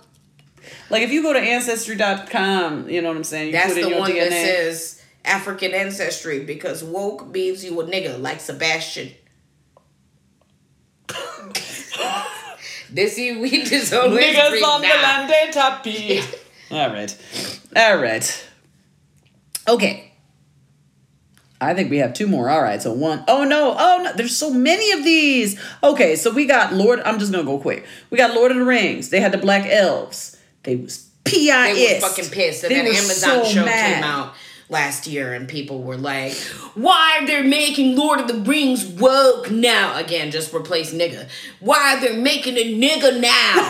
Like 0.90 1.02
if 1.02 1.10
you 1.12 1.22
go 1.22 1.32
to 1.32 1.38
ancestry.com, 1.38 2.88
you 2.88 3.02
know 3.02 3.08
what 3.08 3.16
I'm 3.16 3.24
saying? 3.24 3.46
You 3.48 3.52
That's 3.52 3.74
put 3.74 3.78
in 3.78 3.84
the 3.84 3.90
your 3.90 3.98
one 4.00 4.10
DNA. 4.10 4.30
that 4.30 4.46
says 4.46 5.02
African 5.24 5.72
ancestry 5.72 6.40
because 6.44 6.82
woke 6.84 7.26
means 7.28 7.64
you 7.64 7.78
a 7.80 7.84
nigga 7.84 8.20
like 8.20 8.40
Sebastian. 8.40 9.10
this 12.90 13.16
we 13.16 13.62
just 13.64 13.92
always 13.92 14.24
Niggas 14.36 14.62
on 14.62 14.80
the 14.82 14.88
land. 14.88 15.30
All 16.70 16.88
right. 16.90 17.16
All 17.76 17.96
right. 17.98 18.48
Okay. 19.68 20.12
I 21.60 21.72
think 21.72 21.90
we 21.90 21.98
have 21.98 22.12
two 22.12 22.26
more. 22.26 22.50
All 22.50 22.60
right. 22.62 22.82
So 22.82 22.92
one 22.92 23.24
oh 23.28 23.44
no. 23.44 23.74
Oh 23.78 24.02
no. 24.04 24.12
There's 24.12 24.36
so 24.36 24.52
many 24.52 24.92
of 24.92 25.04
these. 25.04 25.58
Okay. 25.82 26.16
So 26.16 26.30
we 26.30 26.46
got 26.46 26.74
Lord. 26.74 27.00
I'm 27.00 27.18
just 27.18 27.32
going 27.32 27.44
to 27.44 27.50
go 27.50 27.58
quick. 27.58 27.86
We 28.10 28.18
got 28.18 28.34
Lord 28.34 28.50
of 28.50 28.58
the 28.58 28.64
Rings. 28.64 29.10
They 29.10 29.20
had 29.20 29.32
the 29.32 29.38
Black 29.38 29.66
Elves. 29.66 30.36
They 30.64 30.76
was 30.76 31.08
PIS. 31.24 31.46
They 31.46 31.98
were 32.00 32.08
fucking 32.08 32.30
pissed. 32.30 32.64
And 32.64 32.70
They 32.70 32.76
then 32.76 32.86
Amazon 32.86 33.44
so 33.44 33.44
show 33.44 33.64
mad. 33.64 33.94
came 33.94 34.04
out 34.04 34.34
last 34.68 35.06
year 35.06 35.32
and 35.34 35.48
people 35.48 35.82
were 35.82 35.96
like, 35.96 36.34
why 36.74 37.24
they're 37.26 37.44
making 37.44 37.96
Lord 37.96 38.20
of 38.20 38.28
the 38.28 38.34
Rings 38.34 38.84
woke 38.84 39.50
now? 39.50 39.96
Again, 39.98 40.30
just 40.30 40.52
replace 40.52 40.92
nigga. 40.92 41.28
Why 41.60 41.98
they're 42.00 42.18
making 42.18 42.56
a 42.56 42.74
nigga 42.74 43.20
now? 43.20 43.68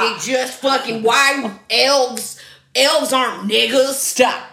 they 0.00 0.24
just 0.24 0.60
fucking, 0.60 1.02
why 1.02 1.58
elves, 1.70 2.40
elves 2.74 3.12
aren't 3.12 3.50
niggas? 3.50 3.92
Stop. 3.94 4.48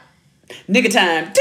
Nigga 0.67 0.91
time. 0.91 1.33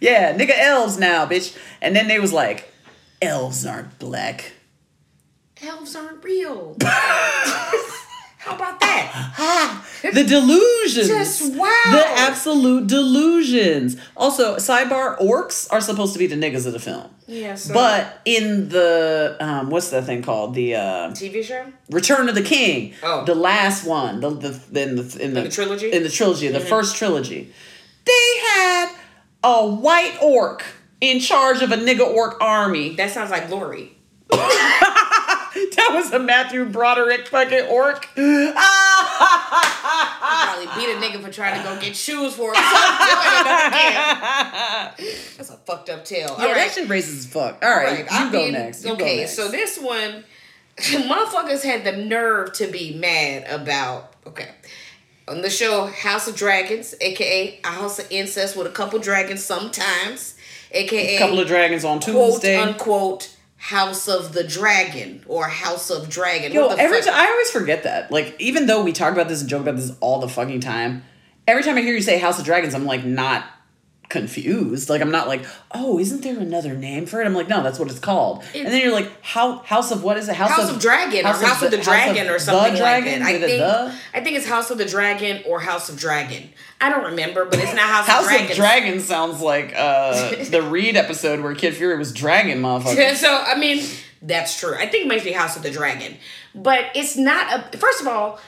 Yeah, 0.00 0.36
nigga 0.36 0.58
elves 0.58 0.98
now, 0.98 1.26
bitch. 1.26 1.56
And 1.80 1.94
then 1.94 2.08
they 2.08 2.18
was 2.18 2.32
like, 2.32 2.72
elves 3.20 3.64
aren't 3.64 4.00
black. 4.00 4.52
Elves 5.62 5.94
aren't 5.94 6.24
real. 6.24 6.76
How 8.42 8.56
about 8.56 8.80
that? 8.80 9.84
The 10.02 10.24
delusions. 10.24 11.06
Just 11.06 11.54
wow. 11.54 11.70
The 11.92 12.04
absolute 12.04 12.88
delusions. 12.88 13.96
Also, 14.16 14.56
sidebar, 14.56 15.16
orcs 15.20 15.72
are 15.72 15.80
supposed 15.80 16.12
to 16.14 16.18
be 16.18 16.26
the 16.26 16.34
niggas 16.34 16.66
of 16.66 16.72
the 16.72 16.80
film. 16.80 17.08
Yeah, 17.28 17.54
so 17.54 17.72
But 17.72 18.20
in 18.24 18.68
the 18.68 19.36
um, 19.38 19.70
what's 19.70 19.90
that 19.90 20.06
thing 20.06 20.22
called? 20.22 20.54
The 20.54 20.74
uh, 20.74 20.80
TV 21.10 21.44
show? 21.44 21.64
Return 21.90 22.28
of 22.28 22.34
the 22.34 22.42
King. 22.42 22.94
Oh. 23.04 23.24
The 23.24 23.36
last 23.36 23.86
one. 23.86 24.18
The 24.18 24.30
the 24.30 24.82
in 24.82 24.96
the 24.96 25.18
in 25.22 25.34
the, 25.34 25.42
the 25.42 25.48
trilogy? 25.48 25.86
Mm-hmm. 25.86 25.96
In 25.98 26.02
the 26.02 26.10
trilogy, 26.10 26.48
the 26.48 26.58
first 26.58 26.96
trilogy. 26.96 27.52
They 28.04 28.38
had 28.48 28.92
a 29.44 29.68
white 29.68 30.18
orc 30.20 30.64
in 31.00 31.20
charge 31.20 31.62
of 31.62 31.70
a 31.70 31.76
nigga 31.76 32.00
orc 32.00 32.40
army. 32.40 32.96
That 32.96 33.12
sounds 33.12 33.30
like 33.30 33.48
Lori. 33.48 33.96
That 35.76 35.90
was 35.94 36.12
a 36.12 36.18
Matthew 36.18 36.64
Broderick 36.66 37.28
fucking 37.28 37.66
orc. 37.68 38.06
Probably 38.14 38.52
beat 40.76 40.90
a 40.92 40.96
nigga 41.00 41.20
for 41.22 41.30
trying 41.30 41.58
to 41.60 41.68
go 41.68 41.78
get 41.80 41.96
shoes 41.96 42.34
for 42.34 42.48
him. 42.50 42.54
So 42.56 42.62
I'm 42.64 43.44
doing 43.44 43.56
it 43.56 43.68
again. 43.68 45.16
That's 45.36 45.50
a 45.50 45.56
fucked 45.66 45.90
up 45.90 46.04
tale. 46.04 46.28
Yeah, 46.38 46.44
All 46.44 46.52
right. 46.52 46.54
that 46.54 46.72
shit 46.72 46.88
racist 46.88 47.18
as 47.18 47.26
fuck. 47.26 47.58
All 47.62 47.70
right, 47.70 47.86
Right, 47.86 47.98
you 48.00 48.06
I 48.28 48.32
go 48.32 48.44
mean, 48.44 48.52
next. 48.52 48.84
You 48.84 48.90
go 48.90 48.94
okay, 49.04 49.16
next. 49.18 49.34
so 49.34 49.48
this 49.48 49.78
one, 49.78 50.24
motherfuckers 50.78 51.62
had 51.62 51.84
the 51.84 51.92
nerve 51.92 52.52
to 52.54 52.66
be 52.66 52.94
mad 52.94 53.44
about. 53.48 54.12
Okay, 54.26 54.48
on 55.28 55.42
the 55.42 55.50
show 55.50 55.86
House 55.86 56.28
of 56.28 56.36
Dragons, 56.36 56.94
aka 57.00 57.60
a 57.64 57.68
house 57.68 57.98
of 57.98 58.06
incest 58.10 58.56
with 58.56 58.66
a 58.66 58.70
couple 58.70 58.98
dragons, 59.00 59.44
sometimes, 59.44 60.36
aka 60.70 61.16
a 61.16 61.18
couple 61.18 61.40
of 61.40 61.46
dragons 61.48 61.84
on 61.84 62.00
quote 62.00 62.32
Tuesday. 62.34 62.56
unquote 62.56 63.34
House 63.62 64.08
of 64.08 64.32
the 64.32 64.42
Dragon 64.42 65.22
or 65.28 65.44
House 65.44 65.88
of 65.88 66.08
Dragon. 66.08 66.50
Yo, 66.50 66.68
the 66.70 66.82
every 66.82 67.00
fuck? 67.00 67.12
time 67.12 67.24
I 67.24 67.30
always 67.30 67.48
forget 67.52 67.84
that. 67.84 68.10
Like, 68.10 68.34
even 68.40 68.66
though 68.66 68.82
we 68.82 68.92
talk 68.92 69.12
about 69.12 69.28
this 69.28 69.40
and 69.40 69.48
joke 69.48 69.62
about 69.62 69.76
this 69.76 69.96
all 70.00 70.18
the 70.18 70.28
fucking 70.28 70.58
time, 70.58 71.04
every 71.46 71.62
time 71.62 71.76
I 71.76 71.82
hear 71.82 71.94
you 71.94 72.02
say 72.02 72.18
House 72.18 72.40
of 72.40 72.44
Dragons, 72.44 72.74
I'm 72.74 72.86
like 72.86 73.04
not 73.04 73.44
confused. 74.12 74.90
Like, 74.90 75.00
I'm 75.00 75.10
not 75.10 75.26
like, 75.26 75.44
oh, 75.72 75.98
isn't 75.98 76.22
there 76.22 76.38
another 76.38 76.74
name 76.74 77.06
for 77.06 77.20
it? 77.20 77.24
I'm 77.24 77.34
like, 77.34 77.48
no, 77.48 77.62
that's 77.62 77.78
what 77.78 77.90
it's 77.90 77.98
called. 77.98 78.44
and 78.54 78.68
then 78.68 78.80
you're 78.80 78.92
like, 78.92 79.10
how 79.22 79.58
House 79.60 79.90
of 79.90 80.04
what 80.04 80.18
is 80.18 80.28
it? 80.28 80.36
House 80.36 80.50
House 80.50 80.70
of 80.70 80.78
Dragon 80.78 81.24
or 81.26 81.32
House 81.32 81.62
of 81.62 81.70
the 81.70 81.78
Dragon 81.78 82.28
or 82.28 82.38
something 82.38 82.74
the 82.74 82.80
like 82.80 83.04
that. 83.04 83.22
I 83.22 83.40
think 83.40 83.58
the? 83.58 83.94
I 84.14 84.20
think 84.22 84.36
it's 84.36 84.46
House 84.46 84.70
of 84.70 84.78
the 84.78 84.84
Dragon 84.84 85.42
or 85.48 85.60
House 85.60 85.88
of 85.88 85.98
Dragon. 85.98 86.50
I 86.80 86.90
don't 86.90 87.04
remember, 87.04 87.46
but 87.46 87.58
it's 87.58 87.74
not 87.74 87.88
House, 87.88 88.06
House 88.06 88.24
of 88.24 88.28
Dragons. 88.28 88.50
of 88.50 88.56
Dragon 88.56 89.00
sounds 89.00 89.40
like 89.40 89.72
uh, 89.74 90.44
the 90.50 90.62
Read 90.62 90.96
episode 90.96 91.40
where 91.40 91.54
Kid 91.54 91.74
Fury 91.74 91.96
was 91.96 92.12
dragon 92.12 92.60
motherfucker. 92.60 93.14
so 93.16 93.42
I 93.44 93.56
mean, 93.56 93.82
that's 94.20 94.60
true. 94.60 94.74
I 94.74 94.86
think 94.86 95.06
it 95.06 95.08
might 95.08 95.24
be 95.24 95.32
House 95.32 95.56
of 95.56 95.62
the 95.62 95.70
Dragon, 95.70 96.16
but 96.54 96.84
it's 96.94 97.16
not 97.16 97.74
a. 97.74 97.78
First 97.78 98.02
of 98.02 98.08
all, 98.08 98.38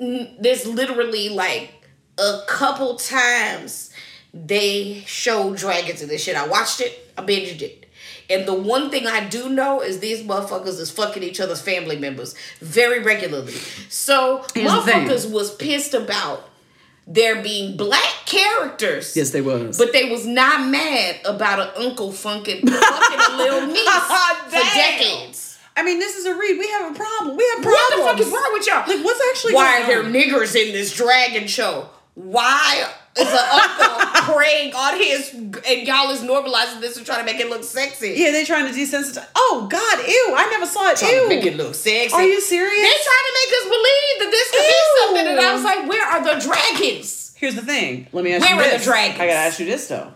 n- 0.00 0.34
there's 0.40 0.66
literally 0.66 1.28
like 1.28 1.74
a 2.18 2.40
couple 2.46 2.96
times 2.96 3.90
they 4.34 5.02
show 5.06 5.54
dragons 5.54 6.02
in 6.02 6.08
this 6.08 6.24
shit. 6.24 6.36
I 6.36 6.46
watched 6.46 6.80
it. 6.80 7.12
I 7.16 7.22
binged 7.22 7.62
it. 7.62 7.86
And 8.28 8.46
the 8.48 8.54
one 8.54 8.90
thing 8.90 9.06
I 9.06 9.28
do 9.28 9.48
know 9.48 9.80
is 9.80 10.00
these 10.00 10.22
motherfuckers 10.22 10.80
is 10.80 10.90
fucking 10.90 11.22
each 11.22 11.40
other's 11.40 11.60
family 11.60 11.96
members 11.98 12.34
very 12.60 13.00
regularly. 13.00 13.52
So 13.88 14.44
Here's 14.54 14.70
motherfuckers 14.70 15.30
was 15.30 15.54
pissed 15.54 15.94
about 15.94 16.48
there 17.06 17.42
being 17.42 17.76
black 17.76 18.24
characters. 18.24 19.14
Yes, 19.14 19.30
they 19.30 19.42
was. 19.42 19.76
But 19.78 19.92
they 19.92 20.10
was 20.10 20.26
not 20.26 20.66
mad 20.68 21.20
about 21.26 21.60
an 21.60 21.84
uncle 21.86 22.12
funking 22.12 22.66
fucking 22.66 23.36
little 23.36 23.66
niece 23.72 23.88
for 23.88 24.50
decades. 24.74 25.58
I 25.76 25.82
mean, 25.82 25.98
this 25.98 26.16
is 26.16 26.24
a 26.24 26.34
read. 26.34 26.58
We 26.58 26.68
have 26.70 26.92
a 26.92 26.94
problem. 26.98 27.36
We 27.36 27.44
have 27.56 27.64
What 27.64 27.90
problems. 27.90 27.96
the 27.96 28.02
fuck 28.02 28.20
is 28.20 28.32
wrong 28.32 28.50
with 28.54 28.66
y'all? 28.66 28.96
Like, 28.96 29.04
what's 29.04 29.20
actually 29.30 29.54
Why 29.54 29.82
are 29.82 29.86
there 29.86 30.02
niggers 30.04 30.54
in 30.56 30.72
this 30.72 30.94
dragon 30.94 31.46
show? 31.46 31.88
Why 32.14 32.88
is 33.16 33.26
an 33.26 33.34
uncle 33.36 34.34
praying 34.34 34.72
on 34.74 34.96
his, 34.98 35.32
and 35.34 35.86
y'all 35.86 36.10
is 36.10 36.20
normalizing 36.22 36.80
this 36.80 36.96
and 36.96 37.04
trying 37.04 37.24
to 37.24 37.32
make 37.32 37.40
it 37.40 37.48
look 37.48 37.64
sexy. 37.64 38.14
Yeah, 38.16 38.30
they're 38.30 38.44
trying 38.44 38.72
to 38.72 38.78
desensitize. 38.78 39.26
Oh 39.34 39.66
God, 39.70 39.98
ew! 40.08 40.34
I 40.36 40.48
never 40.50 40.66
saw 40.66 40.90
it. 40.90 40.96
Trying 40.96 41.12
to 41.12 41.22
Ew. 41.22 41.28
make 41.28 41.44
it 41.44 41.56
look 41.56 41.74
sexy. 41.74 42.14
Are 42.14 42.22
you 42.22 42.40
serious? 42.40 42.80
They're 42.80 43.04
trying 43.04 43.26
to 43.26 43.34
make 43.34 43.52
us 43.58 43.64
believe 43.64 44.14
that 44.20 44.30
this 44.30 44.50
could 44.50 44.68
be 44.68 44.82
something, 45.00 45.26
and 45.32 45.40
I 45.40 45.54
was 45.54 45.64
like, 45.64 45.88
where 45.88 46.06
are 46.06 46.22
the 46.24 46.44
dragons? 46.44 47.34
Here's 47.36 47.54
the 47.56 47.62
thing. 47.62 48.06
Let 48.12 48.24
me 48.24 48.32
ask 48.32 48.42
Where 48.44 48.54
you 48.54 48.60
are 48.60 48.64
the 48.64 48.76
this. 48.76 48.84
dragons? 48.84 49.20
I 49.20 49.26
gotta 49.26 49.38
ask 49.38 49.58
you 49.58 49.66
this 49.66 49.88
though. 49.88 50.12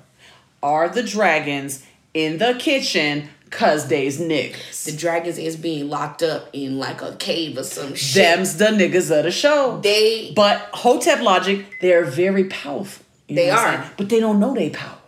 Are 0.63 0.89
the 0.89 1.03
dragons 1.03 1.85
in 2.15 2.39
the 2.39 2.55
kitchen 2.59 3.29
cause 3.51 3.89
they's 3.89 4.21
niggas? 4.21 4.85
The 4.85 4.93
dragons 4.93 5.39
is 5.39 5.57
being 5.57 5.89
locked 5.89 6.23
up 6.23 6.49
in 6.53 6.79
like 6.79 7.03
a 7.03 7.17
cave 7.17 7.59
or 7.59 7.65
some 7.65 7.95
shit. 7.95 8.23
Them's 8.23 8.57
the 8.57 8.67
niggas 8.67 9.17
of 9.17 9.25
the 9.25 9.31
show. 9.31 9.81
They 9.81 10.33
But 10.35 10.69
Hotep 10.73 11.21
Logic, 11.21 11.65
they're 11.81 12.05
very 12.05 12.45
powerful. 12.45 13.05
You 13.29 13.37
They 13.37 13.47
know 13.49 13.55
what 13.55 13.65
I'm 13.67 13.81
are. 13.81 13.91
But 13.97 14.09
they 14.09 14.21
don't 14.21 14.41
know 14.41 14.55
they 14.55 14.71
power. 14.71 14.99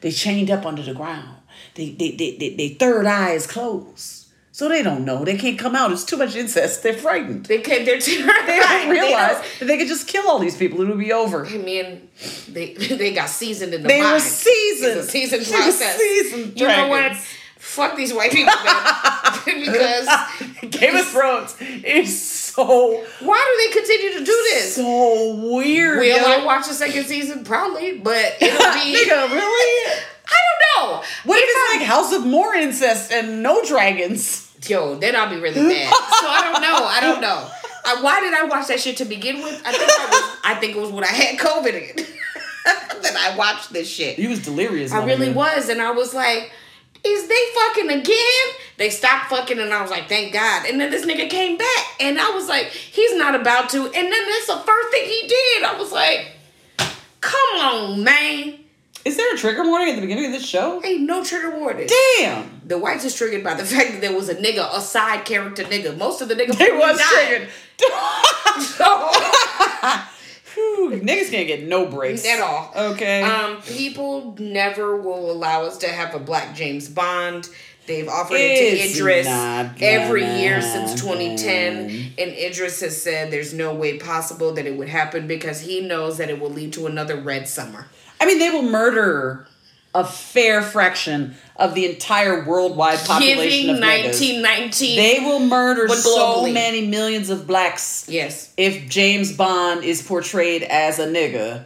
They 0.00 0.10
chained 0.10 0.50
up 0.50 0.66
under 0.66 0.82
the 0.82 0.94
ground. 0.94 1.36
They 1.74 1.90
they 1.90 2.10
they, 2.12 2.36
they, 2.36 2.54
they 2.54 2.68
third 2.70 3.06
eye 3.06 3.30
is 3.32 3.46
closed. 3.46 4.22
So 4.54 4.68
they 4.68 4.82
don't 4.82 5.06
know. 5.06 5.24
They 5.24 5.38
can't 5.38 5.58
come 5.58 5.74
out. 5.74 5.92
It's 5.92 6.04
too 6.04 6.18
much 6.18 6.36
incest. 6.36 6.82
They're 6.82 6.92
frightened. 6.92 7.46
they 7.46 7.62
can 7.62 7.86
they're 7.86 7.98
They 8.00 8.58
don't 8.58 8.90
realize 8.90 9.42
that 9.58 9.64
they 9.64 9.78
could 9.78 9.88
just 9.88 10.06
kill 10.06 10.28
all 10.28 10.38
these 10.38 10.56
people. 10.56 10.82
It'll 10.82 10.96
be 10.96 11.10
over. 11.10 11.46
I 11.46 11.56
mean, 11.56 12.10
they 12.48 12.74
they 12.74 13.14
got 13.14 13.30
seasoned 13.30 13.72
in 13.72 13.82
the 13.82 13.88
They 13.88 14.02
were 14.02 14.20
seasoned. 14.20 14.98
It's 14.98 15.08
a 15.08 15.10
seasoned 15.10 15.46
process. 15.46 15.96
seasoned 15.96 16.60
you 16.60 16.68
know 16.68 16.88
what? 16.88 17.16
Fuck 17.62 17.96
these 17.96 18.12
white 18.12 18.32
people, 18.32 18.52
man. 18.64 18.84
because 19.44 20.08
Game 20.70 20.96
of 20.96 21.06
Thrones 21.06 21.54
is 21.60 22.20
so 22.30 23.02
why 23.20 23.56
do 23.56 23.70
they 23.70 23.80
continue 23.80 24.18
to 24.18 24.24
do 24.24 24.32
this? 24.50 24.74
so 24.76 25.34
weird. 25.54 25.98
Will 26.00 26.18
yo. 26.18 26.40
I 26.42 26.44
watch 26.44 26.66
the 26.68 26.74
second 26.74 27.04
season? 27.06 27.44
Probably, 27.44 27.98
but 27.98 28.36
it'll 28.42 28.58
be. 28.74 28.94
Nigga, 28.94 29.30
really? 29.30 29.92
I 30.26 30.38
don't 30.44 30.90
know. 30.90 31.02
What 31.24 31.38
if 31.38 31.44
If 31.44 31.48
it's 31.50 31.72
I- 31.72 31.76
like 31.78 31.86
House 31.86 32.12
of 32.12 32.26
more 32.26 32.54
incest 32.54 33.10
and 33.12 33.42
no 33.42 33.64
dragons? 33.64 34.52
Yo, 34.68 34.96
then 34.96 35.16
I'll 35.16 35.30
be 35.30 35.36
really 35.40 35.60
mad. 35.62 35.88
so 35.92 36.26
I 36.28 36.50
don't 36.52 36.60
know. 36.62 36.84
I 36.86 37.00
don't 37.00 37.20
know. 37.20 37.48
I, 37.84 38.02
why 38.02 38.20
did 38.20 38.34
I 38.34 38.44
watch 38.44 38.68
that 38.68 38.80
shit 38.80 38.96
to 38.98 39.04
begin 39.04 39.42
with? 39.42 39.60
I 39.64 39.72
think 39.72 39.90
I 39.90 40.06
was. 40.10 40.38
I 40.44 40.54
think 40.60 40.76
it 40.76 40.80
was 40.80 40.90
when 40.90 41.04
I 41.04 41.08
had 41.08 41.38
COVID 41.38 41.68
again 41.76 42.06
that 43.02 43.16
I 43.16 43.36
watched 43.36 43.72
this 43.72 43.88
shit. 43.88 44.16
He 44.16 44.28
was 44.28 44.44
delirious. 44.44 44.92
I 44.92 45.04
really 45.04 45.32
was, 45.32 45.68
and 45.68 45.80
I 45.82 45.90
was 45.92 46.12
like, 46.14 46.52
"Is 47.04 47.28
they 47.28 47.40
fucking 47.54 47.90
again?" 47.90 48.46
They 48.78 48.90
stopped 48.90 49.30
fucking, 49.30 49.58
and 49.58 49.72
I 49.72 49.82
was 49.82 49.90
like, 49.90 50.08
"Thank 50.08 50.32
God!" 50.32 50.66
And 50.66 50.80
then 50.80 50.90
this 50.90 51.04
nigga 51.06 51.28
came 51.30 51.56
back, 51.56 51.84
and 52.00 52.18
I 52.20 52.30
was 52.30 52.48
like, 52.48 52.66
"He's 52.68 53.14
not 53.16 53.34
about 53.34 53.70
to." 53.70 53.84
And 53.84 53.92
then 53.94 54.10
that's 54.30 54.46
the 54.46 54.58
first 54.64 54.88
thing 54.90 55.04
he 55.08 55.26
did. 55.28 55.64
I 55.64 55.74
was 55.78 55.92
like, 55.92 56.26
"Come 57.20 57.60
on, 57.60 58.04
man! 58.04 58.58
Is 59.04 59.16
there 59.16 59.34
a 59.34 59.36
trigger 59.36 59.64
warning 59.64 59.90
at 59.90 59.94
the 59.96 60.00
beginning 60.00 60.26
of 60.26 60.32
this 60.32 60.46
show? 60.46 60.80
Ain't 60.84 61.02
no 61.02 61.24
trigger 61.24 61.50
warning." 61.58 61.88
Damn. 62.18 62.60
The 62.64 62.78
whites 62.78 63.04
is 63.04 63.14
triggered 63.14 63.42
by 63.44 63.54
the 63.54 63.64
fact 63.74 63.92
that 63.92 64.00
there 64.00 64.14
was 64.14 64.28
a 64.28 64.34
nigga, 64.36 64.68
a 64.74 64.80
side 64.80 65.24
character 65.24 65.64
nigga. 65.64 65.96
Most 65.98 66.22
of 66.22 66.28
the 66.28 66.34
niggas 66.34 66.60
It 66.60 66.74
was 66.76 66.98
died. 66.98 67.26
triggered. 67.26 67.48
Niggas 70.90 71.30
can't 71.30 71.46
get 71.46 71.66
no 71.66 71.86
breaks 71.86 72.24
At 72.26 72.40
all. 72.40 72.72
Okay. 72.74 73.22
Um, 73.22 73.60
people 73.62 74.34
never 74.38 74.96
will 74.96 75.30
allow 75.30 75.62
us 75.62 75.78
to 75.78 75.88
have 75.88 76.14
a 76.14 76.18
black 76.18 76.54
James 76.54 76.88
Bond. 76.88 77.48
They've 77.86 78.08
offered 78.08 78.36
it 78.38 78.58
to 78.58 78.90
Idris 78.90 79.26
every 79.80 80.24
year 80.24 80.62
since 80.62 80.94
2010, 81.00 81.88
happen. 81.88 82.12
and 82.16 82.30
Idris 82.30 82.80
has 82.80 83.02
said 83.02 83.32
there's 83.32 83.52
no 83.52 83.74
way 83.74 83.98
possible 83.98 84.52
that 84.54 84.66
it 84.66 84.76
would 84.76 84.88
happen 84.88 85.26
because 85.26 85.62
he 85.62 85.80
knows 85.80 86.18
that 86.18 86.30
it 86.30 86.38
will 86.38 86.50
lead 86.50 86.72
to 86.74 86.86
another 86.86 87.16
red 87.16 87.48
summer. 87.48 87.88
I 88.20 88.26
mean, 88.26 88.38
they 88.38 88.50
will 88.50 88.62
murder 88.62 89.48
a 89.94 90.04
fair 90.04 90.62
fraction 90.62 91.34
of 91.56 91.74
the 91.74 91.84
entire 91.86 92.44
worldwide 92.44 92.98
population 93.00 93.66
Giving 93.66 93.70
of 93.70 93.76
niggas. 93.76 94.20
1919. 94.20 94.96
They 94.96 95.20
will 95.20 95.40
murder 95.40 95.86
so 95.88 96.50
many 96.50 96.86
millions 96.86 97.28
of 97.30 97.46
blacks 97.46 98.06
yes, 98.08 98.52
if 98.56 98.88
James 98.88 99.32
Bond 99.36 99.84
is 99.84 100.00
portrayed 100.02 100.62
as 100.62 100.98
a 100.98 101.06
nigga. 101.06 101.64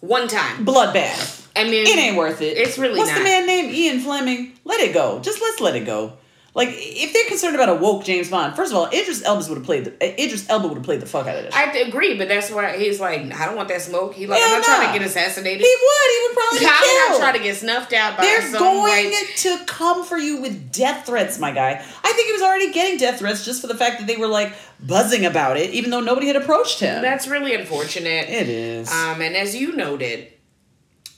one 0.00 0.28
time. 0.28 0.64
Bloodbath. 0.64 1.48
I 1.56 1.64
mean, 1.64 1.86
It 1.86 1.98
ain't 1.98 2.16
worth 2.16 2.40
it. 2.40 2.56
It's 2.56 2.78
really 2.78 2.98
What's 2.98 3.10
not. 3.10 3.18
the 3.18 3.24
man 3.24 3.46
named 3.46 3.74
Ian 3.74 4.00
Fleming? 4.00 4.52
Let 4.64 4.80
it 4.80 4.94
go. 4.94 5.18
Just 5.20 5.42
let's 5.42 5.60
let 5.60 5.74
it 5.74 5.84
go. 5.84 6.12
Like 6.52 6.70
if 6.72 7.12
they're 7.12 7.28
concerned 7.28 7.54
about 7.54 7.68
a 7.68 7.74
woke 7.74 8.04
James 8.04 8.28
Bond, 8.28 8.56
first 8.56 8.72
of 8.72 8.78
all, 8.78 8.86
Idris 8.86 9.22
Elba 9.24 9.46
would 9.48 9.58
have 9.58 9.64
played 9.64 9.84
the 9.84 9.92
uh, 9.92 10.14
Idris 10.18 10.48
Elba 10.48 10.66
would 10.66 10.78
have 10.78 10.84
played 10.84 11.00
the 11.00 11.06
fuck 11.06 11.28
out 11.28 11.36
of 11.36 11.44
this. 11.44 11.54
I 11.54 11.58
have 11.60 11.72
to 11.74 11.80
agree, 11.86 12.18
but 12.18 12.26
that's 12.26 12.50
why 12.50 12.76
he's 12.76 12.98
like, 12.98 13.20
I 13.32 13.46
don't 13.46 13.54
want 13.54 13.68
that 13.68 13.82
smoke. 13.82 14.14
He 14.14 14.26
like, 14.26 14.40
Hell 14.40 14.48
I'm 14.56 14.60
not 14.60 14.64
trying 14.64 14.92
to 14.92 14.98
get 14.98 15.06
assassinated. 15.06 15.60
he 15.60 15.76
would. 15.80 16.10
He 16.10 16.26
would 16.26 16.36
probably 16.36 16.58
get 16.66 16.72
I'm 16.74 17.10
not 17.12 17.18
trying 17.20 17.34
to 17.34 17.42
get 17.44 17.56
snuffed 17.56 17.92
out 17.92 18.16
by 18.16 18.24
They're 18.24 18.42
some 18.42 18.58
going 18.60 19.12
to 19.36 19.58
come 19.66 20.04
for 20.04 20.18
you 20.18 20.42
with 20.42 20.72
death 20.72 21.06
threats, 21.06 21.38
my 21.38 21.52
guy. 21.52 21.70
I 22.02 22.12
think 22.12 22.26
he 22.26 22.32
was 22.32 22.42
already 22.42 22.72
getting 22.72 22.98
death 22.98 23.20
threats 23.20 23.44
just 23.44 23.60
for 23.60 23.68
the 23.68 23.76
fact 23.76 24.00
that 24.00 24.08
they 24.08 24.16
were 24.16 24.26
like 24.26 24.52
buzzing 24.84 25.24
about 25.26 25.56
it, 25.56 25.70
even 25.70 25.90
though 25.90 26.00
nobody 26.00 26.26
had 26.26 26.36
approached 26.36 26.80
him. 26.80 27.00
That's 27.00 27.28
really 27.28 27.54
unfortunate. 27.54 28.28
it 28.28 28.48
is. 28.48 28.90
Um, 28.90 29.20
and 29.22 29.36
as 29.36 29.54
you 29.54 29.76
noted, 29.76 30.32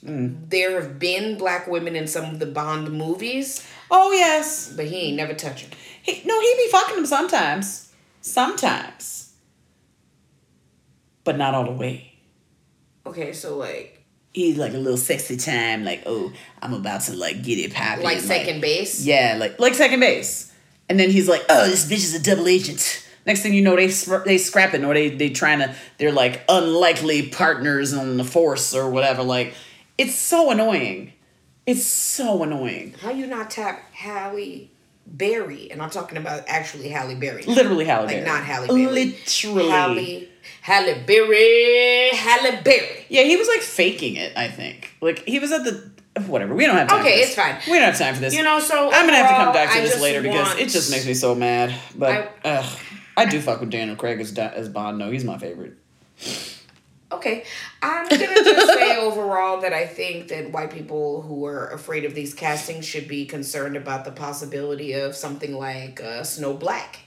Mm. 0.05 0.49
there 0.49 0.81
have 0.81 0.99
been 0.99 1.37
black 1.37 1.65
women 1.65 1.95
in 1.95 2.07
some 2.07 2.25
of 2.25 2.39
the 2.39 2.45
Bond 2.45 2.91
movies, 2.91 3.65
oh 3.93 4.11
yes. 4.11 4.73
but 4.75 4.85
he 4.85 5.07
ain't 5.07 5.17
never 5.17 5.33
touching. 5.33 5.69
He, 6.01 6.21
no, 6.25 6.39
he 6.39 6.53
be 6.57 6.69
fucking 6.69 6.95
them 6.95 7.05
sometimes. 7.05 7.93
Sometimes. 8.21 9.33
But 11.23 11.37
not 11.37 11.53
all 11.53 11.65
the 11.65 11.71
way. 11.71 12.13
Okay, 13.05 13.31
so 13.31 13.57
like 13.57 14.03
He's 14.33 14.57
like 14.57 14.73
a 14.73 14.77
little 14.77 14.97
sexy 14.97 15.37
time, 15.37 15.83
like, 15.83 16.01
oh, 16.07 16.33
I'm 16.59 16.73
about 16.73 17.01
to 17.01 17.15
like 17.15 17.43
get 17.43 17.59
it 17.59 17.71
popping. 17.71 18.03
like 18.03 18.19
second 18.19 18.61
base. 18.61 19.05
Yeah, 19.05 19.37
like 19.39 19.59
like 19.59 19.75
second 19.75 19.99
base. 19.99 20.51
And 20.89 20.99
then 20.99 21.11
he's 21.11 21.29
like, 21.29 21.43
"Oh, 21.49 21.69
this 21.69 21.85
bitch 21.85 21.97
is 21.97 22.15
a 22.15 22.21
double 22.21 22.47
agent." 22.47 23.07
Next 23.27 23.41
thing 23.41 23.53
you 23.53 23.61
know, 23.61 23.75
they 23.75 23.87
they 24.25 24.39
scrapping 24.39 24.83
or 24.83 24.95
they 24.95 25.09
they 25.09 25.29
trying 25.29 25.59
to 25.59 25.75
they're 25.99 26.11
like 26.11 26.43
unlikely 26.49 27.29
partners 27.29 27.93
on 27.93 28.17
the 28.17 28.23
force 28.23 28.73
or 28.73 28.89
whatever. 28.89 29.21
Like, 29.21 29.53
it's 29.99 30.15
so 30.15 30.49
annoying. 30.49 31.13
It's 31.65 31.85
so 31.85 32.43
annoying. 32.43 32.95
How 33.01 33.11
you 33.11 33.25
not 33.27 33.49
tap 33.49 33.91
Halle 33.93 34.69
Berry? 35.07 35.71
And 35.71 35.81
I'm 35.81 35.89
talking 35.89 36.17
about 36.17 36.43
actually 36.47 36.89
Halle 36.89 37.15
Berry. 37.15 37.43
Literally 37.43 37.85
Halle 37.85 38.05
Like 38.05 38.15
Berry. 38.17 38.25
not 38.25 38.43
Halle 38.43 38.67
Berry. 38.67 38.85
Literally. 38.87 39.69
Halle 39.69 40.27
Halle 40.61 41.03
Berry. 41.05 42.09
Halle 42.13 42.61
Berry. 42.63 43.05
Yeah, 43.09 43.23
he 43.23 43.37
was 43.37 43.47
like 43.47 43.61
faking 43.61 44.15
it. 44.17 44.33
I 44.35 44.47
think. 44.49 44.93
Like 45.01 45.23
he 45.25 45.39
was 45.39 45.51
at 45.51 45.63
the 45.63 45.89
whatever. 46.27 46.53
We 46.53 46.65
don't 46.65 46.75
have 46.75 46.89
time. 46.89 46.99
Okay, 46.99 47.11
for 47.13 47.17
this. 47.19 47.27
it's 47.27 47.35
fine. 47.35 47.55
We 47.67 47.73
don't 47.79 47.83
have 47.89 47.97
time 47.97 48.13
for 48.15 48.21
this. 48.21 48.35
You 48.35 48.43
know, 48.43 48.59
so 48.59 48.91
I'm 48.91 49.05
gonna 49.05 49.17
have 49.17 49.29
to 49.29 49.35
come 49.35 49.53
back 49.53 49.71
to 49.71 49.77
I 49.77 49.81
this 49.81 50.01
later 50.01 50.21
because 50.21 50.57
it 50.57 50.67
just 50.69 50.91
makes 50.91 51.05
me 51.05 51.13
so 51.13 51.33
mad. 51.33 51.73
But 51.95 52.35
I- 52.43 52.49
ugh, 52.59 52.79
I 53.15 53.25
do 53.25 53.39
fuck 53.39 53.61
with 53.61 53.69
Daniel 53.69 53.95
Craig 53.95 54.19
as 54.19 54.37
as 54.37 54.67
Bond. 54.69 54.97
No, 54.97 55.09
he's 55.09 55.23
my 55.23 55.37
favorite. 55.37 55.77
Okay, 57.13 57.43
I'm 57.81 58.07
gonna 58.07 58.25
just 58.25 58.73
say 58.79 58.97
overall 58.97 59.61
that 59.61 59.73
I 59.73 59.85
think 59.85 60.27
that 60.29 60.51
white 60.51 60.71
people 60.71 61.21
who 61.21 61.45
are 61.45 61.67
afraid 61.69 62.05
of 62.05 62.15
these 62.15 62.33
castings 62.33 62.85
should 62.85 63.07
be 63.07 63.25
concerned 63.25 63.75
about 63.75 64.03
the 64.05 64.11
possibility 64.11 64.93
of 64.93 65.15
something 65.15 65.53
like 65.55 66.01
uh, 66.01 66.23
Snow 66.23 66.53
Black. 66.53 66.99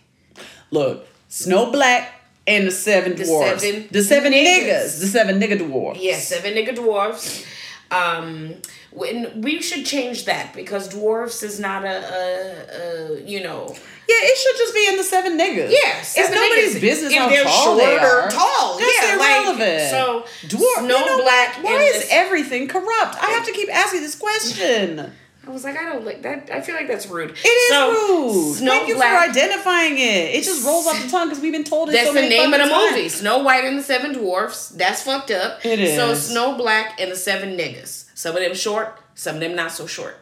Look, 0.70 1.06
Snow 1.28 1.70
Black 1.70 2.12
and 2.46 2.66
the 2.66 2.70
Seven 2.70 3.16
The 3.16 3.24
Dwarfs. 3.24 3.62
seven 3.62 3.88
the 3.90 4.02
seven 4.02 4.32
niggas. 4.32 4.66
niggas. 4.66 5.00
The 5.00 5.06
seven 5.06 5.40
nigga 5.40 5.58
dwarfs. 5.58 6.00
Yes, 6.00 6.28
seven 6.28 6.54
nigga 6.54 6.74
dwarfs. 6.74 7.44
Um, 7.90 8.54
when 8.96 9.42
we 9.42 9.60
should 9.60 9.84
change 9.84 10.24
that 10.24 10.54
because 10.54 10.88
dwarfs 10.88 11.42
is 11.42 11.60
not 11.60 11.84
a, 11.84 11.88
a, 11.88 13.16
a 13.18 13.20
you 13.22 13.42
know. 13.42 13.74
Yeah, 14.08 14.14
it 14.20 14.38
should 14.38 14.56
just 14.56 14.72
be 14.74 14.86
in 14.88 14.96
the 14.96 15.02
seven 15.04 15.36
niggas. 15.36 15.68
Yeah, 15.70 15.98
it's 15.98 16.16
nobody's 16.16 16.76
niggas. 16.76 16.80
business 16.80 17.12
If 17.12 17.18
how 17.18 17.28
they're 17.28 17.42
tall 17.44 17.64
short 17.64 17.78
they 17.78 17.96
or 17.98 18.06
are. 18.22 18.30
tall, 18.30 18.78
That's 18.78 19.02
yeah, 19.02 19.16
like, 19.16 19.30
irrelevant. 19.46 19.90
so, 19.90 20.24
Dwarf, 20.46 20.86
no 20.86 20.98
you 21.00 21.06
know 21.06 21.22
Black? 21.22 21.62
Why 21.62 21.72
is 21.82 22.02
this- 22.02 22.08
everything 22.12 22.68
corrupt? 22.68 23.16
I 23.20 23.30
have 23.30 23.44
to 23.46 23.52
keep 23.52 23.68
asking 23.74 24.02
this 24.02 24.14
question. 24.14 25.12
I 25.46 25.50
was 25.50 25.62
like, 25.64 25.76
I 25.76 25.84
don't 25.84 26.04
like 26.04 26.22
that. 26.22 26.50
I 26.52 26.60
feel 26.60 26.74
like 26.76 26.88
that's 26.88 27.06
rude. 27.08 27.30
It 27.30 27.46
is 27.46 27.68
So, 27.68 27.90
rude. 27.90 28.56
Snow 28.56 28.70
Thank 28.70 28.88
you 28.88 28.94
Black. 28.96 29.24
for 29.24 29.30
identifying 29.30 29.94
it. 29.98 30.34
It 30.34 30.44
just 30.44 30.64
rolls 30.64 30.86
off 30.88 31.00
the 31.02 31.08
tongue 31.08 31.28
because 31.28 31.42
we've 31.42 31.52
been 31.52 31.62
told 31.64 31.88
it 31.88 31.92
That's 31.92 32.08
so 32.08 32.14
the 32.14 32.22
name 32.22 32.52
of 32.54 32.60
the 32.60 32.66
fucking 32.68 32.96
movie. 32.96 33.08
Snow 33.08 33.38
White 33.38 33.64
and 33.64 33.78
the 33.78 33.82
Seven 33.82 34.12
Dwarfs. 34.12 34.70
That's 34.70 35.02
fucked 35.02 35.30
up. 35.32 35.64
It 35.64 35.94
So. 35.96 36.14
Snow 36.14 36.56
Black 36.56 37.00
and 37.00 37.10
the 37.12 37.16
Seven 37.16 37.56
Niggas. 37.56 38.05
Some 38.16 38.34
of 38.34 38.42
them 38.42 38.54
short, 38.54 38.98
some 39.14 39.34
of 39.36 39.40
them 39.42 39.54
not 39.54 39.70
so 39.72 39.86
short. 39.86 40.16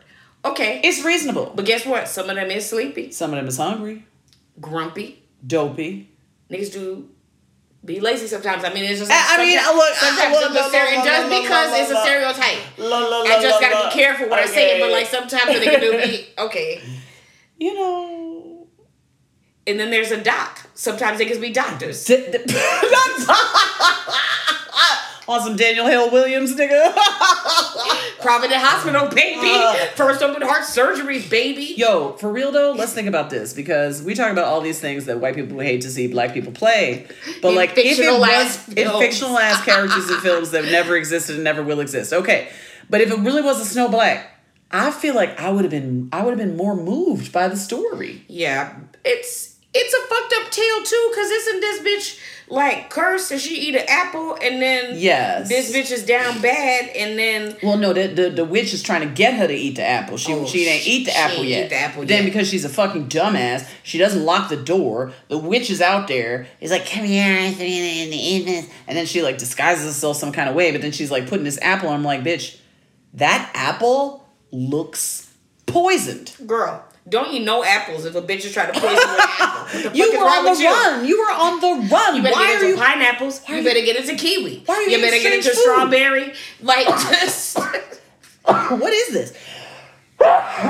Okay. 0.45 0.80
It's 0.82 1.05
reasonable. 1.05 1.53
but 1.55 1.64
guess 1.64 1.86
what? 1.86 2.09
Some 2.09 2.28
of 2.28 2.34
them 2.36 2.51
is 2.51 2.68
sleepy, 2.68 3.12
Some 3.12 3.30
of 3.30 3.36
them 3.36 3.47
is 3.47 3.57
hungry, 3.57 4.05
grumpy. 4.61 5.22
dopey. 5.47 6.11
Niggas 6.51 6.72
do 6.72 7.09
be 7.84 8.01
lazy 8.01 8.26
sometimes. 8.26 8.64
I 8.64 8.72
mean, 8.74 8.82
it's 8.84 8.99
just. 8.99 9.12
I- 9.12 9.36
I 9.36 9.38
mean, 9.45 9.59
sometimes- 9.59 9.76
look, 9.78 9.92
I- 9.92 10.07
sometimes 10.07 10.32
look, 10.34 10.45
it's 10.45 10.51
a 10.51 10.55
look, 10.62 10.68
stereo- 10.70 10.97
look, 10.97 11.05
just 11.05 11.28
look, 11.30 11.42
because 11.42 11.70
look, 11.70 11.80
it's 11.80 11.90
a 11.90 11.95
look. 11.95 12.03
stereotype. 12.05 12.59
I 12.78 13.38
just 13.42 13.61
gotta 13.61 13.88
be 13.88 13.95
careful 13.95 14.28
what 14.28 14.38
I 14.40 14.47
say, 14.47 14.80
but 14.80 14.90
like 14.90 15.07
sometimes 15.07 15.51
a 15.57 15.61
nigga 15.61 15.80
do 15.80 15.92
be 16.03 16.26
okay. 16.38 16.80
You 17.59 17.74
know. 17.74 18.66
And 19.66 19.78
then 19.80 19.90
there's 19.90 20.11
a 20.11 20.20
doc. 20.22 20.61
Sometimes 20.74 21.16
they 21.18 21.26
niggas 21.26 21.40
be 21.40 21.51
doctors. 21.53 22.05
D- 22.05 22.16
d- 22.16 22.38
on 25.26 25.40
some 25.40 25.56
Daniel 25.56 25.86
Hale 25.86 26.10
Williams, 26.10 26.54
nigga. 26.54 26.94
Provident 28.20 28.60
Hospital, 28.60 29.08
baby. 29.08 29.40
Uh. 29.42 29.74
First 29.94 30.22
open 30.22 30.42
heart 30.42 30.64
surgery, 30.64 31.20
baby. 31.22 31.74
Yo, 31.76 32.12
for 32.12 32.30
real 32.30 32.52
though, 32.52 32.72
let's 32.72 32.92
think 32.92 33.08
about 33.08 33.30
this 33.30 33.52
because 33.52 34.02
we 34.02 34.14
talk 34.14 34.30
about 34.30 34.44
all 34.44 34.60
these 34.60 34.80
things 34.80 35.06
that 35.06 35.20
white 35.20 35.34
people 35.34 35.58
hate 35.60 35.82
to 35.82 35.90
see 35.90 36.06
black 36.06 36.32
people 36.32 36.52
play, 36.52 37.06
but 37.42 37.50
In 37.50 37.54
like 37.54 37.72
if 37.76 37.98
it 37.98 38.18
was 38.18 38.68
in 38.68 38.88
fictional 38.98 39.38
ass 39.38 39.64
characters 39.64 40.10
in 40.10 40.18
films 40.20 40.50
that 40.52 40.64
never 40.64 40.96
existed 40.96 41.36
and 41.36 41.44
never 41.44 41.62
will 41.62 41.80
exist, 41.80 42.12
okay. 42.12 42.48
But 42.90 43.00
if 43.00 43.10
it 43.10 43.18
really 43.20 43.42
was 43.42 43.60
a 43.60 43.64
Snow 43.64 43.88
Black, 43.88 44.30
I 44.70 44.90
feel 44.90 45.14
like 45.14 45.40
I 45.40 45.50
would 45.50 45.64
have 45.64 45.70
been 45.70 46.08
I 46.12 46.22
would 46.22 46.30
have 46.30 46.38
been 46.38 46.56
more 46.56 46.76
moved 46.76 47.32
by 47.32 47.48
the 47.48 47.56
story. 47.56 48.24
Yeah, 48.28 48.76
it's 49.04 49.56
it's 49.72 49.94
a 49.94 50.00
fucked 50.08 50.34
up 50.38 50.50
tale 50.50 50.82
too, 50.84 51.12
cause 51.14 51.30
isn't 51.30 51.60
this 51.60 51.80
bitch 51.80 52.20
like 52.49 52.90
cursed 52.90 53.30
and 53.32 53.40
she 53.40 53.55
eat 53.68 53.74
an 53.74 53.84
apple 53.88 54.34
and 54.42 54.61
then 54.61 54.99
Yes. 54.99 55.49
this 55.49 55.72
bitch 55.74 55.90
is 55.90 56.05
down 56.05 56.42
bad 56.42 56.90
and 56.95 57.18
then 57.18 57.57
Well, 57.62 57.78
no, 57.78 57.92
the, 57.92 58.09
the 58.09 58.30
the 58.30 58.45
witch 58.45 58.74
is 58.74 58.82
trying 58.82 59.01
to 59.09 59.14
get 59.14 59.34
her 59.34 59.47
to 59.47 59.55
eat 59.55 59.76
the 59.76 59.82
apple. 59.84 60.16
She 60.18 60.32
Oh, 60.32 60.45
she 60.47 60.64
didn't 60.64 60.86
eat 60.86 61.05
the 61.07 61.16
apple 61.16 61.45
yet. 61.45 61.66
eat 61.66 61.68
the 61.70 61.76
apple 61.76 62.05
then 62.05 62.24
yet. 62.24 62.32
because 62.32 62.49
she's 62.49 62.64
a 62.64 62.68
fucking 62.68 63.09
dumbass, 63.09 63.66
she 63.82 63.97
doesn't 63.99 64.22
lock 64.24 64.51
the 64.51 64.57
door. 64.62 65.12
The 65.28 65.38
witch 65.38 65.70
is 65.70 65.80
out 65.80 66.07
there. 66.09 66.47
Is 66.61 66.70
like, 66.70 66.86
come 66.88 67.05
here, 67.05 67.36
in 67.38 67.57
the 68.11 68.16
evening. 68.16 68.66
And 68.86 68.97
then 68.97 69.07
she 69.07 69.22
like 69.22 69.38
disguises 69.38 69.86
herself 69.86 70.16
some 70.18 70.32
kind 70.32 70.49
of 70.49 70.55
way. 70.55 70.70
But 70.70 70.82
then 70.82 70.92
she's 70.92 71.11
like 71.11 71.26
putting 71.28 71.45
this 71.45 71.59
apple. 71.62 71.88
on. 71.88 71.95
I'm 71.97 72.05
like, 72.05 72.22
bitch, 72.22 72.59
that 73.14 73.51
apple 73.55 74.28
looks 74.53 75.30
poisoned. 75.66 76.32
girl, 76.47 76.84
don't 77.09 77.32
eat 77.34 77.44
no 77.44 77.62
apples 77.64 78.05
if 78.07 78.14
a 78.14 78.22
bitch 78.22 78.44
is 78.46 78.52
trying 78.52 78.72
to 78.72 78.80
poison 78.80 78.96
an 78.96 79.18
apple. 79.20 79.64
What 79.64 79.72
the 79.72 79.82
fuck 79.90 79.94
You 79.96 80.12
were 80.18 80.24
on 80.26 80.44
the 80.55 80.61
you? 80.62 80.68
run. 80.70 81.05
You 81.07 81.18
were 81.20 81.32
on 81.32 81.61
the 81.61 81.88
run. 81.94 82.16
You 82.16 82.22
better 82.22 82.34
Why 82.34 82.46
get 82.46 82.50
are 82.62 82.64
into 82.64 82.68
you? 82.68 82.76
pineapples. 82.76 83.42
are 83.46 83.52
You 83.52 83.59
you- 83.62 83.68
better 83.68 83.80
get 83.80 83.96
into 83.96 84.14
kiwi. 84.14 84.62
Why 84.66 84.74
are 84.76 84.82
you 84.82 84.90
you 84.96 85.02
better 85.02 85.18
get 85.22 85.32
into 85.34 85.50
food? 85.50 85.59
strawberry. 85.59 86.32
Like 86.62 86.86
just 87.11 87.59
what 87.59 88.92
is 88.92 89.09
this? 89.12 89.36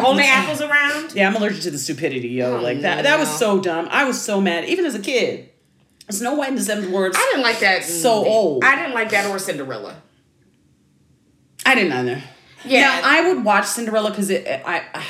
only 0.04 0.24
apples 0.24 0.60
around. 0.60 1.14
Yeah, 1.14 1.28
I'm 1.28 1.36
allergic 1.36 1.62
to 1.62 1.70
the 1.70 1.78
stupidity, 1.78 2.28
yo. 2.28 2.56
Oh, 2.56 2.60
like 2.62 2.80
that. 2.80 3.04
That 3.04 3.18
was 3.20 3.28
so 3.28 3.60
dumb. 3.60 3.86
I 3.90 4.04
was 4.04 4.20
so 4.20 4.40
mad, 4.40 4.64
even 4.64 4.84
as 4.86 4.94
a 4.96 5.00
kid. 5.00 5.50
Snow 6.10 6.34
White 6.34 6.48
and 6.48 6.58
the 6.58 6.62
Seven 6.62 6.88
Dwarfs. 6.88 7.16
I 7.16 7.28
didn't 7.32 7.42
like 7.42 7.60
that. 7.60 7.84
So 7.84 8.18
movie. 8.18 8.30
old. 8.30 8.64
I 8.64 8.74
didn't 8.76 8.94
like 8.94 9.10
that 9.10 9.26
or 9.30 9.38
Cinderella. 9.38 10.02
I 11.64 11.74
didn't 11.74 11.92
either. 11.92 12.22
Yeah. 12.64 12.80
Now, 12.80 13.00
I 13.04 13.28
would 13.28 13.44
watch 13.44 13.66
Cinderella 13.66 14.10
because 14.10 14.30
it. 14.30 14.46
I, 14.66 14.82
I. 14.94 15.04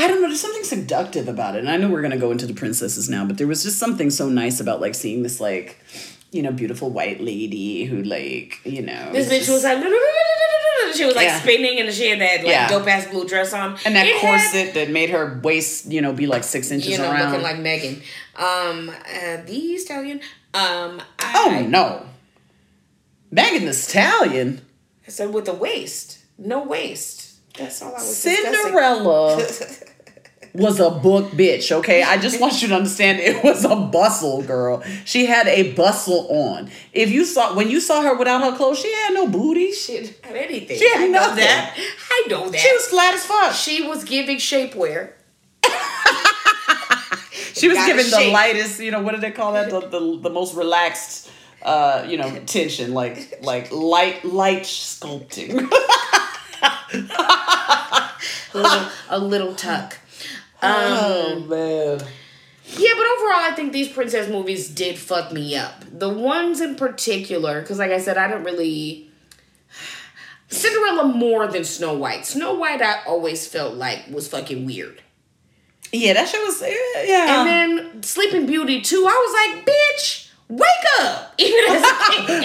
I 0.00 0.08
don't 0.08 0.22
know. 0.22 0.28
There's 0.28 0.40
something 0.40 0.64
seductive 0.64 1.28
about 1.28 1.56
it, 1.56 1.58
and 1.60 1.68
I 1.70 1.76
know 1.76 1.88
we're 1.90 2.00
gonna 2.02 2.16
go 2.16 2.30
into 2.30 2.46
the 2.46 2.54
princesses 2.54 3.08
now, 3.10 3.24
but 3.26 3.36
there 3.38 3.46
was 3.46 3.62
just 3.62 3.78
something 3.78 4.08
so 4.10 4.28
nice 4.28 4.58
about 4.60 4.80
like 4.80 4.94
seeing 4.94 5.22
this 5.22 5.40
like, 5.40 5.78
you 6.32 6.42
know, 6.42 6.52
beautiful 6.52 6.90
white 6.90 7.20
lady 7.20 7.84
who 7.84 8.02
like 8.02 8.60
you 8.64 8.82
know. 8.82 9.10
This 9.12 9.28
bitch 9.30 9.52
was 9.52 9.62
like, 9.64 9.78
she 10.94 11.04
was 11.04 11.14
like 11.14 11.26
Yeah. 11.26 11.40
spinning 11.40 11.80
and 11.80 11.92
she 11.92 12.08
had 12.08 12.20
that 12.20 12.38
like 12.38 12.46
Yeah. 12.46 12.68
dope 12.68 12.86
ass 12.88 13.06
blue 13.08 13.26
dress 13.28 13.52
on. 13.52 13.76
and 13.84 13.94
that 13.94 14.06
It 14.06 14.16
had, 14.16 14.20
corset 14.40 14.74
that 14.74 14.90
made 14.90 15.10
her 15.10 15.38
waist, 15.42 15.86
you 15.92 16.00
know, 16.00 16.12
be 16.14 16.26
like 16.26 16.44
six 16.44 16.70
inches 16.70 16.90
you 16.92 16.98
know, 16.98 17.10
around. 17.10 17.30
looking 17.32 17.42
like 17.42 17.58
Megan. 17.58 18.00
Um, 18.36 18.88
uh, 18.90 19.36
the 19.44 19.76
stallion. 19.78 20.20
Um, 20.54 21.02
I, 21.18 21.32
oh 21.36 21.66
no, 21.68 22.06
Megan 23.30 23.66
Thee 23.66 23.72
Stallion, 23.72 24.62
I 25.06 25.10
said 25.10 25.32
with 25.32 25.44
the 25.44 25.52
waist, 25.54 26.18
no 26.38 26.62
waist. 26.64 27.26
That's 27.58 27.82
all 27.82 27.90
I 27.90 27.92
was. 27.94 28.16
Cinderella. 28.16 29.46
was 30.54 30.80
a 30.80 30.90
book 30.90 31.30
bitch, 31.32 31.70
okay? 31.70 32.02
I 32.02 32.18
just 32.18 32.40
want 32.40 32.60
you 32.62 32.68
to 32.68 32.74
understand 32.74 33.20
it 33.20 33.42
was 33.44 33.64
a 33.64 33.76
bustle, 33.76 34.42
girl. 34.42 34.82
She 35.04 35.26
had 35.26 35.46
a 35.46 35.72
bustle 35.72 36.26
on. 36.28 36.70
If 36.92 37.10
you 37.10 37.24
saw 37.24 37.54
when 37.54 37.70
you 37.70 37.80
saw 37.80 38.02
her 38.02 38.14
without 38.14 38.42
her 38.42 38.56
clothes, 38.56 38.78
she 38.80 38.92
had 38.92 39.14
no 39.14 39.28
booty. 39.28 39.72
She, 39.72 40.00
didn't 40.00 40.24
have 40.24 40.36
anything. 40.36 40.78
She 40.78 40.88
had 40.88 41.02
I 41.02 41.06
know 41.06 41.20
nothing. 41.20 41.36
that. 41.44 41.76
I 42.10 42.26
know 42.28 42.48
that. 42.50 42.60
she 42.60 42.72
was 42.72 42.86
flat 42.86 43.14
as 43.14 43.24
fuck. 43.24 43.52
She 43.52 43.86
was 43.86 44.04
giving 44.04 44.36
shapewear. 44.38 45.12
She 47.52 47.68
was 47.68 47.76
Got 47.76 47.88
given 47.88 48.10
the 48.10 48.30
lightest, 48.32 48.80
you 48.80 48.90
know, 48.90 49.02
what 49.02 49.14
do 49.14 49.20
they 49.20 49.32
call 49.32 49.52
that? 49.54 49.68
The, 49.68 49.80
the, 49.80 50.20
the 50.22 50.30
most 50.30 50.54
relaxed 50.54 51.30
uh, 51.62 52.06
you 52.08 52.16
know, 52.16 52.40
tension, 52.46 52.94
like 52.94 53.42
like 53.42 53.70
light 53.70 54.24
light 54.24 54.62
sculpting. 54.62 55.70
A 58.52 58.58
little, 58.58 58.88
a 59.08 59.18
little 59.18 59.54
tuck. 59.54 59.96
Um, 60.62 60.72
oh 60.72 61.44
man. 61.48 62.00
Yeah, 62.76 62.92
but 62.96 63.06
overall, 63.06 63.40
I 63.40 63.52
think 63.56 63.72
these 63.72 63.88
princess 63.88 64.28
movies 64.28 64.68
did 64.68 64.98
fuck 64.98 65.32
me 65.32 65.56
up. 65.56 65.84
The 65.90 66.08
ones 66.08 66.60
in 66.60 66.76
particular, 66.76 67.60
because 67.60 67.78
like 67.78 67.90
I 67.90 67.98
said, 67.98 68.16
I 68.16 68.28
don't 68.28 68.44
really. 68.44 69.10
Cinderella 70.48 71.04
more 71.04 71.46
than 71.46 71.64
Snow 71.64 71.94
White. 71.94 72.26
Snow 72.26 72.54
White, 72.54 72.82
I 72.82 73.02
always 73.06 73.46
felt 73.46 73.74
like 73.74 74.08
was 74.10 74.28
fucking 74.28 74.66
weird. 74.66 75.00
Yeah, 75.92 76.12
that 76.14 76.28
shit 76.28 76.40
was 76.40 76.62
yeah. 76.62 77.40
And 77.40 77.48
then 77.48 78.02
Sleeping 78.02 78.46
Beauty 78.46 78.80
too, 78.80 79.04
I 79.08 79.52
was 79.54 79.56
like, 79.56 79.66
bitch, 79.66 80.29
wake 80.50 81.00
up! 81.00 81.34
Even 81.38 81.64
as 81.68 81.82
a 81.82 81.94
kid. 82.10 82.42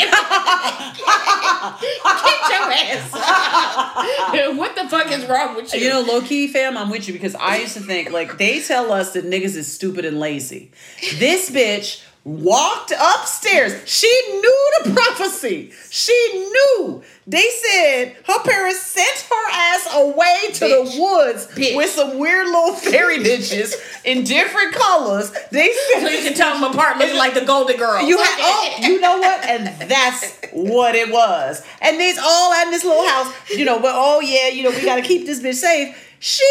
Get 2.26 2.42
your 2.50 2.72
ass 2.72 3.12
up. 3.14 4.56
what 4.56 4.76
the 4.76 4.88
fuck 4.90 5.12
is 5.12 5.26
wrong 5.26 5.56
with 5.56 5.74
you? 5.74 5.82
You 5.82 5.90
know, 5.90 6.02
low 6.02 6.22
key, 6.22 6.48
fam, 6.48 6.78
I'm 6.78 6.90
with 6.90 7.08
you 7.08 7.14
because 7.14 7.36
I 7.36 7.58
used 7.58 7.74
to 7.74 7.82
think 7.82 8.12
like 8.12 8.38
they 8.38 8.62
tell 8.62 8.92
us 8.92 9.14
that 9.14 9.26
niggas 9.26 9.56
is 9.56 9.72
stupid 9.72 10.06
and 10.06 10.20
lazy. 10.20 10.72
This 11.18 11.50
bitch 11.50 12.04
walked 12.26 12.92
upstairs. 12.92 13.88
She 13.88 14.12
knew 14.32 14.70
the 14.84 14.92
prophecy. 14.92 15.72
She 15.92 16.14
knew. 16.34 17.04
They 17.28 17.48
said 17.64 18.16
her 18.26 18.44
parents 18.44 18.82
sent 18.82 19.20
her 19.30 19.52
ass 19.52 19.88
away 19.94 20.52
to 20.54 20.66
Bitch. 20.66 20.96
the 20.96 21.02
woods 21.02 21.48
Bitch. 21.48 21.76
with 21.76 21.90
some 21.92 22.18
weird 22.18 22.48
little 22.48 22.74
fairy 22.74 23.20
bitches 23.20 23.74
in 24.04 24.24
different 24.24 24.74
colors. 24.74 25.32
They 25.52 25.72
said 25.72 26.02
so 26.02 26.10
you 26.10 26.24
can 26.24 26.34
tell 26.34 26.60
them 26.60 26.72
apart 26.72 26.98
looking 26.98 27.18
like 27.18 27.36
the 27.36 27.46
Golden 27.46 27.78
Girls. 27.78 28.08
you 28.08 28.18
had 28.18 28.38
oh, 28.40 28.78
you 28.82 29.00
know 29.00 29.18
what? 29.18 29.44
And 29.46 29.90
that's 29.90 30.38
what 30.52 30.96
it 30.96 31.12
was. 31.12 31.64
And 31.82 32.00
they's 32.00 32.18
all 32.18 32.54
at 32.54 32.70
this 32.72 32.84
little 32.84 33.08
house, 33.08 33.34
you 33.52 33.66
know, 33.66 33.80
but 33.80 33.92
oh 33.94 34.20
yeah, 34.20 34.50
you 34.50 34.64
know, 34.64 34.72
we 34.72 34.84
gotta 34.84 35.04
keep 35.04 35.26
this 35.26 35.42
bitch 35.42 35.56
safe. 35.56 36.05
She 36.20 36.46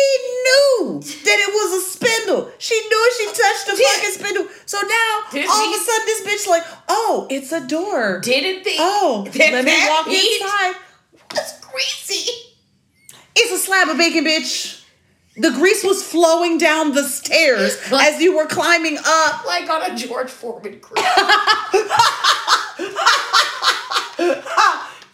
knew 0.45 1.01
that 1.01 1.39
it 1.39 1.53
was 1.53 1.83
a 1.83 1.91
spindle. 1.91 2.51
She 2.59 2.75
knew 2.89 3.13
she 3.19 3.27
touched 3.27 3.67
the 3.67 3.77
fucking 3.77 4.11
spindle. 4.13 4.47
So 4.67 4.79
now 4.81 5.21
Did 5.33 5.47
all 5.49 5.69
we- 5.69 5.75
of 5.75 5.81
a 5.81 5.85
sudden 5.85 6.07
this 6.07 6.21
bitch 6.23 6.47
like, 6.49 6.65
oh, 6.89 7.27
it's 7.31 7.53
a 7.53 7.61
door. 7.67 8.21
Didn't 8.21 8.65
think 8.65 8.79
Oh, 8.81 9.25
that 9.33 9.53
let 9.53 9.65
me 9.65 9.89
walk 9.89 10.07
meat 10.07 10.41
inside. 10.43 10.75
was 11.33 11.61
greasy. 11.61 12.31
It's 13.37 13.51
a 13.53 13.59
slab 13.59 13.89
of 13.89 13.99
bacon, 13.99 14.25
bitch. 14.25 14.81
The 15.37 15.51
grease 15.51 15.83
was 15.83 16.05
flowing 16.05 16.59
down 16.59 16.93
the 16.93 17.03
stairs 17.03 17.77
as 17.93 18.21
you 18.23 18.37
were 18.37 18.47
climbing 18.47 18.99
up. 19.05 19.45
Like 19.45 19.69
on 19.69 19.83
a 19.91 19.97
George 19.97 20.31
Foreman 20.31 20.79
grill. 20.81 21.05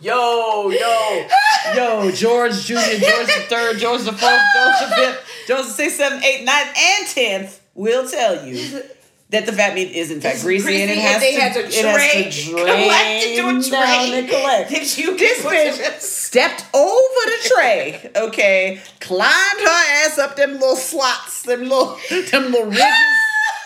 Yo, 0.03 0.71
yo, 0.71 1.27
yo, 1.75 2.11
George 2.11 2.65
Jr., 2.65 2.75
George 2.75 3.27
the 3.27 3.45
Third, 3.49 3.79
George 3.79 4.03
the 4.03 4.13
Fourth, 4.13 4.41
George 4.55 4.81
the 4.81 4.95
Fifth, 4.97 5.27
George 5.49 5.67
the 5.67 5.73
Sixth, 5.73 5.97
Seventh, 5.97 6.25
Eighth, 6.25 6.45
Ninth, 6.45 6.77
and 6.77 7.07
Tenth 7.09 7.61
will 7.75 8.09
tell 8.09 8.47
you 8.47 8.83
that 9.31 9.47
the 9.47 9.53
fat 9.53 9.75
meat 9.75 9.93
is 9.93 10.11
in 10.11 10.21
fact 10.21 10.37
It's 10.37 10.45
greasy, 10.45 10.83
and 10.83 10.91
it 10.91 10.95
greasy, 10.95 11.01
has 11.35 11.55
and 11.55 11.55
to, 11.55 11.63
to 11.63 11.79
it 11.79 11.85
has 11.85 12.13
to 12.35 12.51
tray- 12.51 12.65
collect 12.65 13.37
drain 13.37 13.63
tray 13.63 13.71
down 13.71 14.15
and 14.19 14.29
collect. 14.29 14.71
that 14.71 14.99
you 14.99 15.17
this 15.17 15.45
bitch 15.45 16.01
stepped 16.01 16.65
over 16.75 17.25
the 17.27 17.51
tray, 17.55 18.11
okay, 18.17 18.81
climbed 19.01 19.61
her 19.61 20.05
ass 20.05 20.19
up 20.19 20.37
them 20.37 20.55
little 20.55 20.75
slots, 20.77 21.43
them 21.43 21.63
little, 21.63 21.97
them 22.31 22.51
little 22.53 22.67
ridges. 22.67 23.17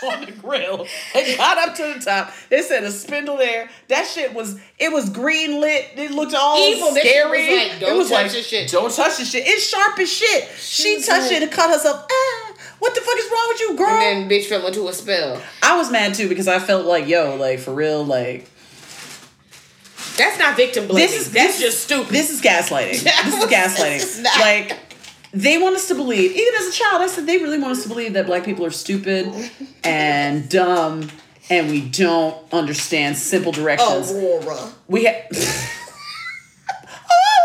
On 0.12 0.24
the 0.24 0.32
grill 0.32 0.86
and 1.14 1.36
got 1.36 1.58
up 1.68 1.74
to 1.76 1.94
the 1.98 2.04
top. 2.04 2.32
They 2.50 2.62
said 2.62 2.84
a 2.84 2.90
spindle 2.90 3.36
there. 3.36 3.68
That 3.88 4.06
shit 4.06 4.34
was 4.34 4.58
it 4.78 4.92
was 4.92 5.08
green 5.10 5.60
lit. 5.60 5.86
It 5.96 6.10
looked 6.10 6.34
all 6.34 6.58
Evil. 6.58 6.92
Scary. 6.94 7.48
was 7.48 7.70
like, 7.70 7.80
"Don't 7.80 7.92
it 7.94 7.96
was 7.98 8.08
touch 8.10 8.22
like, 8.24 8.32
this 8.32 8.46
shit." 8.46 8.70
Don't 8.70 8.92
touch 8.94 9.16
this 9.18 9.30
shit. 9.30 9.44
It's 9.46 9.66
sharp 9.66 9.98
as 9.98 10.12
shit. 10.12 10.44
She 10.58 10.82
She's 10.96 11.06
touched 11.06 11.32
it 11.32 11.42
and 11.42 11.50
cut 11.52 11.70
herself. 11.70 12.06
Ah, 12.10 12.54
what 12.78 12.94
the 12.94 13.00
fuck 13.00 13.16
is 13.16 13.30
wrong 13.30 13.46
with 13.48 13.60
you, 13.60 13.76
girl? 13.76 13.88
And 13.88 14.30
then 14.30 14.40
bitch 14.40 14.46
fell 14.46 14.66
into 14.66 14.86
a 14.88 14.92
spell. 14.92 15.40
I 15.62 15.76
was 15.76 15.90
mad 15.90 16.14
too 16.14 16.28
because 16.28 16.48
I 16.48 16.58
felt 16.58 16.84
like, 16.86 17.06
yo, 17.08 17.36
like 17.36 17.58
for 17.60 17.72
real, 17.72 18.04
like 18.04 18.48
That's 20.16 20.38
not 20.38 20.56
victim 20.56 20.86
blaming. 20.86 21.08
this 21.10 21.26
is 21.26 21.32
That's 21.32 21.58
this- 21.58 21.72
just 21.74 21.84
stupid. 21.84 22.10
This 22.12 22.30
is 22.30 22.40
gaslighting. 22.40 23.02
This 23.24 23.34
is 23.34 23.44
gaslighting. 23.50 23.98
this 24.00 24.16
is 24.18 24.22
not- 24.22 24.38
Like 24.40 24.78
they 25.34 25.58
want 25.58 25.74
us 25.74 25.88
to 25.88 25.94
believe, 25.94 26.30
even 26.30 26.54
as 26.60 26.68
a 26.68 26.72
child, 26.72 27.02
I 27.02 27.08
said 27.08 27.26
they 27.26 27.38
really 27.38 27.58
want 27.58 27.72
us 27.72 27.82
to 27.82 27.88
believe 27.88 28.12
that 28.12 28.26
black 28.26 28.44
people 28.44 28.64
are 28.64 28.70
stupid 28.70 29.50
and 29.82 30.48
dumb 30.48 31.10
and 31.50 31.70
we 31.70 31.80
don't 31.80 32.36
understand 32.52 33.16
simple 33.16 33.52
directions. 33.52 34.12
Aurora. 34.12 34.72
We 34.88 35.04
have. 35.04 35.26
oh, 37.10 37.43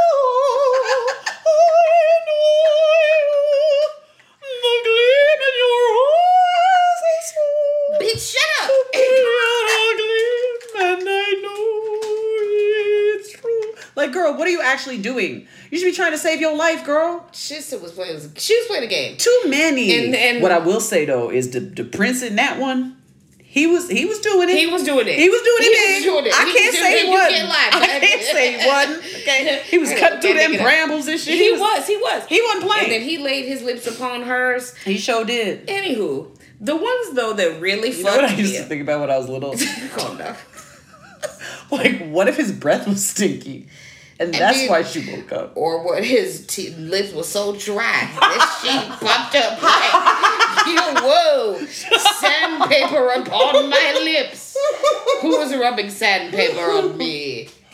like, 14.00 14.12
girl, 14.14 14.34
what 14.38 14.47
are 14.47 14.52
you 14.52 14.62
actually 14.62 14.97
doing? 14.97 15.45
You 15.70 15.78
should 15.78 15.86
be 15.86 15.91
trying 15.93 16.12
to 16.12 16.18
save 16.18 16.39
your 16.41 16.56
life, 16.56 16.84
girl. 16.86 17.26
Shista 17.32 17.80
was 17.82 17.91
playing. 17.91 18.20
She 18.36 18.56
was 18.58 18.68
playing 18.68 18.84
a 18.84 18.88
game. 18.88 19.18
Too 19.18 19.41
many. 19.47 19.95
And- 19.97 20.16
and- 20.16 20.41
what 20.41 20.52
I 20.52 20.60
will 20.60 20.80
say 20.82 21.06
though 21.06 21.30
is 21.30 21.52
the 21.52 21.60
the 21.60 21.84
prince 21.84 22.22
in 22.24 22.36
that 22.38 22.60
one. 22.60 22.95
He 23.41 23.66
was 23.66 23.89
he 23.89 24.06
was 24.06 24.20
doing 24.20 24.47
it. 24.47 24.58
He 24.58 24.68
was 24.68 24.84
doing 24.84 25.08
it. 25.08 25.18
He 25.18 25.28
was 25.28 25.41
doing 25.41 25.58
it. 25.62 25.78
He 25.88 25.93
was 25.95 26.04
doing 26.04 26.26
it. 26.28 26.34
I 26.39 26.45
He 26.45 26.54
can't 26.54 26.76
say 26.76 27.04
he 27.04 27.10
wasn't. 27.10 27.32
can't 27.34 27.50
lie, 27.50 27.70
I 27.74 28.00
can't 28.00 28.22
say 28.22 28.60
he 28.60 28.68
wasn't. 28.68 29.04
Okay. 29.20 29.62
He 29.66 29.78
was 29.78 29.89
cutting 30.00 30.22
through 30.22 30.34
them 30.36 30.52
brambles 30.54 31.08
and 31.08 31.20
shit. 31.20 31.34
He 31.34 31.52
was. 31.52 31.86
He 31.88 31.97
was. 31.97 32.26
He 32.28 32.41
wasn't 32.41 32.64
playing. 32.66 32.84
And 32.86 32.93
then 32.93 33.02
he 33.02 33.18
laid 33.18 33.45
his 33.45 33.62
lips 33.64 33.86
upon 33.88 34.22
hers. 34.24 34.76
He 34.86 34.97
sure 34.97 35.26
did. 35.26 35.68
Anywho, 35.68 36.28
the 36.62 36.76
ones 36.76 37.12
though 37.16 37.34
that 37.34 37.60
really 37.60 37.89
You 37.91 38.04
know 38.04 38.16
what 38.18 38.26
I 38.26 38.34
used 38.36 38.56
to 38.56 38.64
think 38.64 38.82
about 38.84 39.02
when 39.02 39.10
I 39.12 39.18
was 39.18 39.28
little? 39.30 39.56
Calm 39.95 40.18
down. 40.18 40.36
like, 41.72 42.08
what 42.10 42.28
if 42.28 42.38
his 42.38 42.52
breath 42.52 42.88
was 42.88 43.06
stinky? 43.06 43.68
And 44.20 44.34
that's 44.34 44.58
mean- 44.58 44.70
why 44.70 44.84
she 44.84 45.10
woke 45.16 45.32
up. 45.32 45.54
Or 45.56 45.84
what 45.86 46.04
his 46.04 46.46
t- 46.46 46.72
lips 46.72 47.14
were 47.14 47.24
so 47.24 47.56
dry 47.56 48.10
that 48.20 48.60
she 48.62 48.70
popped 49.06 49.36
up 49.36 49.62
like, 49.64 50.68
you 50.68 50.78
whoa, 51.08 51.66
sandpaper 52.20 53.08
upon 53.22 53.70
my 53.70 54.00
lips. 54.04 54.58
Who 55.22 55.38
was 55.38 55.56
rubbing 55.56 55.90
sandpaper 55.90 56.60
on 56.60 56.98
me? 56.98 57.48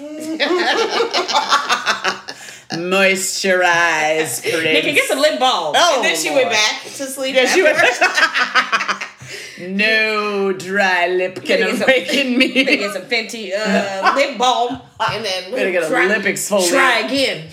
Moisturize, 2.76 4.41
Nigga, 4.43 4.82
Prince. 4.82 4.96
get 4.96 5.06
some 5.06 5.20
lip 5.20 5.39
balm. 5.39 5.76
Oh, 5.78 5.93
and 5.98 6.06
then 6.06 6.14
oh, 6.14 6.16
she 6.16 6.30
Lord. 6.30 6.43
went 6.43 6.52
back 6.56 6.82
to 6.84 7.06
sleep. 7.06 7.36
Yeah, 7.36 7.46
she 7.46 7.62
went- 7.64 7.78
afterwards. 7.78 9.12
no 9.59 10.53
dry 10.53 11.07
lip 11.07 11.36
Better 11.36 11.45
can 11.45 11.82
awaken 11.82 12.38
Better 12.38 12.38
me. 12.38 12.63
get 12.63 12.93
some 12.93 13.03
Fenty 13.03 13.51
uh, 13.55 14.13
lip 14.15 14.38
balm, 14.38 14.82
and 15.11 15.23
then 15.26 15.51
Better 15.51 15.71
get 15.71 15.84
a 15.84 15.88
try, 15.88 16.07
lip 16.07 16.23
exfoliant. 16.23 16.69
Try 16.69 16.99
again, 16.99 17.49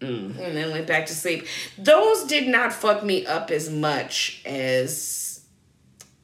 and 0.00 0.36
then 0.56 0.70
went 0.72 0.86
back 0.86 1.06
to 1.06 1.14
sleep. 1.14 1.46
Those 1.78 2.24
did 2.24 2.48
not 2.48 2.72
fuck 2.72 3.02
me 3.04 3.26
up 3.26 3.50
as 3.50 3.70
much 3.70 4.42
as 4.44 5.40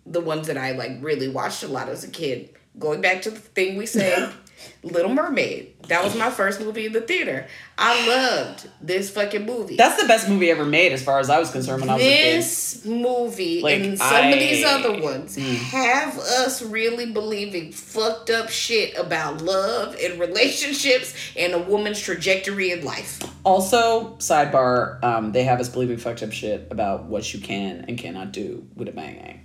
the 0.06 0.20
ones 0.20 0.46
that 0.46 0.56
I 0.56 0.72
like 0.72 0.92
really 1.00 1.28
watched 1.28 1.62
a 1.62 1.68
lot 1.68 1.88
as 1.88 2.04
a 2.04 2.08
kid. 2.10 2.50
Going 2.78 3.00
back 3.00 3.22
to 3.22 3.30
the 3.30 3.38
thing 3.40 3.76
we 3.76 3.86
said, 3.86 4.32
Little 4.82 5.12
Mermaid. 5.12 5.74
That 5.88 6.04
was 6.04 6.16
my 6.16 6.30
first 6.30 6.60
movie 6.60 6.86
in 6.86 6.92
the 6.92 7.00
theater. 7.00 7.46
I 7.76 8.06
loved 8.06 8.68
this 8.80 9.10
fucking 9.10 9.46
movie. 9.46 9.76
That's 9.76 10.00
the 10.00 10.06
best 10.06 10.28
movie 10.28 10.50
ever 10.50 10.64
made, 10.64 10.92
as 10.92 11.02
far 11.02 11.18
as 11.18 11.30
I 11.30 11.38
was 11.38 11.50
concerned 11.50 11.80
when 11.80 11.90
I 11.90 11.94
was 11.94 12.02
a 12.02 12.06
kid. 12.06 12.38
this 12.38 12.84
movie 12.84 13.62
Like, 13.62 13.80
and 13.80 13.98
some 13.98 14.32
of 14.32 14.38
these 14.38 14.64
other 14.64 15.00
ones 15.00 15.36
have 15.36 16.18
us 16.18 16.62
really 16.62 17.12
believing 17.12 17.72
fucked 17.72 18.30
up 18.30 18.50
shit 18.50 18.96
about 18.98 19.42
love 19.42 19.96
and 20.02 20.20
relationships 20.20 21.14
and 21.36 21.54
a 21.54 21.58
woman's 21.58 22.00
trajectory 22.00 22.70
in 22.70 22.84
life. 22.84 23.20
Also, 23.44 24.16
sidebar, 24.16 25.02
um, 25.02 25.32
they 25.32 25.44
have 25.44 25.60
us 25.60 25.68
believing 25.68 25.96
fucked 25.96 26.22
up 26.22 26.32
shit 26.32 26.68
about 26.70 27.04
what 27.04 27.32
you 27.32 27.40
can 27.40 27.84
and 27.88 27.98
cannot 27.98 28.32
do 28.32 28.66
with 28.76 28.88
a 28.88 28.92
bang. 28.92 29.40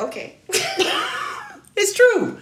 Okay. 0.00 0.36
It's 1.80 1.94
true. 1.94 2.38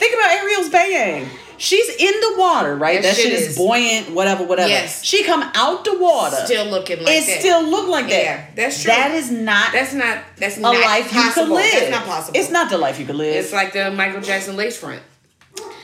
Think 0.00 0.14
about 0.14 0.30
Ariel's 0.30 0.70
bang. 0.70 1.28
She's 1.58 1.88
in 1.90 2.20
the 2.20 2.34
water, 2.38 2.74
right? 2.74 3.02
That 3.02 3.08
That, 3.08 3.16
shit 3.16 3.34
is, 3.34 3.48
is- 3.48 3.56
buoyant, 3.58 4.12
whatever, 4.12 4.44
whatever. 4.44 4.70
Yes. 4.70 5.04
She 5.04 5.24
come 5.24 5.42
out 5.54 5.84
the 5.84 5.98
water. 5.98 6.36
Still 6.46 6.64
looking 6.70 7.00
like 7.04 7.08
it 7.18 7.26
that. 7.26 7.40
still 7.40 7.62
look 7.62 7.86
like 7.86 8.06
that. 8.08 8.22
Yeah, 8.24 8.46
that's 8.56 8.82
true. 8.82 8.88
That 8.92 9.10
is 9.10 9.30
not 9.30 9.70
That's 9.72 9.92
not 9.92 10.22
that's 10.38 10.56
a 10.56 10.60
not 10.60 10.74
life 10.74 11.12
you 11.12 11.20
possible. 11.20 11.46
could 11.48 11.52
live. 11.52 11.72
That's 11.72 11.90
not 11.90 12.04
possible. 12.06 12.40
It's 12.40 12.50
not 12.50 12.70
the 12.70 12.78
life 12.78 12.98
you 12.98 13.04
could 13.04 13.16
live. 13.16 13.36
It's 13.44 13.52
like 13.52 13.74
the 13.74 13.90
Michael 13.90 14.22
Jackson 14.22 14.56
lace 14.56 14.78
front. 14.78 15.02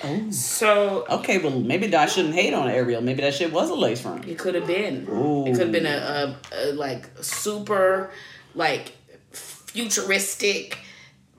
Oh. 0.03 0.31
So 0.31 1.05
Okay, 1.11 1.37
well 1.39 1.61
maybe 1.61 1.95
I 1.95 2.07
shouldn't 2.07 2.35
hate 2.35 2.55
on 2.55 2.71
Ariel. 2.71 3.03
Maybe 3.03 3.21
that 3.21 3.35
shit 3.35 3.53
was 3.53 3.69
a 3.69 3.75
lace 3.75 4.01
front. 4.01 4.25
It 4.27 4.39
could 4.39 4.55
have 4.55 4.67
been. 4.67 5.07
Ooh. 5.11 5.45
It 5.45 5.51
could 5.53 5.61
have 5.69 5.73
been 5.73 5.85
a, 5.85 6.37
a, 6.55 6.71
a 6.71 6.73
like 6.73 7.11
super 7.21 8.11
like 8.55 8.93
futuristic 9.33 10.79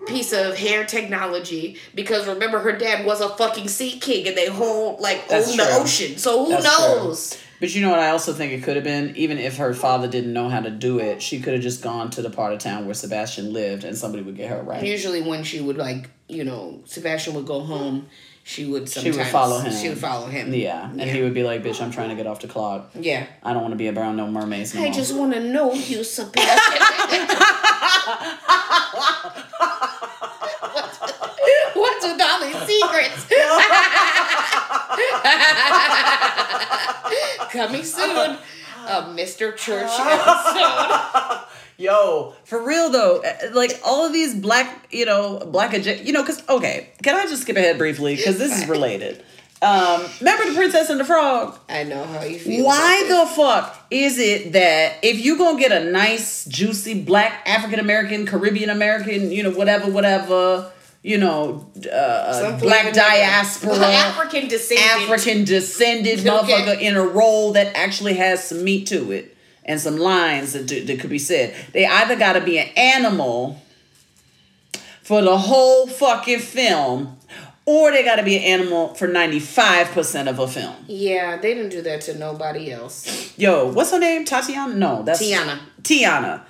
piece 0.08 0.34
of 0.34 0.58
hair 0.58 0.86
technology 0.86 1.78
because 1.94 2.28
remember 2.28 2.60
her 2.60 2.72
dad 2.72 3.06
was 3.06 3.22
a 3.22 3.30
fucking 3.30 3.68
sea 3.68 4.00
king 4.00 4.28
and 4.28 4.38
they 4.38 4.48
hold 4.48 5.00
like 5.00 5.28
That's 5.28 5.52
own 5.52 5.58
the 5.58 5.68
ocean. 5.74 6.18
So 6.18 6.46
who 6.46 6.52
That's 6.52 6.64
knows? 6.64 7.38
But 7.60 7.74
you 7.74 7.82
know 7.82 7.90
what? 7.90 8.00
I 8.00 8.10
also 8.10 8.34
think 8.34 8.54
it 8.54 8.64
could 8.64 8.76
have 8.76 8.84
been, 8.84 9.16
even 9.16 9.40
if 9.40 9.58
her 9.58 9.74
father 9.74 10.08
didn't 10.08 10.32
know 10.32 10.48
how 10.48 10.60
to 10.60 10.70
do 10.70 11.00
it, 11.00 11.24
she 11.24 11.40
could 11.40 11.54
have 11.54 11.64
just 11.64 11.82
gone 11.82 12.12
to 12.12 12.22
the 12.22 12.30
part 12.30 12.54
of 12.54 12.60
town 12.60 12.86
where 12.86 12.94
Sebastian 12.94 13.52
lived, 13.52 13.84
and 13.84 13.98
somebody 13.98 14.24
would 14.24 14.38
get 14.38 14.52
her 14.52 14.62
right. 14.62 14.84
Usually 14.84 15.24
when 15.24 15.44
she 15.44 15.60
would 15.60 15.78
like, 15.78 16.12
you 16.28 16.44
know, 16.44 16.82
Sebastian 16.86 17.34
would 17.34 17.48
go 17.48 17.62
home, 17.62 18.08
she 18.44 18.66
would 18.66 18.88
sometimes. 18.88 19.04
She 19.04 19.12
sometimes 19.12 19.18
would 19.18 19.32
follow 19.32 19.60
him. 19.60 19.74
She 19.74 19.90
would 19.90 19.98
follow 19.98 20.28
him. 20.28 20.54
Yeah, 20.54 20.90
and 20.90 21.02
he 21.02 21.24
would 21.24 21.34
be 21.34 21.44
like, 21.44 21.64
"Bitch, 21.64 21.82
I'm 21.82 21.92
trying 21.92 22.10
to 22.10 22.16
get 22.16 22.28
off 22.28 22.40
the 22.40 22.48
clock. 22.48 22.92
Yeah. 22.94 23.26
I 23.44 23.54
don't 23.54 23.62
want 23.62 23.74
to 23.74 23.78
be 23.78 23.90
around 23.90 24.18
no 24.18 24.28
mermaids 24.28 24.74
no 24.74 24.82
I 24.82 24.86
more." 24.86 24.94
just 24.94 25.16
want 25.16 25.34
to 25.34 25.40
know 25.42 25.74
you, 25.74 26.04
Sebastian. 26.04 26.48
What's 31.74 32.06
with 32.06 32.22
all 32.22 32.40
these 32.42 32.62
secrets? 32.66 33.26
Coming 37.52 37.84
soon, 37.84 38.38
a 38.88 39.04
Mr. 39.16 39.56
Church 39.56 39.90
episode. 40.00 41.40
Yo, 41.78 42.34
for 42.44 42.62
real 42.66 42.90
though, 42.90 43.20
eh, 43.20 43.50
like 43.54 43.80
all 43.86 44.06
of 44.06 44.12
these 44.14 44.34
black, 44.34 44.88
you 44.92 45.06
know, 45.06 45.40
black, 45.52 45.72
adja- 45.72 46.04
you 46.04 46.12
know, 46.12 46.24
because 46.24 46.48
okay, 46.50 46.90
can 47.04 47.16
I 47.16 47.24
just 47.26 47.44
skip 47.44 47.56
ahead 47.56 47.78
briefly 47.78 48.16
because 48.16 48.38
this 48.40 48.52
is 48.62 48.68
related. 48.68 49.24
Um, 49.62 50.06
remember 50.20 50.46
the 50.50 50.56
Princess 50.56 50.90
and 50.90 51.00
the 51.00 51.06
Frog? 51.06 51.58
I 51.68 51.84
know 51.84 52.04
how 52.04 52.22
you 52.24 52.38
feel. 52.38 52.64
Why 52.66 53.04
about 53.08 53.30
the 53.30 53.36
fuck 53.36 53.86
is 53.90 54.20
it 54.20 54.52
that 54.54 54.98
if 55.02 55.24
you 55.24 55.38
gonna 55.38 55.60
get 55.60 55.72
a 55.72 55.90
nice, 55.92 56.46
juicy 56.46 57.02
black 57.04 57.42
African 57.48 57.80
American, 57.80 58.26
Caribbean 58.28 58.70
American, 58.70 59.32
you 59.32 59.42
know, 59.42 59.50
whatever, 59.50 59.90
whatever, 59.90 60.72
you 61.02 61.18
know, 61.18 61.66
uh, 61.92 62.34
Some 62.34 62.60
black 62.60 62.94
diaspora, 62.94 63.78
African 63.80 64.48
descendant. 64.48 65.10
African 65.10 65.44
descended 65.44 66.20
Okay. 66.20 66.30
motherfucker 66.30 66.80
in 66.80 66.96
a 66.96 67.02
role 67.04 67.54
that 67.54 67.76
actually 67.76 68.14
has 68.16 68.44
some 68.44 68.64
meat 68.64 68.86
to 68.88 69.12
it 69.12 69.36
and 69.66 69.82
some 69.82 69.98
lines 69.98 70.54
that, 70.54 70.68
do- 70.68 70.84
that 70.86 71.00
could 71.00 71.10
be 71.10 71.20
said. 71.20 71.56
They 71.74 71.86
either 71.88 72.16
got 72.16 72.34
to 72.34 72.42
be 72.42 72.60
an 72.60 72.68
animal 72.78 73.60
for 75.02 75.22
the 75.22 75.38
whole 75.38 75.88
fucking 75.88 76.40
film, 76.40 77.17
or 77.68 77.92
they 77.92 78.04
got 78.04 78.16
to 78.16 78.24
be 78.24 78.38
an 78.38 78.44
animal 78.62 78.96
for 78.96 79.08
ninety 79.08 79.40
five 79.40 79.88
percent 79.92 80.28
of 80.30 80.40
a 80.40 80.48
film. 80.48 80.74
Yeah, 80.88 81.38
they 81.38 81.54
didn't 81.54 81.70
do 81.70 81.82
that 81.84 82.02
to 82.02 82.18
nobody 82.18 82.72
else. 82.72 83.38
Yo, 83.38 83.72
what's 83.72 83.92
her 83.92 84.00
name? 84.00 84.26
Tatiana? 84.26 84.74
No, 84.74 85.04
that's 85.04 85.22
Tiana. 85.22 85.60
Tiana. 85.84 86.42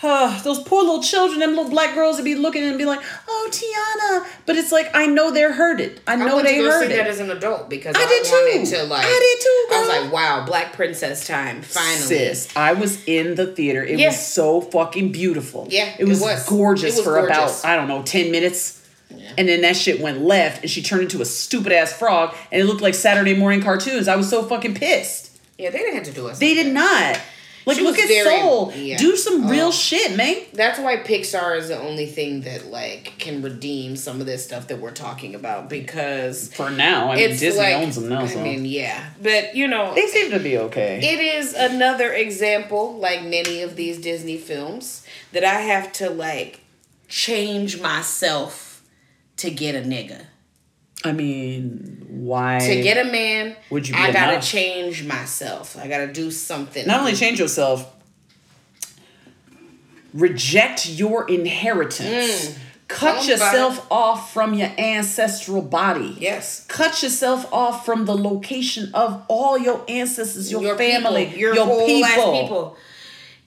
Uh, 0.00 0.40
those 0.44 0.62
poor 0.62 0.82
little 0.84 1.02
children, 1.02 1.40
them 1.40 1.56
little 1.56 1.68
black 1.68 1.92
girls 1.92 2.16
would 2.18 2.24
be 2.24 2.36
looking 2.36 2.62
and 2.62 2.78
be 2.78 2.84
like, 2.84 3.00
"Oh, 3.26 3.50
Tiana," 3.50 4.30
but 4.46 4.54
it's 4.56 4.70
like 4.70 4.88
I 4.94 5.06
know 5.06 5.32
they're 5.32 5.52
hurted. 5.52 6.00
I 6.06 6.12
I 6.12 6.16
know 6.16 6.36
went 6.36 6.46
they 6.46 6.58
to 6.58 6.66
it. 6.82 6.88
that 6.90 7.08
as 7.08 7.18
an 7.18 7.32
adult 7.32 7.68
because 7.68 7.96
I, 7.96 8.02
I 8.02 8.06
did 8.06 8.26
wanted 8.30 8.64
too. 8.70 8.76
to 8.76 8.82
like. 8.84 9.04
I 9.04 9.08
did 9.08 9.42
too, 9.42 9.74
I 9.74 9.80
was 9.80 9.88
like, 9.88 10.12
wow, 10.12 10.44
Black 10.46 10.72
Princess 10.72 11.26
time 11.26 11.62
finally. 11.62 11.96
Sis, 12.06 12.48
I 12.56 12.74
was 12.74 13.02
in 13.08 13.34
the 13.34 13.46
theater. 13.48 13.82
It 13.82 13.98
Yeah. 13.98 14.08
was 14.08 14.24
so 14.24 14.60
fucking 14.60 15.10
beautiful. 15.10 15.66
Yeah, 15.68 15.92
it 15.98 16.04
was, 16.04 16.20
it 16.20 16.24
was. 16.24 16.48
gorgeous 16.48 16.94
It 16.94 16.98
was 16.98 17.04
for 17.04 17.14
gorgeous. 17.14 17.64
about 17.64 17.68
I 17.68 17.74
don't 17.74 17.88
know 17.88 18.02
ten 18.02 18.30
minutes. 18.30 18.77
And 19.36 19.48
then 19.48 19.60
that 19.62 19.76
shit 19.76 20.00
went 20.00 20.22
left, 20.22 20.62
and 20.62 20.70
she 20.70 20.82
turned 20.82 21.02
into 21.02 21.22
a 21.22 21.24
stupid 21.24 21.72
ass 21.72 21.92
frog, 21.92 22.34
and 22.52 22.60
it 22.60 22.64
looked 22.64 22.82
like 22.82 22.94
Saturday 22.94 23.34
morning 23.34 23.62
cartoons. 23.62 24.08
I 24.08 24.16
was 24.16 24.28
so 24.28 24.42
fucking 24.42 24.74
pissed. 24.74 25.38
Yeah, 25.58 25.70
they 25.70 25.78
didn't 25.78 25.94
have 25.94 26.04
to 26.04 26.12
do 26.12 26.28
us. 26.28 26.38
They 26.38 26.54
like 26.54 26.64
did 26.64 26.76
that. 26.76 27.14
not. 27.16 27.20
Like, 27.66 27.76
She 27.76 27.82
look 27.84 27.98
at 27.98 28.08
very- 28.08 28.24
Soul. 28.40 28.72
yeah. 28.74 28.96
Do 28.96 29.14
some 29.16 29.44
Oh. 29.46 29.50
real 29.50 29.70
shit, 29.72 30.16
man. 30.16 30.36
That's 30.54 30.78
why 30.78 30.96
Pixar 30.98 31.58
is 31.58 31.68
the 31.68 31.78
only 31.78 32.06
thing 32.06 32.40
that 32.42 32.70
like 32.70 33.12
can 33.18 33.42
redeem 33.42 33.94
some 33.96 34.20
of 34.20 34.26
this 34.26 34.42
stuff 34.42 34.68
that 34.68 34.78
we're 34.80 34.90
talking 34.92 35.34
about 35.34 35.68
because 35.68 36.48
For 36.54 36.70
now, 36.70 37.10
I 37.12 37.16
mean, 37.16 37.28
Disney 37.36 37.50
like 37.60 37.74
owns 37.76 37.96
them 37.96 38.08
now, 38.08 38.26
So. 38.26 38.40
I 38.40 38.42
mean, 38.42 38.64
yeah, 38.64 39.10
but 39.22 39.54
you 39.54 39.68
know, 39.68 39.94
they 39.94 40.06
seem 40.06 40.30
to 40.30 40.38
be 40.38 40.56
okay. 40.56 40.98
it 41.02 41.20
is 41.20 41.52
another 41.52 42.10
example, 42.12 42.96
like 42.98 43.22
many 43.24 43.60
of 43.60 43.76
these 43.76 43.98
Disney 43.98 44.38
films, 44.38 45.02
that 45.32 45.44
I 45.44 45.60
have 45.60 45.92
to 45.94 46.08
like 46.08 46.60
change 47.08 47.80
myself 47.80 48.67
to 49.38 49.50
get 49.50 49.74
a 49.74 49.80
nigga. 49.80 50.24
I 51.04 51.12
mean, 51.12 52.04
why? 52.08 52.58
To 52.60 52.82
get 52.82 53.04
a 53.06 53.10
man, 53.10 53.56
Would 53.70 53.88
you 53.88 53.94
be 53.94 54.00
I 54.00 54.12
gotta 54.12 54.32
enough? 54.32 54.44
change 54.44 55.04
myself. 55.04 55.76
I 55.78 55.86
gotta 55.88 56.12
do 56.12 56.30
something. 56.30 56.86
not 56.86 57.00
only 57.00 57.14
change 57.14 57.38
yourself, 57.38 57.90
reject 60.12 60.88
your 60.88 61.28
inheritance. 61.28 62.46
Mm. 62.50 62.58
Cut 62.88 63.08
'em 63.08 63.14
about 63.16 63.26
yourself 63.28 63.86
off 63.90 64.32
from 64.32 64.54
your 64.54 64.70
ancestral 64.78 65.60
body. 65.60 66.16
yes. 66.18 66.64
Cut 66.68 67.02
yourself 67.02 67.46
off 67.52 67.84
from 67.84 68.06
the 68.06 68.16
location 68.16 68.90
of 68.94 69.22
all 69.28 69.58
your 69.58 69.84
ancestors, 69.88 70.50
your, 70.50 70.74
family, 70.76 71.26
people, 71.26 71.38
your, 71.38 71.54
your 71.54 71.66
whole 71.66 71.86
people. 71.86 72.32
people. 72.42 72.76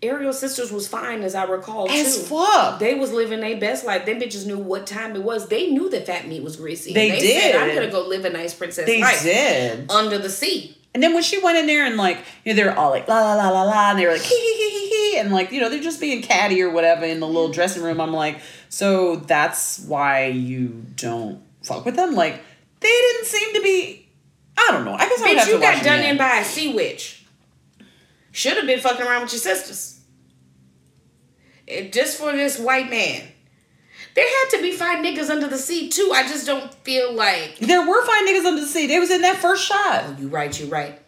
Ariel's 0.04 0.39
sisters 0.39 0.72
was 0.72 0.88
fine 0.88 1.22
as 1.22 1.36
I 1.36 1.43
recall 1.43 1.89
As 1.89 2.18
too. 2.18 2.24
fuck. 2.24 2.80
They 2.80 2.95
was 2.95 3.12
living 3.12 3.39
their 3.39 3.60
best 3.60 3.86
life. 3.86 4.06
Them 4.06 4.20
bitches 4.20 4.47
knew 4.47 4.58
what 4.58 4.88
time 4.88 5.16
it 5.16 5.22
was. 5.24 5.47
They 5.47 5.70
knew 5.70 5.89
that 5.89 6.08
fat 6.08 6.28
meat 6.28 6.41
was 6.43 6.56
greasy. 6.56 6.93
They 6.93 7.20
Said, 7.20 7.56
I'm 7.56 7.76
gonna 7.76 7.91
go 7.91 8.08
live 8.08 8.26
a 8.26 8.30
nice 8.32 8.54
princess 8.54 8.86
They 8.86 8.99
life 9.02 9.22
did. 9.22 9.91
under 9.91 10.18
the 10.18 10.30
sea. 10.30 10.76
And 10.93 11.02
then 11.02 11.14
when 11.14 11.24
she 11.24 11.39
went 11.41 11.58
in 11.58 11.68
there 11.68 11.86
and 11.86 11.97
like, 11.97 12.18
you 12.43 12.54
know, 12.54 12.58
they 12.58 12.64
were 12.68 12.76
all 12.78 12.89
like 12.89 13.08
la 13.08 13.20
la 13.22 13.36
la 13.36 13.49
la 13.49 13.64
la, 13.64 13.91
and 13.91 13.99
they 13.99 14.06
were 14.06 14.12
like 14.14 14.22
hee 14.22 14.36
hee 14.36 14.58
hee 14.58 14.70
hee 14.80 14.89
hee, 15.14 15.20
and 15.20 15.32
like, 15.32 15.52
you 15.52 15.62
know, 15.62 15.70
they're 15.70 15.80
just 15.80 16.02
being 16.02 16.22
catty 16.22 16.62
or 16.62 16.70
whatever 16.72 17.06
in 17.06 17.20
the 17.20 17.28
little 17.28 17.49
dressing 17.52 17.82
room. 17.84 18.02
I'm 18.02 18.12
like, 18.12 18.39
so 18.70 19.16
that's 19.18 19.80
why 19.86 20.26
you 20.28 20.84
don't 20.95 21.41
fuck 21.64 21.86
with 21.86 21.95
them? 21.95 22.14
Like, 22.16 22.41
they 22.82 22.88
didn't 22.89 23.26
seem 23.26 23.54
to 23.54 23.62
be. 23.62 24.10
I 24.58 24.68
don't 24.72 24.84
know. 24.84 24.93
I 24.95 25.08
guess 25.08 25.22
I 25.22 25.30
would 25.30 25.38
Bitch, 25.38 25.39
have 25.39 25.47
you 25.49 25.60
got 25.62 25.84
done 25.84 25.99
in 26.02 26.18
by 26.18 26.38
a 26.39 26.43
sea 26.43 26.74
witch. 26.74 27.20
Should 28.34 28.58
have 28.58 28.66
been 28.66 28.80
fucking 28.80 29.06
around 29.06 29.24
with 29.24 29.34
your 29.34 29.39
sisters. 29.39 29.91
It, 31.68 31.93
just 31.93 32.18
for 32.18 32.32
this 32.32 32.59
white 32.59 32.89
man. 32.89 33.24
There 34.14 34.26
had 34.28 34.57
to 34.57 34.62
be 34.62 34.74
five 34.74 35.03
niggas 35.03 35.30
under 35.30 35.47
the 35.47 35.57
sea 35.57 35.88
too. 35.88 36.12
I 36.14 36.24
just 36.28 36.45
don't 36.45 36.74
feel 36.84 37.14
like. 37.14 37.57
There 37.59 37.88
were 37.88 38.05
five 38.05 38.28
niggas 38.28 38.45
under 38.45 38.62
the 38.62 38.68
sea. 38.68 38.88
They 38.88 38.99
was 38.99 39.09
in 39.09 39.22
that 39.22 39.38
first 39.38 39.66
shot. 39.66 40.03
Oh, 40.05 40.16
you 40.20 40.28
right, 40.28 40.57
you 40.59 40.68
right. 40.68 40.99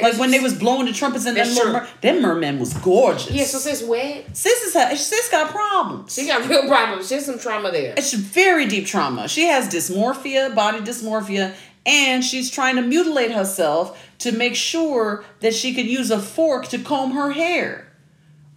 Like 0.00 0.18
when 0.18 0.30
they 0.32 0.40
was 0.40 0.52
blowing 0.58 0.86
the 0.86 0.92
trumpets 0.92 1.26
and 1.26 1.36
them 1.36 1.44
That's 1.46 1.56
little 1.56 1.72
true. 1.72 1.80
mer- 1.82 1.88
them 2.00 2.22
mermen 2.22 2.58
was 2.58 2.74
gorgeous. 2.74 3.30
Yeah, 3.30 3.44
so 3.44 3.58
sis 3.58 3.82
wet. 3.84 4.36
sis 4.36 4.62
is 4.64 4.74
ha- 4.74 4.94
sis 4.96 5.30
got 5.30 5.50
problems. 5.50 6.14
She 6.14 6.26
got 6.26 6.46
real 6.48 6.66
problems. 6.68 7.08
She 7.08 7.14
has 7.14 7.24
some 7.26 7.38
trauma 7.38 7.70
there. 7.70 7.94
It's 7.96 8.12
very 8.12 8.66
deep 8.66 8.86
trauma. 8.86 9.28
She 9.28 9.44
has 9.46 9.68
dysmorphia, 9.72 10.54
body 10.54 10.80
dysmorphia, 10.80 11.54
and 11.86 12.24
she's 12.24 12.50
trying 12.50 12.76
to 12.76 12.82
mutilate 12.82 13.30
herself 13.30 14.04
to 14.18 14.32
make 14.32 14.56
sure 14.56 15.24
that 15.40 15.54
she 15.54 15.72
could 15.72 15.86
use 15.86 16.10
a 16.10 16.18
fork 16.18 16.66
to 16.68 16.78
comb 16.80 17.12
her 17.12 17.30
hair. 17.30 17.86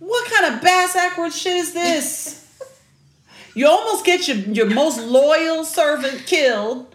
What 0.05 0.31
kind 0.31 0.53
of 0.55 0.61
bass 0.61 0.93
backwards 0.93 1.35
shit 1.39 1.55
is 1.57 1.73
this? 1.73 2.41
you 3.55 3.67
almost 3.67 4.05
get 4.05 4.27
your, 4.27 4.37
your 4.37 4.69
most 4.69 4.99
loyal 4.99 5.63
servant 5.63 6.25
killed. 6.27 6.93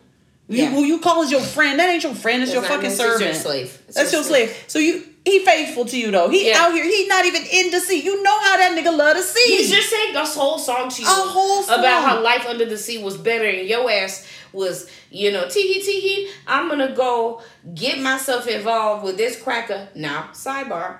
You, 0.49 0.67
Who 0.67 0.83
you 0.85 0.99
call 0.99 1.23
as 1.23 1.31
your 1.31 1.41
friend? 1.41 1.79
That 1.79 1.89
ain't 1.91 2.03
your 2.03 2.15
friend. 2.15 2.43
It's 2.43 2.53
your 2.53 2.63
not- 2.63 2.71
fucking 2.73 2.91
servant. 2.91 3.23
your 3.25 3.35
slave. 3.35 3.83
It's 3.87 3.97
That's 3.97 4.13
your 4.13 4.21
your 4.23 4.29
slave. 4.29 4.65
So 4.67 4.79
you 4.79 5.05
he 5.25 5.45
faithful 5.45 5.85
to 5.85 5.99
you 5.99 6.11
though. 6.11 6.29
He 6.29 6.49
Yeah. 6.49 6.59
out 6.65 6.73
here. 6.73 6.83
He 6.85 7.07
not 7.07 7.25
even 7.25 7.43
in 7.45 7.71
the 7.71 7.79
sea. 7.79 8.01
You 8.01 8.23
know 8.23 8.39
how 8.41 8.57
that 8.57 8.73
nigga 8.77 8.97
love 8.97 9.17
the 9.17 9.23
sea. 9.23 9.57
He's 9.59 9.71
just 9.71 9.91
saying 9.91 10.13
this 10.15 10.35
whole 10.35 10.59
song 10.59 10.89
to 10.89 11.03
you 11.03 11.07
A 11.09 11.11
whole 11.11 11.63
song. 11.63 11.79
about 11.79 12.03
how 12.05 12.21
life 12.23 12.47
under 12.47 12.65
the 12.65 12.79
sea 12.79 12.99
was 13.03 13.17
better, 13.17 13.45
and 13.45 13.69
your 13.69 13.89
ass 13.91 14.27
was, 14.53 14.91
you 15.11 15.31
know, 15.31 15.47
tee 15.49 15.81
tee 15.83 16.01
hee. 16.01 16.31
I'm 16.49 16.69
gonna 16.69 16.93
go 16.95 17.43
get 17.75 18.01
myself 18.01 18.47
involved 18.49 19.05
with 19.05 19.17
this 19.19 19.41
cracker. 19.41 19.89
Now, 19.95 20.31
sidebar. 20.33 20.99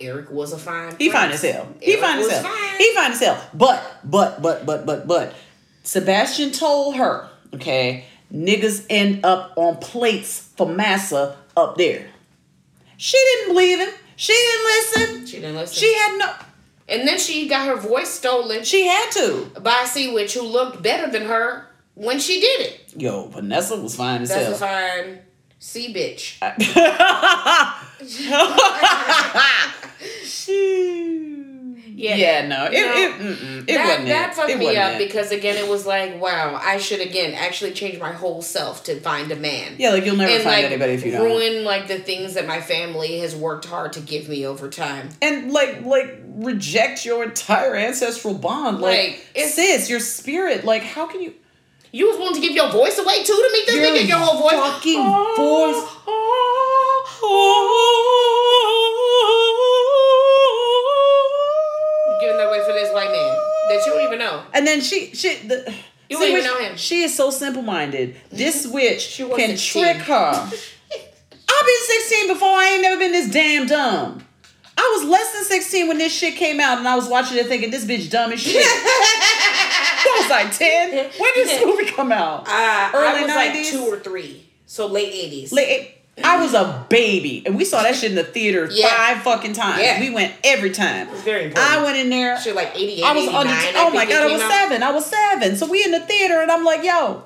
Eric 0.00 0.30
was 0.30 0.52
a 0.52 0.58
fine. 0.58 0.94
He 0.98 1.10
fine 1.10 1.30
as 1.30 1.42
hell. 1.42 1.68
He 1.80 1.96
fine 1.96 2.18
as 2.20 2.30
hell. 2.30 2.56
He 2.78 2.94
fine 2.94 3.12
as 3.12 3.20
hell. 3.20 3.42
But, 3.54 4.00
but, 4.04 4.40
but, 4.40 4.64
but, 4.64 4.86
but, 4.86 5.06
but, 5.08 5.34
Sebastian 5.82 6.52
told 6.52 6.96
her, 6.96 7.28
okay, 7.54 8.04
niggas 8.32 8.86
end 8.90 9.24
up 9.24 9.52
on 9.56 9.76
plates 9.78 10.50
for 10.56 10.68
massa 10.68 11.36
up 11.56 11.76
there. 11.76 12.06
She 12.96 13.16
didn't 13.16 13.54
believe 13.54 13.78
him. 13.80 13.90
She 14.16 14.32
didn't 14.32 14.64
listen. 14.64 15.26
She 15.26 15.36
didn't 15.40 15.56
listen. 15.56 15.76
She 15.76 15.94
had 15.94 16.18
no. 16.18 16.32
and 16.88 17.06
then 17.06 17.18
she 17.18 17.48
got 17.48 17.66
her 17.68 17.76
voice 17.76 18.08
stolen 18.10 18.64
She 18.64 18.86
had 18.86 19.10
to. 19.12 19.50
by 19.60 19.82
a 19.84 19.86
sea 19.86 20.12
witch 20.12 20.34
who 20.34 20.42
looked 20.42 20.82
better 20.82 21.10
than 21.10 21.26
her 21.26 21.66
when 21.94 22.18
she 22.18 22.40
did 22.40 22.60
it. 22.60 22.80
Yo, 22.96 23.28
Vanessa 23.28 23.76
was 23.76 23.94
fine 23.94 24.22
as 24.22 24.28
That's 24.28 24.58
hell. 24.58 24.68
fine 24.68 25.20
sea 25.58 25.92
bitch. 25.94 26.38
yeah, 32.00 32.14
yeah, 32.14 32.46
no, 32.46 32.66
it, 32.66 32.72
No. 32.72 32.76
it, 32.76 33.68
it 33.68 33.74
that 33.74 33.86
wasn't 33.88 34.06
that 34.08 34.34
fucked 34.34 34.50
It 34.50 34.58
me 34.58 34.66
wasn't 34.66 34.84
up 34.84 34.92
it. 35.00 35.06
because 35.06 35.32
again 35.32 35.56
it 35.56 35.68
was 35.68 35.86
like 35.86 36.20
wow 36.20 36.58
I 36.62 36.78
should 36.78 37.00
again 37.00 37.34
actually 37.34 37.72
change 37.72 37.98
my 37.98 38.12
whole 38.12 38.42
self 38.42 38.84
to 38.84 39.00
find 39.00 39.30
a 39.32 39.36
man 39.36 39.74
yeah, 39.78 39.90
like 39.90 40.04
you'll 40.04 40.16
never 40.16 40.30
and 40.32 40.42
find 40.42 40.56
like 40.62 40.64
anybody 40.66 40.92
if 40.92 41.04
you 41.04 41.12
don't. 41.12 41.22
ruin 41.24 41.64
like 41.64 41.88
the 41.88 41.98
things 41.98 42.34
that 42.34 42.46
my 42.46 42.60
family 42.60 43.18
has 43.20 43.34
worked 43.34 43.66
hard 43.66 43.92
to 43.94 44.00
give 44.00 44.28
me 44.28 44.46
over 44.46 44.68
time. 44.68 45.08
and 45.20 45.52
like 45.52 45.82
like 45.84 46.20
reject 46.36 47.04
your 47.04 47.24
entire 47.24 47.74
ancestral 47.74 48.34
bond 48.34 48.80
like, 48.80 48.98
Like, 48.98 49.26
it's- 49.34 49.54
sis 49.54 49.90
your 49.90 50.00
spirit 50.00 50.64
like 50.64 50.82
how 50.82 51.06
can 51.06 51.20
you 51.20 51.34
You 51.90 52.08
was 52.08 52.18
willing 52.18 52.34
to 52.34 52.40
give 52.40 52.52
your 52.52 52.70
voice 52.70 52.98
away 52.98 53.24
too 53.24 53.32
to 53.32 53.50
meet 53.52 53.66
this 53.66 53.76
Your 53.76 53.86
nigga. 53.86 54.08
Your 54.08 54.18
whole 54.18 54.40
voice, 54.42 54.52
fucking 54.52 55.00
oh, 55.00 55.34
voice. 55.36 55.80
Giving 62.20 62.36
that 62.36 62.48
away 62.48 62.60
for 62.66 62.72
this 62.72 62.92
white 62.92 63.10
man 63.10 63.36
that 63.68 63.82
you 63.86 63.92
don't 63.92 64.02
even 64.06 64.18
know. 64.18 64.42
and 64.54 64.66
then 64.66 64.80
she 64.80 65.14
she 65.14 65.36
the 65.46 65.72
You 66.10 66.18
don't 66.18 66.28
even 66.30 66.44
know 66.44 66.58
him. 66.58 66.76
she 66.76 67.02
is 67.02 67.14
so 67.14 67.30
simple-minded 67.30 68.16
this 68.30 68.64
mm-hmm. 68.66 68.74
witch 68.74 69.02
She 69.02 69.28
can 69.28 69.56
trick 69.56 69.98
her 69.98 70.32
i've 70.42 71.66
been 71.66 71.82
16 71.86 72.28
before 72.28 72.48
i 72.48 72.70
ain't 72.72 72.82
never 72.82 72.98
been 72.98 73.12
this 73.12 73.30
damn 73.30 73.66
dumb 73.66 74.24
I 74.80 74.96
was 74.96 75.08
less 75.10 75.32
than 75.32 75.42
16 75.44 75.88
when 75.88 75.98
this 75.98 76.14
shit 76.14 76.36
came 76.36 76.60
out, 76.60 76.78
and 76.78 76.86
I 76.86 76.94
was 76.94 77.08
watching 77.08 77.36
it 77.36 77.46
thinking, 77.46 77.72
this 77.72 77.84
bitch 77.84 78.10
dumb 78.10 78.30
as 78.30 78.40
shit. 78.40 78.54
I 80.30 80.44
was 80.44 80.50
like 80.50 80.58
10. 80.58 80.90
When 81.18 81.34
did 81.34 81.48
this 81.48 81.64
movie 81.64 81.86
come 81.90 82.12
out? 82.12 82.40
Uh, 82.42 82.50
I 82.50 82.90
Early 82.94 83.22
was 83.22 83.34
like 83.34 83.52
90s? 83.52 83.70
two 83.70 83.82
or 83.84 83.98
three, 83.98 84.46
so 84.66 84.86
late 84.86 85.12
eighties. 85.12 85.52
Like, 85.52 85.94
I 86.24 86.42
was 86.42 86.52
a 86.52 86.84
baby, 86.88 87.44
and 87.46 87.56
we 87.56 87.64
saw 87.64 87.82
that 87.84 87.94
shit 87.94 88.10
in 88.10 88.16
the 88.16 88.24
theater 88.24 88.68
Yeah. 88.72 88.88
five 88.88 89.22
fucking 89.22 89.52
times. 89.52 89.82
Yeah. 89.82 90.00
We 90.00 90.10
went 90.10 90.34
every 90.42 90.70
time. 90.70 91.06
very 91.18 91.44
important. 91.46 91.70
I 91.72 91.82
went 91.84 91.96
in 91.96 92.10
there. 92.10 92.40
Shit 92.40 92.56
like 92.56 92.72
88, 92.74 93.04
I 93.04 93.12
was 93.12 93.22
89, 93.24 93.36
under. 93.46 93.52
I 93.52 93.72
Oh 93.76 93.90
my 93.90 94.04
god, 94.04 94.14
I 94.24 94.26
came 94.26 94.32
was 94.32 94.42
out. 94.42 94.50
seven. 94.50 94.82
I 94.82 94.90
was 94.90 95.06
seven. 95.06 95.56
So 95.56 95.66
we 95.70 95.84
in 95.84 95.92
the 95.92 96.00
theater, 96.00 96.40
and 96.42 96.50
I'm 96.50 96.64
like, 96.64 96.82
yo, 96.82 97.22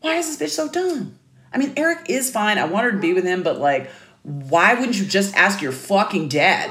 why 0.00 0.14
is 0.16 0.36
this 0.38 0.48
bitch 0.50 0.54
so 0.54 0.68
dumb? 0.68 1.18
I 1.52 1.58
mean, 1.58 1.72
Eric 1.76 2.06
is 2.08 2.30
fine. 2.30 2.58
I 2.58 2.66
want 2.66 2.84
her 2.84 2.92
to 2.92 2.98
be 2.98 3.14
with 3.14 3.24
him, 3.24 3.42
but 3.42 3.58
like, 3.58 3.90
why 4.22 4.74
wouldn't 4.74 4.96
you 4.98 5.04
just 5.06 5.34
ask 5.34 5.60
your 5.60 5.72
fucking 5.72 6.28
dad? 6.28 6.70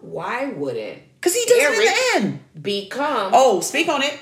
Why 0.00 0.46
wouldn't 0.46 0.98
Because 1.20 1.34
he 1.34 1.44
does 1.44 1.58
it 1.78 1.78
in 1.78 2.22
the 2.22 2.26
end. 2.28 2.40
become 2.62 3.30
Oh, 3.34 3.60
speak 3.60 3.88
on 3.88 4.02
it. 4.02 4.18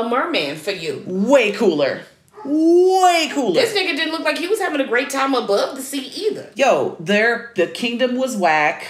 A 0.00 0.08
merman 0.08 0.56
for 0.56 0.70
you? 0.72 1.02
Way 1.06 1.52
cooler. 1.52 2.02
Way 2.44 3.30
cooler. 3.32 3.54
This 3.54 3.72
nigga 3.74 3.96
didn't 3.96 4.12
look 4.12 4.22
like 4.22 4.36
he 4.38 4.48
was 4.48 4.60
having 4.60 4.80
a 4.80 4.86
great 4.86 5.08
time 5.10 5.34
above 5.34 5.76
the 5.76 5.82
sea 5.82 6.06
either. 6.28 6.50
Yo, 6.54 6.96
there 7.00 7.52
the 7.56 7.66
kingdom 7.66 8.16
was 8.16 8.36
whack. 8.36 8.88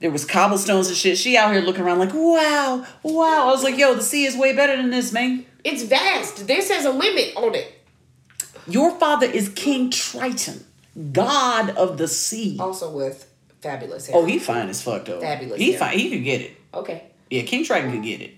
There 0.00 0.10
was 0.10 0.24
cobblestones 0.24 0.88
and 0.88 0.96
shit. 0.96 1.18
She 1.18 1.36
out 1.36 1.52
here 1.52 1.60
looking 1.60 1.82
around 1.82 1.98
like, 1.98 2.14
wow, 2.14 2.86
wow. 3.02 3.48
I 3.48 3.50
was 3.50 3.64
like, 3.64 3.76
yo, 3.76 3.94
the 3.94 4.02
sea 4.02 4.24
is 4.26 4.36
way 4.36 4.54
better 4.54 4.76
than 4.76 4.90
this, 4.90 5.12
man. 5.12 5.44
It's 5.64 5.82
vast. 5.82 6.46
This 6.46 6.70
has 6.70 6.84
a 6.84 6.90
limit 6.90 7.32
on 7.36 7.54
it. 7.54 7.74
Your 8.68 8.92
father 8.98 9.26
is 9.26 9.48
King 9.50 9.90
Triton, 9.90 10.64
god 11.12 11.70
of 11.70 11.96
the 11.98 12.06
sea. 12.06 12.56
Also 12.60 12.90
with 12.90 13.28
fabulous 13.60 14.06
hair. 14.06 14.16
Oh, 14.16 14.24
he 14.24 14.38
fine 14.38 14.68
as 14.68 14.82
fuck 14.82 15.04
though. 15.04 15.20
Fabulous, 15.20 15.58
He 15.58 15.72
yeah. 15.72 15.78
fine. 15.78 15.98
He 15.98 16.10
could 16.10 16.24
get 16.24 16.40
it. 16.42 16.56
okay. 16.74 17.04
Yeah, 17.30 17.42
King 17.42 17.64
Triton 17.64 17.90
could 17.92 18.02
get 18.02 18.20
it. 18.22 18.34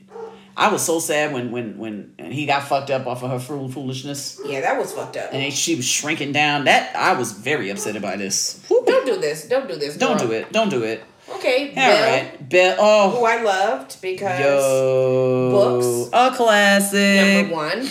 I 0.61 0.69
was 0.71 0.83
so 0.85 0.99
sad 1.01 1.33
when 1.33 1.51
when 1.51 1.79
when 1.79 2.13
he 2.19 2.45
got 2.47 2.65
fucked 2.69 2.91
up 2.91 3.07
off 3.07 3.23
of 3.25 3.31
her 3.31 3.39
fool 3.41 3.69
foolishness, 3.71 4.39
Yeah, 4.45 4.61
that 4.61 4.79
was 4.79 4.93
fucked 4.93 5.17
up. 5.17 5.33
and 5.33 5.53
she 5.53 5.75
was 5.75 5.87
shrinking 5.87 6.33
down. 6.33 6.65
That 6.65 6.95
I 6.95 7.15
was 7.19 7.33
very 7.33 7.71
upset 7.71 8.01
by 8.03 8.17
this. 8.17 8.61
Whew. 8.69 8.85
Don't 8.87 9.07
do 9.07 9.17
this. 9.19 9.49
Don't 9.49 9.67
do 9.69 9.77
this. 9.77 9.97
Don't 9.97 10.19
do 10.21 10.31
it. 10.33 10.53
Don't 10.53 10.69
do 10.69 10.83
it. 10.83 11.03
Okay. 11.37 11.69
All 11.69 11.75
Belle, 11.75 12.21
right. 12.21 12.77
Oh. 12.79 13.11
Who 13.11 13.19
Oh, 13.19 13.25
I 13.25 13.43
loved 13.43 14.03
because 14.03 14.41
yo, 14.41 15.51
Books. 15.51 16.11
a 16.13 16.37
classic. 16.37 17.41
number 17.41 17.55
one, 17.55 17.89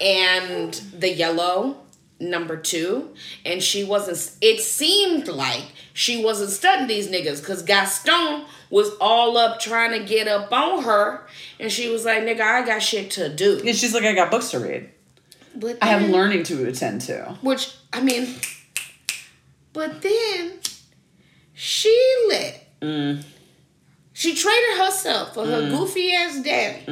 and 0.00 0.74
the 0.92 1.10
yellow 1.10 1.76
number 2.18 2.56
two, 2.56 3.14
and 3.46 3.62
she 3.62 3.84
wasn't. 3.84 4.18
It 4.42 4.60
seemed 4.60 5.28
like 5.28 5.64
she 5.94 6.22
wasn't 6.22 6.50
studying 6.50 6.88
these 6.88 7.08
niggas 7.08 7.40
because 7.40 7.62
Gaston 7.62 8.44
was 8.70 8.90
all 9.00 9.36
up 9.36 9.60
trying 9.60 9.92
to 10.00 10.06
get 10.06 10.28
up 10.28 10.52
on 10.52 10.84
her, 10.84 11.26
and 11.58 11.70
she 11.70 11.88
was 11.88 12.04
like, 12.04 12.22
"Nigga, 12.22 12.40
I 12.40 12.64
got 12.64 12.78
shit 12.80 13.10
to 13.12 13.28
do." 13.28 13.60
Yeah, 13.62 13.72
she's 13.72 13.92
like, 13.92 14.04
I 14.04 14.14
got 14.14 14.30
books 14.30 14.50
to 14.52 14.60
read. 14.60 14.90
But 15.54 15.78
I 15.82 15.86
have 15.86 16.08
learning 16.08 16.44
to 16.44 16.66
attend 16.68 17.00
to. 17.02 17.36
Which 17.42 17.74
I 17.92 18.00
mean, 18.00 18.36
but 19.72 20.00
then 20.00 20.52
she 21.52 22.26
let. 22.28 22.80
Mm. 22.80 23.24
She 24.12 24.34
traded 24.34 24.78
herself 24.78 25.34
for 25.34 25.46
her 25.46 25.68
goofy 25.70 26.12
ass 26.12 26.40
daddy. 26.42 26.84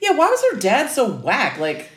Yeah, 0.00 0.12
why 0.12 0.28
was 0.28 0.44
her 0.52 0.58
dad 0.58 0.90
so 0.90 1.10
whack? 1.10 1.58
Like, 1.58 1.88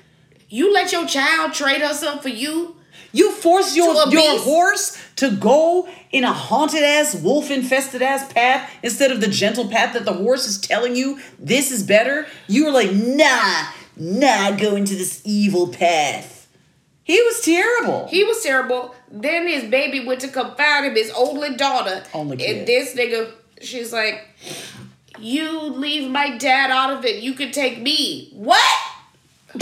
You 0.49 0.73
let 0.73 0.91
your 0.91 1.05
child 1.05 1.53
trade 1.53 1.81
herself 1.81 2.23
for 2.23 2.29
you. 2.29 2.75
You 3.11 3.31
force 3.31 3.75
your 3.75 4.07
your 4.09 4.39
horse 4.39 4.97
to 5.17 5.31
go 5.31 5.87
in 6.11 6.23
a 6.23 6.33
haunted 6.33 6.83
ass, 6.83 7.15
wolf 7.15 7.51
infested 7.51 8.01
ass 8.01 8.31
path 8.31 8.69
instead 8.83 9.11
of 9.11 9.21
the 9.21 9.27
gentle 9.27 9.67
path 9.67 9.93
that 9.93 10.05
the 10.05 10.13
horse 10.13 10.47
is 10.47 10.59
telling 10.59 10.95
you 10.95 11.19
this 11.39 11.71
is 11.71 11.83
better. 11.83 12.27
You 12.47 12.65
were 12.65 12.71
like, 12.71 12.91
nah, 12.93 13.67
nah, 13.95 14.51
go 14.51 14.75
into 14.75 14.95
this 14.95 15.21
evil 15.25 15.67
path. 15.67 16.47
He 17.03 17.21
was 17.21 17.41
terrible. 17.41 18.07
He 18.07 18.23
was 18.23 18.41
terrible. 18.41 18.95
Then 19.09 19.47
his 19.47 19.65
baby 19.65 20.05
went 20.05 20.21
to 20.21 20.27
confide 20.29 20.85
him, 20.85 20.95
his 20.95 21.11
only 21.11 21.55
daughter. 21.55 22.03
Only 22.13 22.37
kid. 22.37 22.59
And 22.59 22.67
this 22.67 22.95
nigga 22.95 23.33
She's 23.61 23.93
like, 23.93 24.27
"You 25.19 25.61
leave 25.61 26.09
my 26.09 26.37
dad 26.37 26.71
out 26.71 26.91
of 26.97 27.05
it. 27.05 27.21
You 27.21 27.33
could 27.33 27.53
take 27.53 27.81
me." 27.81 28.31
What? 28.33 28.63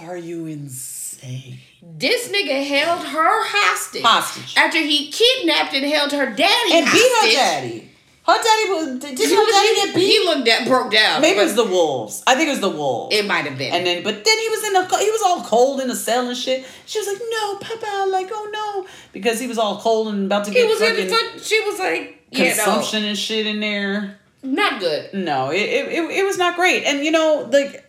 Are 0.00 0.16
you 0.16 0.46
insane? 0.46 1.58
This 1.82 2.28
nigga 2.28 2.64
held 2.66 3.04
her 3.04 3.44
hostage. 3.44 4.02
Hostage. 4.02 4.54
After 4.56 4.78
he 4.78 5.10
kidnapped 5.10 5.74
and 5.74 5.84
held 5.84 6.12
her 6.12 6.26
daddy 6.34 6.72
And 6.74 6.86
beat 6.86 7.12
her 7.20 7.30
daddy. 7.32 7.84
Her 8.26 8.34
daddy 8.36 8.70
was. 8.70 8.98
Did 9.00 9.18
He, 9.18 9.24
her 9.24 9.50
daddy 9.50 9.68
was- 9.70 9.84
get 9.86 9.94
beat? 9.94 10.06
he 10.06 10.18
looked 10.24 10.48
at 10.48 10.66
broke 10.68 10.92
down. 10.92 11.22
Maybe 11.22 11.40
it 11.40 11.44
was 11.44 11.54
the 11.54 11.64
wolves. 11.64 12.22
I 12.26 12.34
think 12.34 12.48
it 12.48 12.52
was 12.52 12.60
the 12.60 12.68
wolves. 12.68 13.14
it 13.16 13.26
might 13.26 13.46
have 13.46 13.56
been. 13.58 13.72
And 13.72 13.86
then, 13.86 14.02
but 14.04 14.22
then 14.24 14.38
he 14.38 14.48
was 14.50 14.64
in 14.66 14.72
the, 14.74 14.82
he 14.98 15.10
was 15.10 15.22
all 15.24 15.42
cold 15.44 15.80
in 15.80 15.88
the 15.88 15.96
cell 15.96 16.28
and 16.28 16.36
shit. 16.36 16.66
She 16.86 16.98
was 16.98 17.08
like, 17.08 17.20
"No, 17.30 17.56
Papa," 17.56 18.06
like, 18.10 18.28
"Oh 18.30 18.48
no," 18.52 18.86
because 19.12 19.40
he 19.40 19.46
was 19.46 19.56
all 19.58 19.80
cold 19.80 20.08
and 20.08 20.26
about 20.26 20.44
to 20.44 20.50
he 20.50 20.56
get 20.56 20.64
He 20.66 20.70
was 20.70 20.80
in 20.82 21.08
the. 21.08 21.40
She 21.42 21.58
was 21.60 21.78
like, 21.78 22.22
"Yeah, 22.30 22.54
consumption 22.54 23.04
and 23.04 23.16
shit 23.16 23.46
in 23.46 23.60
there. 23.60 24.17
No, 24.42 24.52
not 24.62 24.80
good." 24.80 25.14
No, 25.14 25.50
it, 25.50 25.56
it 25.60 25.88
it 25.88 26.10
it 26.20 26.24
was 26.24 26.38
not 26.38 26.56
great. 26.56 26.84
And 26.84 27.04
you 27.04 27.10
know, 27.10 27.48
like 27.52 27.84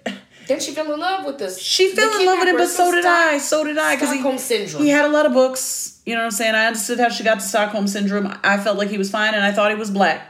Then 0.48 0.60
she 0.60 0.72
fell 0.74 0.92
in 0.92 1.00
love 1.00 1.26
with 1.26 1.38
this. 1.38 1.62
she 1.62 1.92
fell 1.92 2.12
in 2.20 2.26
love 2.26 2.40
with 2.40 2.48
him, 2.50 2.58
but 2.58 2.68
so 2.68 2.92
did 2.92 3.04
Stock- 3.04 3.14
I. 3.34 3.38
So 3.38 3.64
did 3.64 3.78
I, 3.78 3.96
because 3.96 4.10
Stockholm 4.10 4.34
he 4.34 4.40
syndrome. 4.40 4.84
he 4.84 4.90
had 4.90 5.06
a 5.06 5.10
lot 5.10 5.26
of 5.26 5.34
books. 5.34 6.02
You 6.06 6.16
know 6.16 6.22
what 6.22 6.26
I'm 6.26 6.32
saying? 6.32 6.56
I 6.56 6.66
understood 6.66 7.00
how 7.00 7.10
she 7.10 7.24
got 7.24 7.36
to 7.36 7.42
Stockholm 7.46 7.88
syndrome. 7.88 8.36
I 8.44 8.58
felt 8.58 8.78
like 8.78 8.90
he 8.90 8.98
was 8.98 9.12
fine, 9.12 9.36
and 9.36 9.44
I 9.44 9.52
thought 9.52 9.70
he 9.70 9.78
was 9.78 9.92
black. 9.92 10.22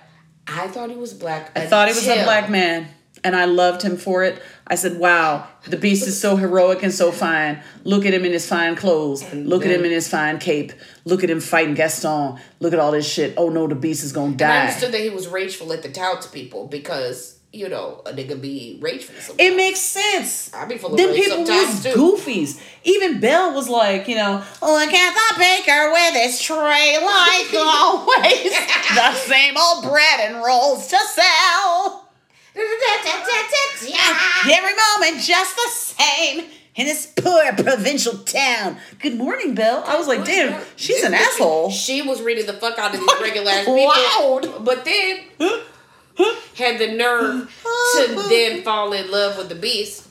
I 0.45 0.67
thought 0.67 0.89
he 0.89 0.95
was 0.97 1.13
black. 1.13 1.57
I 1.57 1.65
thought 1.67 1.88
he 1.88 1.93
was 1.93 2.07
a 2.07 2.24
black 2.24 2.49
man, 2.49 2.88
and 3.24 3.36
I 3.36 3.45
loved 3.45 3.82
him 3.82 3.97
for 3.97 4.24
it. 4.24 4.41
I 4.67 4.76
said, 4.76 4.99
"Wow, 4.99 5.47
the 5.67 5.78
beast 5.78 6.07
is 6.07 6.20
so 6.20 6.36
heroic 6.36 6.84
and 6.84 6.93
so 6.93 7.11
fine. 7.11 7.61
Look 7.84 8.05
at 8.05 8.13
him 8.13 8.24
in 8.26 8.32
his 8.32 8.45
fine 8.47 8.76
clothes. 8.76 9.24
Look 9.34 9.65
at 9.65 9.72
him 9.72 9.84
in 9.86 9.91
his 9.91 10.07
fine 10.07 10.38
cape. 10.39 10.72
Look 11.05 11.24
at 11.24 11.30
him 11.30 11.39
fighting 11.39 11.74
Gaston. 11.76 12.39
Look 12.59 12.74
at 12.74 12.80
all 12.80 12.91
this 12.91 13.07
shit. 13.11 13.34
Oh 13.38 13.49
no, 13.49 13.67
the 13.67 13.76
beast 13.76 14.03
is 14.03 14.11
gonna 14.11 14.32
And 14.34 14.41
I 14.41 14.47
die." 14.47 14.59
understood 14.67 14.91
that 14.93 15.01
he 15.01 15.09
was 15.09 15.28
rageful 15.28 15.72
at 15.74 15.82
the 15.84 15.89
townspeople 15.89 16.67
because 16.67 17.36
you 17.51 17.67
know 17.67 18.03
a 18.05 18.11
nigga 18.11 18.39
be 18.39 18.78
rageful. 18.80 19.15
Sometimes. 19.20 19.39
It 19.49 19.55
makes 19.57 19.80
sense. 19.80 20.53
I 20.53 20.65
be 20.65 20.78
full 20.78 20.93
of 20.93 20.99
rage 20.99 21.15
people 21.15 21.39
was 21.45 21.84
too. 21.84 21.89
goofies. 21.89 22.61
Even 22.84 23.20
Belle 23.20 23.55
was 23.55 23.67
like, 23.67 24.07
you 24.07 24.15
know, 24.15 24.43
look 24.61 24.93
at 24.93 25.13
the 25.15 25.39
baker 25.39 25.91
with 25.91 26.13
his 26.13 26.39
tray 26.39 26.97
like 27.03 27.53
always. 27.59 28.53
the 28.95 29.13
same 29.15 29.55
old 29.57 29.84
bread 29.86 30.20
and 30.30 30.43
rolls 30.45 30.88
to 30.89 30.97
sell. 30.97 32.09
Every 34.51 34.75
moment 34.75 35.23
just 35.23 35.55
the 35.55 35.69
same 35.69 36.45
in 36.75 36.85
this 36.87 37.05
poor 37.07 37.53
provincial 37.53 38.17
town. 38.19 38.77
Good 38.99 39.15
morning, 39.17 39.53
Bill. 39.53 39.83
I 39.85 39.97
was 39.97 40.07
like, 40.07 40.25
damn, 40.25 40.61
she's 40.75 41.03
an 41.03 41.13
asshole. 41.13 41.71
She 41.79 42.01
was 42.01 42.21
reading 42.21 42.45
the 42.45 42.53
fuck 42.53 42.77
out 42.79 42.93
of 42.93 42.99
these 42.99 43.09
regular 43.21 43.51
ass 43.51 43.65
people, 44.41 44.61
but 44.61 44.85
then 44.85 45.25
had 46.55 46.79
the 46.79 46.93
nerve 46.95 47.49
to 47.95 48.25
then 48.29 48.63
fall 48.63 48.93
in 48.93 49.09
love 49.11 49.37
with 49.37 49.49
the 49.49 49.55
beast. 49.55 50.07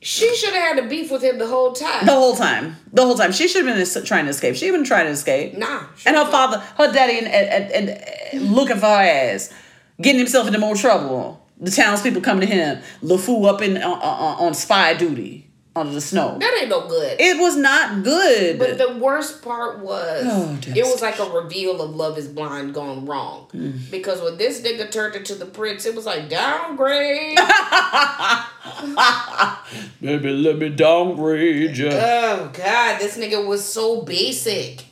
She 0.00 0.34
should 0.36 0.54
have 0.54 0.76
had 0.76 0.84
a 0.84 0.88
beef 0.88 1.10
with 1.10 1.22
him 1.24 1.38
the 1.38 1.46
whole 1.48 1.72
time. 1.72 2.06
The 2.06 2.12
whole 2.12 2.36
time. 2.36 2.76
The 2.92 3.04
whole 3.04 3.16
time. 3.16 3.32
She 3.32 3.48
should 3.48 3.66
have 3.66 3.76
been 3.76 4.04
trying 4.04 4.26
to 4.26 4.30
escape. 4.30 4.54
She 4.54 4.66
even 4.68 4.84
trying 4.84 5.06
to 5.06 5.10
escape. 5.10 5.58
Nah. 5.58 5.86
And 6.06 6.14
her 6.14 6.26
father, 6.26 6.58
her 6.76 6.92
daddy, 6.92 7.18
and, 7.18 7.26
and, 7.26 7.72
and, 7.72 7.88
and 8.32 8.52
looking 8.52 8.76
for 8.76 8.86
her 8.86 9.02
ass, 9.02 9.52
getting 10.00 10.20
himself 10.20 10.46
into 10.46 10.60
more 10.60 10.76
trouble. 10.76 11.44
The 11.60 11.70
townspeople 11.70 12.20
come 12.20 12.40
to 12.40 12.46
him. 12.46 12.82
LeFou 13.02 13.48
up 13.48 13.62
in 13.62 13.76
on, 13.76 14.00
on, 14.00 14.46
on 14.46 14.54
spy 14.54 14.94
duty 14.94 15.48
under 15.78 15.92
the 15.92 16.00
snow. 16.00 16.36
That 16.38 16.58
ain't 16.60 16.70
no 16.70 16.88
good. 16.88 17.20
It 17.20 17.38
was 17.38 17.56
not 17.56 18.02
good. 18.02 18.58
But 18.58 18.78
the 18.78 18.98
worst 18.98 19.42
part 19.42 19.80
was 19.80 20.24
Oh, 20.26 20.58
it 20.66 20.84
was 20.84 21.02
like 21.02 21.18
a 21.18 21.24
reveal 21.24 21.80
of 21.80 21.94
Love 21.94 22.18
is 22.18 22.28
Blind 22.28 22.74
gone 22.74 23.06
wrong. 23.06 23.48
Mm. 23.52 23.90
Because 23.90 24.20
when 24.20 24.36
this 24.36 24.60
nigga 24.62 24.90
turned 24.90 25.14
into 25.14 25.34
the 25.34 25.46
prince, 25.46 25.86
it 25.86 25.94
was 25.94 26.06
like 26.06 26.28
downgrade. 26.28 27.36
Baby, 30.00 30.32
let 30.32 30.58
me 30.58 30.68
downgrade 30.70 31.76
you. 31.76 31.88
oh 31.90 32.50
god, 32.52 32.98
this 32.98 33.18
nigga 33.18 33.46
was 33.46 33.64
so 33.64 34.02
basic. 34.02 34.84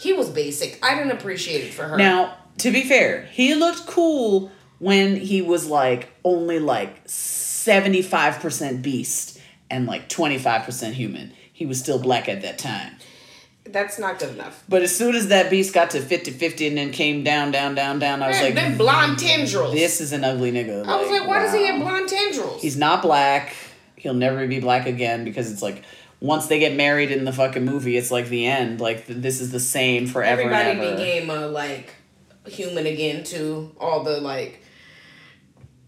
He 0.00 0.12
was 0.12 0.30
basic. 0.30 0.84
I 0.84 0.96
didn't 0.96 1.12
appreciate 1.12 1.64
it 1.64 1.72
for 1.72 1.84
her. 1.84 1.96
Now, 1.96 2.36
to 2.58 2.70
be 2.70 2.82
fair, 2.82 3.22
he 3.30 3.54
looked 3.54 3.86
cool 3.86 4.50
when 4.82 5.14
he 5.14 5.40
was 5.40 5.68
like 5.68 6.08
only 6.24 6.58
like 6.58 7.06
75% 7.06 8.82
beast 8.82 9.38
and 9.70 9.86
like 9.86 10.08
25% 10.08 10.92
human. 10.92 11.32
He 11.52 11.66
was 11.66 11.78
still 11.78 12.00
black 12.00 12.28
at 12.28 12.42
that 12.42 12.58
time. 12.58 12.96
That's 13.64 13.96
not 13.96 14.18
good 14.18 14.30
enough. 14.30 14.64
But 14.68 14.82
as 14.82 14.94
soon 14.94 15.14
as 15.14 15.28
that 15.28 15.50
beast 15.50 15.72
got 15.72 15.90
to 15.90 16.00
50 16.00 16.32
50 16.32 16.66
and 16.66 16.76
then 16.76 16.90
came 16.90 17.22
down, 17.22 17.52
down, 17.52 17.76
down, 17.76 18.00
down, 18.00 18.24
I 18.24 18.28
was 18.28 18.36
Man, 18.38 18.44
like, 18.46 18.54
them 18.56 18.76
blonde 18.76 19.20
tendrils. 19.20 19.72
this 19.72 20.00
is 20.00 20.12
an 20.12 20.24
ugly 20.24 20.50
nigga. 20.50 20.84
I 20.84 21.00
was 21.00 21.08
like, 21.08 21.28
why 21.28 21.38
does 21.38 21.54
he 21.54 21.64
have 21.66 21.80
blonde 21.80 22.08
tendrils? 22.08 22.60
He's 22.60 22.76
not 22.76 23.02
black. 23.02 23.54
He'll 23.94 24.14
never 24.14 24.48
be 24.48 24.58
black 24.58 24.86
again 24.86 25.22
because 25.22 25.52
it's 25.52 25.62
like 25.62 25.84
once 26.18 26.48
they 26.48 26.58
get 26.58 26.74
married 26.74 27.12
in 27.12 27.24
the 27.24 27.32
fucking 27.32 27.64
movie, 27.64 27.96
it's 27.96 28.10
like 28.10 28.26
the 28.28 28.46
end. 28.46 28.80
Like 28.80 29.06
this 29.06 29.40
is 29.40 29.52
the 29.52 29.60
same 29.60 30.08
forever 30.08 30.42
Everybody 30.42 30.70
and 30.70 30.80
ever. 30.80 30.96
became 30.96 31.30
a 31.30 31.46
like 31.46 31.94
human 32.46 32.86
again 32.86 33.22
too. 33.22 33.70
All 33.78 34.02
the 34.02 34.20
like 34.20 34.61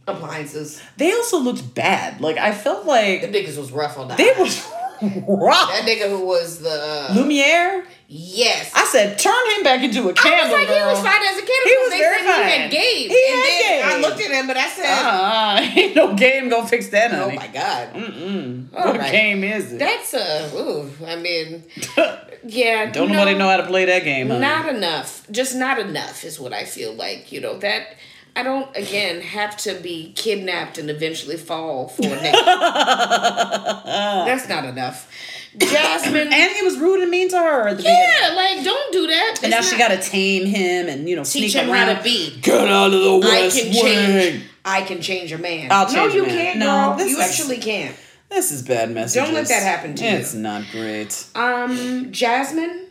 appliances. 0.06 0.80
They 0.96 1.12
also 1.12 1.38
looked 1.38 1.74
bad. 1.74 2.20
Like 2.20 2.36
I 2.38 2.52
felt 2.52 2.86
like 2.86 3.22
The 3.22 3.28
niggas 3.28 3.56
was 3.58 3.72
rough 3.72 3.98
on 3.98 4.08
that. 4.08 4.18
they 4.18 4.32
was 4.38 4.64
rough. 5.02 5.68
That 5.70 5.82
nigga 5.86 6.08
who 6.08 6.24
was 6.26 6.60
the 6.60 6.70
uh, 6.70 7.14
Lumiere. 7.14 7.84
yes. 8.08 8.70
I 8.74 8.84
said, 8.84 9.18
turn 9.18 9.34
him 9.56 9.62
back 9.64 9.82
into 9.82 10.08
a 10.08 10.12
candle, 10.14 10.40
I 10.40 10.42
was 10.44 10.52
like, 10.52 10.68
girl. 10.68 10.78
he 10.78 10.94
was 10.94 10.98
fine 11.00 11.22
as 11.22 11.38
a 11.38 11.40
kid. 11.42 11.62
He 11.64 11.76
was 11.82 11.90
they 11.90 11.98
very 11.98 12.16
said 12.18 12.22
he 12.24 12.32
fine. 12.32 12.60
had 12.60 12.70
game. 12.70 13.10
He 13.10 13.26
and 13.28 13.40
had 13.40 13.92
then 13.92 14.04
I 14.04 14.08
looked 14.08 14.20
at 14.22 14.30
him, 14.30 14.46
but 14.46 14.56
I 14.56 14.68
said, 14.68 15.02
Uh, 15.04 15.60
ain't 15.80 15.96
no 15.96 16.14
game 16.14 16.48
gonna 16.48 16.66
fix 16.68 16.88
that, 16.88 17.12
"Oh 17.12 17.30
my 17.30 17.46
god, 17.48 17.92
Mm-mm. 17.94 18.68
All 18.74 18.86
What 18.92 18.98
right. 18.98 19.12
game 19.12 19.42
is 19.44 19.72
it? 19.72 19.78
that's 19.78 20.14
a 20.14 20.50
ooh." 20.56 20.90
I 21.06 21.16
mean, 21.16 21.64
yeah, 22.44 22.90
Don't 22.90 23.08
no, 23.08 23.14
nobody 23.18 23.36
know 23.38 23.48
how 23.48 23.56
to 23.58 23.66
play 23.66 23.84
that 23.86 24.04
game, 24.04 24.28
honey. 24.28 24.40
Not 24.40 24.68
enough. 24.74 25.26
Just 25.30 25.54
not 25.56 25.78
enough 25.78 26.24
is 26.24 26.38
what 26.38 26.52
I 26.52 26.64
feel 26.64 26.94
like. 26.94 27.32
You 27.32 27.40
know 27.40 27.58
that. 27.58 27.96
I 28.36 28.42
don't 28.42 28.74
again 28.76 29.20
have 29.20 29.56
to 29.58 29.74
be 29.74 30.12
kidnapped 30.16 30.76
and 30.78 30.90
eventually 30.90 31.36
fall 31.36 31.88
for 31.88 32.02
a 32.02 32.16
nigga. 32.16 32.32
That's 33.84 34.48
not 34.48 34.64
enough. 34.64 35.08
Jasmine, 35.56 36.32
and 36.32 36.52
he 36.52 36.62
was 36.64 36.76
rude 36.78 37.00
and 37.00 37.10
mean 37.12 37.28
to 37.28 37.38
her 37.38 37.68
at 37.68 37.76
the 37.76 37.84
yeah, 37.84 38.30
beginning. 38.30 38.36
like 38.56 38.64
don't 38.64 38.92
do 38.92 39.06
that. 39.06 39.36
And 39.42 39.50
now 39.52 39.58
It's 39.58 39.70
she 39.70 39.78
got 39.78 39.88
to 39.88 40.00
tame 40.00 40.46
him 40.46 40.88
and 40.88 41.08
you 41.08 41.14
know 41.14 41.22
teach 41.22 41.52
sneak 41.52 41.64
him 41.64 41.70
around. 41.70 41.88
how 41.88 41.94
to 41.94 42.02
be. 42.02 42.36
Get 42.40 42.66
out 42.68 42.86
of 42.92 43.00
the 43.00 43.10
I 43.24 43.42
west 43.44 43.56
can 43.56 43.66
wing. 43.70 43.82
change. 43.82 44.44
I 44.64 44.82
can 44.82 45.00
change 45.00 45.30
a 45.30 45.38
man. 45.38 45.68
I'll 45.70 45.86
change 45.88 46.12
a 46.14 46.16
you 46.16 46.22
man. 46.26 46.30
can't, 46.36 46.58
No, 46.58 46.94
girl. 46.98 47.06
you 47.06 47.18
is- 47.18 47.20
actually 47.30 47.58
can't. 47.58 47.94
This 48.30 48.50
is 48.50 48.62
bad 48.62 48.90
messages. 48.90 49.22
Don't 49.26 49.34
let 49.34 49.46
that 49.46 49.62
happen 49.62 49.94
to 49.94 50.02
you. 50.04 50.10
It's 50.10 50.34
not 50.34 50.64
great. 50.72 51.24
Um, 51.36 52.10
Jasmine 52.10 52.86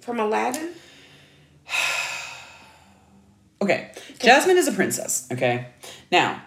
from 0.00 0.18
Aladdin. 0.18 0.70
Okay. 3.60 3.92
Jasmine 4.22 4.56
is 4.56 4.68
a 4.68 4.72
princess, 4.72 5.26
okay? 5.32 5.68
Now, 6.10 6.42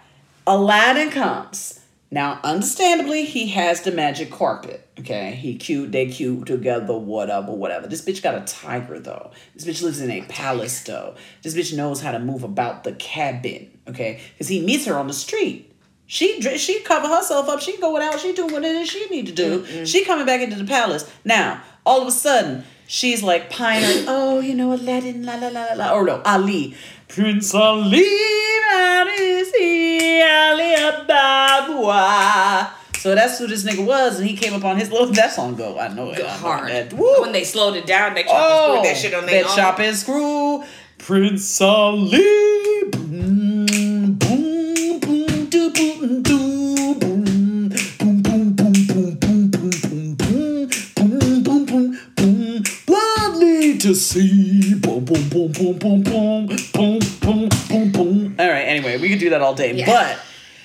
Aladdin 0.48 1.10
comes. 1.10 1.80
Now, 2.12 2.40
understandably, 2.44 3.26
he 3.26 3.48
has 3.50 3.82
the 3.82 3.92
magic 3.92 4.32
carpet, 4.32 4.88
okay? 5.00 5.32
He 5.36 5.56
cute, 5.58 5.92
they 5.92 6.06
cute 6.06 6.46
together, 6.46 6.98
whatever, 6.98 7.52
whatever. 7.52 7.88
This 7.88 8.06
bitch 8.06 8.22
got 8.22 8.36
a 8.36 8.42
tiger, 8.42 9.00
though. 9.00 9.32
This 9.54 9.66
bitch 9.66 9.84
lives 9.84 10.00
in 10.00 10.12
a 10.12 10.22
palace, 10.24 10.82
though. 10.84 11.16
This 11.42 11.56
bitch 11.56 11.76
knows 11.76 12.02
how 12.02 12.12
to 12.12 12.20
move 12.20 12.44
about 12.44 12.84
the 12.84 12.94
cabin, 12.94 13.72
okay? 13.88 14.22
Because 14.34 14.48
he 14.48 14.64
meets 14.66 14.86
her 14.86 14.98
on 14.98 15.08
the 15.08 15.14
street. 15.14 15.72
She 16.08 16.40
she 16.58 16.82
cover 16.82 17.08
herself 17.08 17.50
up. 17.50 17.62
She 17.62 17.78
going 17.78 18.04
out. 18.04 18.20
She 18.20 18.32
doing 18.34 18.54
what 18.54 18.64
it 18.64 18.76
is 18.76 18.88
she 18.88 19.08
need 19.10 19.26
to 19.26 19.32
do. 19.32 19.86
She 19.86 20.06
coming 20.06 20.26
back 20.26 20.42
into 20.42 20.56
the 20.56 20.66
palace. 20.66 21.12
Now, 21.24 21.64
all 21.84 22.02
of 22.02 22.08
a 22.08 22.12
sudden, 22.12 22.64
she's 22.88 23.24
like 23.24 23.50
pining. 23.50 24.06
oh, 24.08 24.40
you 24.40 24.54
know 24.54 24.72
Aladdin, 24.74 25.26
la 25.26 25.36
la 25.36 25.48
la 25.48 25.64
la 25.66 25.74
la. 25.74 25.94
Or 25.94 26.06
no, 26.06 26.22
Ali. 26.24 26.76
Prince 27.08 27.54
Ali, 27.54 28.02
that 28.02 29.08
is 29.20 29.54
he, 29.56 30.22
Ali 30.22 30.76
Ababwa. 30.76 32.70
So 32.98 33.14
that's 33.14 33.38
who 33.38 33.48
this 33.48 33.64
nigga 33.64 33.86
was, 33.86 34.20
and 34.20 34.28
he 34.28 34.36
came 34.36 34.54
up 34.54 34.66
on 34.66 34.78
his 34.78 34.92
little. 34.92 35.08
That 35.08 35.32
song 35.32 35.56
go. 35.56 35.78
I 35.78 35.90
know 35.90 36.10
it. 36.12 36.18
I 36.20 36.24
know 36.24 36.28
Hard. 36.28 36.70
That. 36.70 36.94
Woo. 36.94 37.22
When 37.22 37.32
they 37.32 37.44
slowed 37.44 37.76
it 37.76 37.86
down, 37.86 38.16
they 38.16 38.24
chopped 38.24 38.36
Oh, 38.36 38.76
and 38.76 38.84
screwed 38.84 38.86
that 38.86 38.98
oh, 38.98 39.00
shit 39.02 39.14
on 39.14 39.26
their 39.28 39.44
that 39.44 39.50
own. 39.52 39.56
chop 39.56 39.80
and 39.80 39.96
screw. 39.96 40.64
Prince 40.98 41.62
Ali. 41.62 42.10
Boom, 42.92 44.14
boom, 44.16 45.00
boom, 45.00 45.46
do, 45.50 45.70
boom, 45.70 46.24
do, 46.24 46.96
boom. 46.96 47.70
Boom, 48.00 48.22
boom, 48.22 48.54
boom, 48.54 48.54
boom, 48.56 48.74
boom, 48.88 49.16
boom, 49.16 49.50
boom, 49.50 50.16
boom. 50.16 50.70
Boom, 50.96 51.44
boom, 51.44 51.66
boom, 51.66 52.00
boom. 52.16 52.64
Bloodly 52.88 53.75
to 53.86 53.96
see. 53.96 54.74
Boom, 54.76 55.06
boom, 55.06 55.30
boom, 55.30 55.52
boom, 55.52 55.78
boom, 55.78 56.04
boom. 56.04 56.48
Boom, 56.74 57.00
boom, 57.22 57.50
boom, 57.70 57.92
boom. 57.92 58.36
All 58.40 58.48
right, 58.50 58.64
anyway, 58.64 58.98
we 58.98 59.10
could 59.10 59.20
do 59.20 59.30
that 59.30 59.42
all 59.42 59.54
day. 59.54 59.74
Yeah. 59.74 59.86
But 59.86 60.20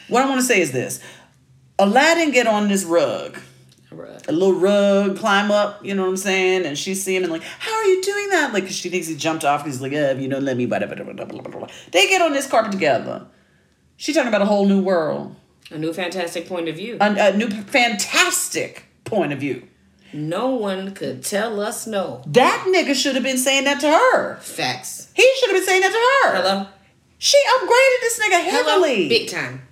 what 0.08 0.22
I 0.24 0.28
want 0.28 0.40
to 0.40 0.46
say 0.46 0.60
is 0.60 0.72
this. 0.72 1.00
Aladdin 1.78 2.30
get 2.32 2.46
on 2.46 2.68
this 2.68 2.84
rug 2.84 3.38
Right. 3.90 4.26
a 4.28 4.32
little 4.32 4.54
rug, 4.54 5.18
climb 5.18 5.50
up, 5.50 5.84
you 5.84 5.94
know 5.94 6.02
what 6.02 6.10
I'm 6.10 6.16
saying? 6.16 6.64
And 6.64 6.78
she's 6.78 7.02
seeing 7.02 7.18
him 7.18 7.24
and 7.24 7.32
like, 7.32 7.42
how 7.42 7.72
are 7.74 7.84
you 7.84 8.02
doing 8.02 8.28
that? 8.30 8.52
Like, 8.52 8.64
'cause 8.64 8.76
she 8.76 8.88
thinks 8.88 9.06
he 9.08 9.16
jumped 9.16 9.44
off 9.44 9.64
because 9.64 9.76
he's 9.76 9.82
like, 9.82 9.92
oh, 9.92 9.96
yeah, 9.96 10.12
you 10.12 10.28
don't 10.28 10.44
let 10.44 10.56
me, 10.56 10.66
blah, 10.66 10.78
blah, 10.78 10.86
blah, 10.94 11.04
blah, 11.04 11.12
blah, 11.24 11.40
blah, 11.42 11.58
blah. 11.58 11.68
They 11.90 12.06
get 12.08 12.22
on 12.22 12.32
this 12.32 12.46
carpet 12.46 12.70
together. 12.72 13.26
She 13.96 14.12
talking 14.12 14.28
about 14.28 14.42
a 14.42 14.46
whole 14.46 14.66
new 14.66 14.80
world, 14.80 15.34
A 15.72 15.78
new 15.78 15.92
fantastic 15.92 16.46
point 16.48 16.68
of 16.68 16.76
view. 16.76 16.98
a, 17.00 17.30
a 17.32 17.36
new 17.36 17.50
fantastic 17.50 18.84
point 19.04 19.32
of 19.32 19.40
view. 19.40 19.66
No 20.12 20.48
one 20.54 20.92
could 20.94 21.24
tell 21.24 21.60
us 21.60 21.86
no. 21.86 22.22
That 22.26 22.66
nigga 22.68 22.94
should 22.94 23.14
have 23.14 23.24
been 23.24 23.38
saying 23.38 23.64
that 23.64 23.80
to 23.80 23.88
her. 23.88 24.36
Facts. 24.36 25.10
He 25.14 25.26
should 25.38 25.50
have 25.50 25.56
been 25.56 25.66
saying 25.66 25.80
that 25.82 25.92
to 25.92 26.28
her. 26.30 26.42
Hello? 26.42 26.66
She 27.18 27.38
upgraded 27.58 28.00
this 28.00 28.18
nigga 28.20 28.44
Hello? 28.44 28.64
heavily. 28.70 29.08
Big 29.08 29.28
time. 29.28 29.62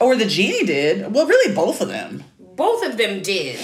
or 0.00 0.16
the 0.16 0.26
genie 0.26 0.64
did. 0.66 1.12
Well, 1.14 1.26
really, 1.26 1.54
both 1.54 1.80
of 1.80 1.88
them. 1.88 2.24
Both 2.38 2.84
of 2.84 2.96
them 2.96 3.22
did. 3.22 3.58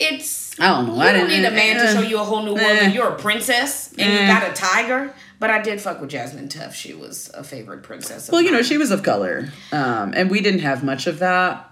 It's 0.00 0.58
I 0.58 0.68
don't 0.68 0.86
know. 0.88 0.94
You 0.94 1.00
I 1.00 1.12
don't 1.12 1.28
need 1.28 1.44
a 1.44 1.50
man 1.50 1.76
to 1.76 1.82
eh, 1.82 1.92
show 1.92 2.00
you 2.00 2.18
a 2.18 2.24
whole 2.24 2.42
new 2.42 2.54
world 2.54 2.60
eh. 2.66 2.80
when 2.82 2.92
you're 2.92 3.08
a 3.10 3.16
princess 3.16 3.92
and 3.92 4.00
Eh. 4.00 4.22
you 4.22 4.26
got 4.26 4.48
a 4.48 4.52
tiger. 4.52 5.14
But 5.38 5.50
I 5.50 5.60
did 5.62 5.80
fuck 5.80 6.00
with 6.00 6.10
Jasmine 6.10 6.48
Tuff. 6.48 6.74
She 6.74 6.94
was 6.94 7.30
a 7.34 7.44
favorite 7.44 7.82
princess. 7.82 8.28
Of 8.28 8.32
Well, 8.32 8.42
you 8.42 8.50
know, 8.50 8.62
she 8.62 8.78
was 8.78 8.90
of 8.90 9.02
color, 9.02 9.50
um, 9.72 10.12
and 10.16 10.30
we 10.30 10.40
didn't 10.40 10.60
have 10.60 10.82
much 10.82 11.06
of 11.06 11.18
that. 11.18 11.70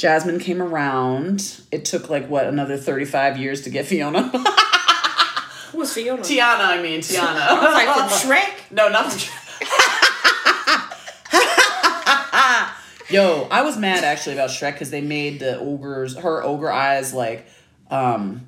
Jasmine 0.00 0.38
came 0.38 0.62
around. 0.62 1.60
It 1.70 1.84
took 1.84 2.08
like 2.08 2.26
what 2.26 2.46
another 2.46 2.78
thirty-five 2.78 3.36
years 3.36 3.60
to 3.62 3.70
get 3.70 3.84
Fiona. 3.84 4.22
Who 5.72 5.78
was 5.78 5.92
Fiona? 5.92 6.22
Tiana, 6.22 6.68
I 6.68 6.80
mean 6.82 7.00
Tiana. 7.00 7.36
I 7.38 7.84
like 7.84 8.08
from 8.08 8.30
Shrek. 8.30 8.72
no, 8.72 8.88
not 8.88 9.12
from. 9.12 9.20
Yo, 13.14 13.46
I 13.50 13.60
was 13.60 13.76
mad 13.76 14.02
actually 14.02 14.32
about 14.36 14.48
Shrek 14.48 14.72
because 14.72 14.90
they 14.90 15.02
made 15.02 15.40
the 15.40 15.58
ogres, 15.58 16.16
her 16.16 16.42
ogre 16.44 16.72
eyes 16.72 17.12
like 17.12 17.46
um, 17.90 18.46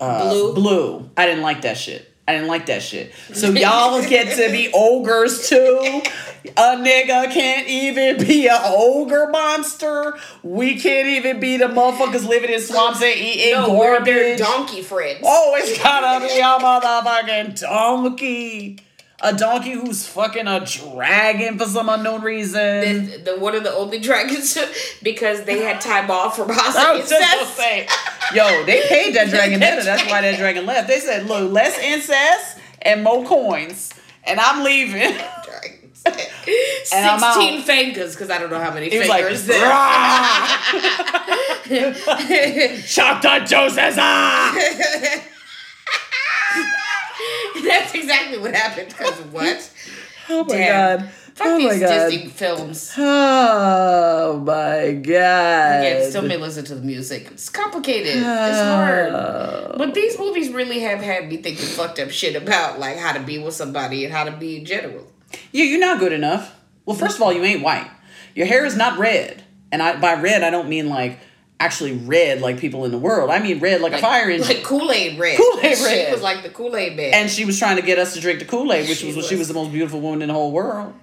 uh, 0.00 0.30
Blue? 0.30 0.54
Blue. 0.54 1.10
I 1.14 1.26
didn't 1.26 1.42
like 1.42 1.60
that 1.62 1.76
shit. 1.76 2.10
I 2.26 2.32
didn't 2.34 2.48
like 2.48 2.66
that 2.66 2.82
shit. 2.82 3.12
So 3.34 3.50
y'all 3.50 4.00
get 4.08 4.36
to 4.36 4.50
be 4.50 4.70
ogres 4.72 5.48
too. 5.48 6.02
A 6.56 6.76
nigga 6.76 7.30
can't 7.32 7.68
even 7.68 8.26
be 8.26 8.46
a 8.46 8.58
ogre 8.64 9.28
monster. 9.28 10.16
We 10.42 10.78
can't 10.80 11.06
even 11.08 11.38
be 11.40 11.56
the 11.58 11.66
motherfuckers 11.66 12.26
living 12.26 12.50
in 12.50 12.60
swamps 12.60 13.02
and 13.02 13.18
eating 13.20 13.52
No, 13.52 13.74
we're 13.74 13.96
garbage. 13.96 14.38
donkey 14.38 14.82
friends. 14.82 15.20
Oh, 15.22 15.54
it's 15.58 15.78
gotta 15.82 16.24
be 16.26 16.38
a 16.40 16.42
motherfucking 16.44 17.60
donkey. 17.60 18.78
A 19.22 19.34
donkey 19.34 19.72
who's 19.72 20.06
fucking 20.06 20.46
a 20.46 20.64
dragon 20.64 21.58
for 21.58 21.66
some 21.66 21.90
unknown 21.90 22.22
reason. 22.22 22.60
The, 23.10 23.22
the 23.34 23.38
one 23.38 23.54
of 23.54 23.62
the 23.64 23.72
only 23.74 23.98
dragons 23.98 24.56
because 25.02 25.44
they 25.44 25.58
had 25.62 25.78
time 25.82 26.10
off 26.10 26.36
from 26.36 26.50
I 26.50 26.54
house 26.54 26.74
was 26.74 27.10
just 27.10 27.12
incest. 27.34 27.56
say, 27.56 27.86
yo, 28.34 28.64
they 28.64 28.80
paid 28.88 29.14
that 29.16 29.28
dragon 29.30 29.60
better. 29.60 29.82
That's 29.84 30.10
why 30.10 30.22
that 30.22 30.38
dragon 30.38 30.64
left. 30.64 30.88
They 30.88 31.00
said, 31.00 31.26
look, 31.26 31.52
less 31.52 31.78
incest 31.78 32.56
and 32.80 33.04
more 33.04 33.22
coins, 33.26 33.92
and 34.24 34.40
I'm 34.40 34.64
leaving. 34.64 35.14
Dragons. 36.04 36.90
And 36.92 37.20
Sixteen 37.20 37.62
fingers 37.62 38.14
because 38.14 38.30
I 38.30 38.38
don't 38.38 38.50
know 38.50 38.58
how 38.58 38.72
many 38.72 38.90
like, 39.06 39.22
fingers 39.24 39.46
there. 39.46 39.68
"Rah!" 39.68 40.46
Chop 42.86 43.22
the 43.22 43.38
juices 43.46 43.96
ah! 43.98 44.52
That's 47.64 47.94
exactly 47.94 48.38
what 48.38 48.54
happened. 48.54 48.88
Because 48.88 49.20
what? 49.26 49.70
Oh 50.28 50.44
my 50.44 50.54
Damn. 50.54 50.98
god. 50.98 51.10
Fuck 51.34 51.46
oh 51.46 51.58
my 51.58 51.78
god. 51.78 52.10
Disney 52.10 52.28
films. 52.28 52.92
Oh 52.98 54.42
my 54.44 54.92
god. 54.92 55.84
Yeah, 55.84 56.08
still 56.08 56.22
may 56.22 56.36
listen 56.36 56.64
to 56.66 56.74
the 56.74 56.82
music. 56.82 57.28
It's 57.32 57.48
complicated. 57.48 58.16
It's 58.16 58.24
hard. 58.24 59.12
Oh. 59.12 59.74
But 59.76 59.94
these 59.94 60.18
movies 60.18 60.50
really 60.50 60.80
have 60.80 61.00
had 61.00 61.28
me 61.28 61.36
thinking 61.38 61.66
fucked 61.66 61.98
up 61.98 62.10
shit 62.10 62.36
about 62.36 62.78
like 62.78 62.96
how 62.98 63.12
to 63.12 63.20
be 63.20 63.38
with 63.38 63.54
somebody 63.54 64.04
and 64.04 64.12
how 64.12 64.24
to 64.24 64.32
be 64.32 64.58
in 64.58 64.64
general. 64.64 65.06
Yeah, 65.52 65.64
you're 65.64 65.80
not 65.80 65.98
good 65.98 66.12
enough. 66.12 66.54
Well, 66.86 66.96
first 66.96 67.16
of 67.16 67.22
all, 67.22 67.32
you 67.32 67.42
ain't 67.44 67.62
white. 67.62 67.88
Your 68.34 68.46
hair 68.46 68.64
is 68.64 68.76
not 68.76 68.98
red. 68.98 69.44
And 69.72 69.82
I 69.82 69.98
by 70.00 70.14
red 70.20 70.42
I 70.42 70.50
don't 70.50 70.68
mean 70.68 70.88
like 70.88 71.18
actually 71.60 71.92
red 71.92 72.40
like 72.40 72.58
people 72.58 72.84
in 72.84 72.90
the 72.90 72.98
world. 72.98 73.30
I 73.30 73.38
mean 73.38 73.60
red 73.60 73.80
like, 73.80 73.92
a 73.92 73.98
fire 73.98 74.30
engine. 74.30 74.48
Like 74.48 74.64
Kool 74.64 74.90
Aid 74.90 75.18
Red. 75.18 75.36
Kool-Aid 75.38 75.76
She 75.78 75.84
Red. 75.84 76.12
was 76.12 76.22
like 76.22 76.42
the 76.42 76.48
Kool 76.50 76.74
Aid 76.74 76.96
man. 76.96 77.12
and 77.14 77.30
she 77.30 77.44
was 77.44 77.58
trying 77.58 77.76
to 77.76 77.82
get 77.82 77.98
us 77.98 78.14
to 78.14 78.20
drink 78.20 78.38
the 78.40 78.46
Kool-Aid, 78.46 78.88
which 78.88 78.98
She 78.98 79.06
was, 79.08 79.16
was 79.16 79.26
she 79.28 79.36
was. 79.36 79.46
the 79.48 79.54
most 79.54 79.70
beautiful 79.70 80.00
woman 80.00 80.22
in 80.22 80.28
the 80.28 80.34
whole 80.34 80.50
world. 80.52 80.94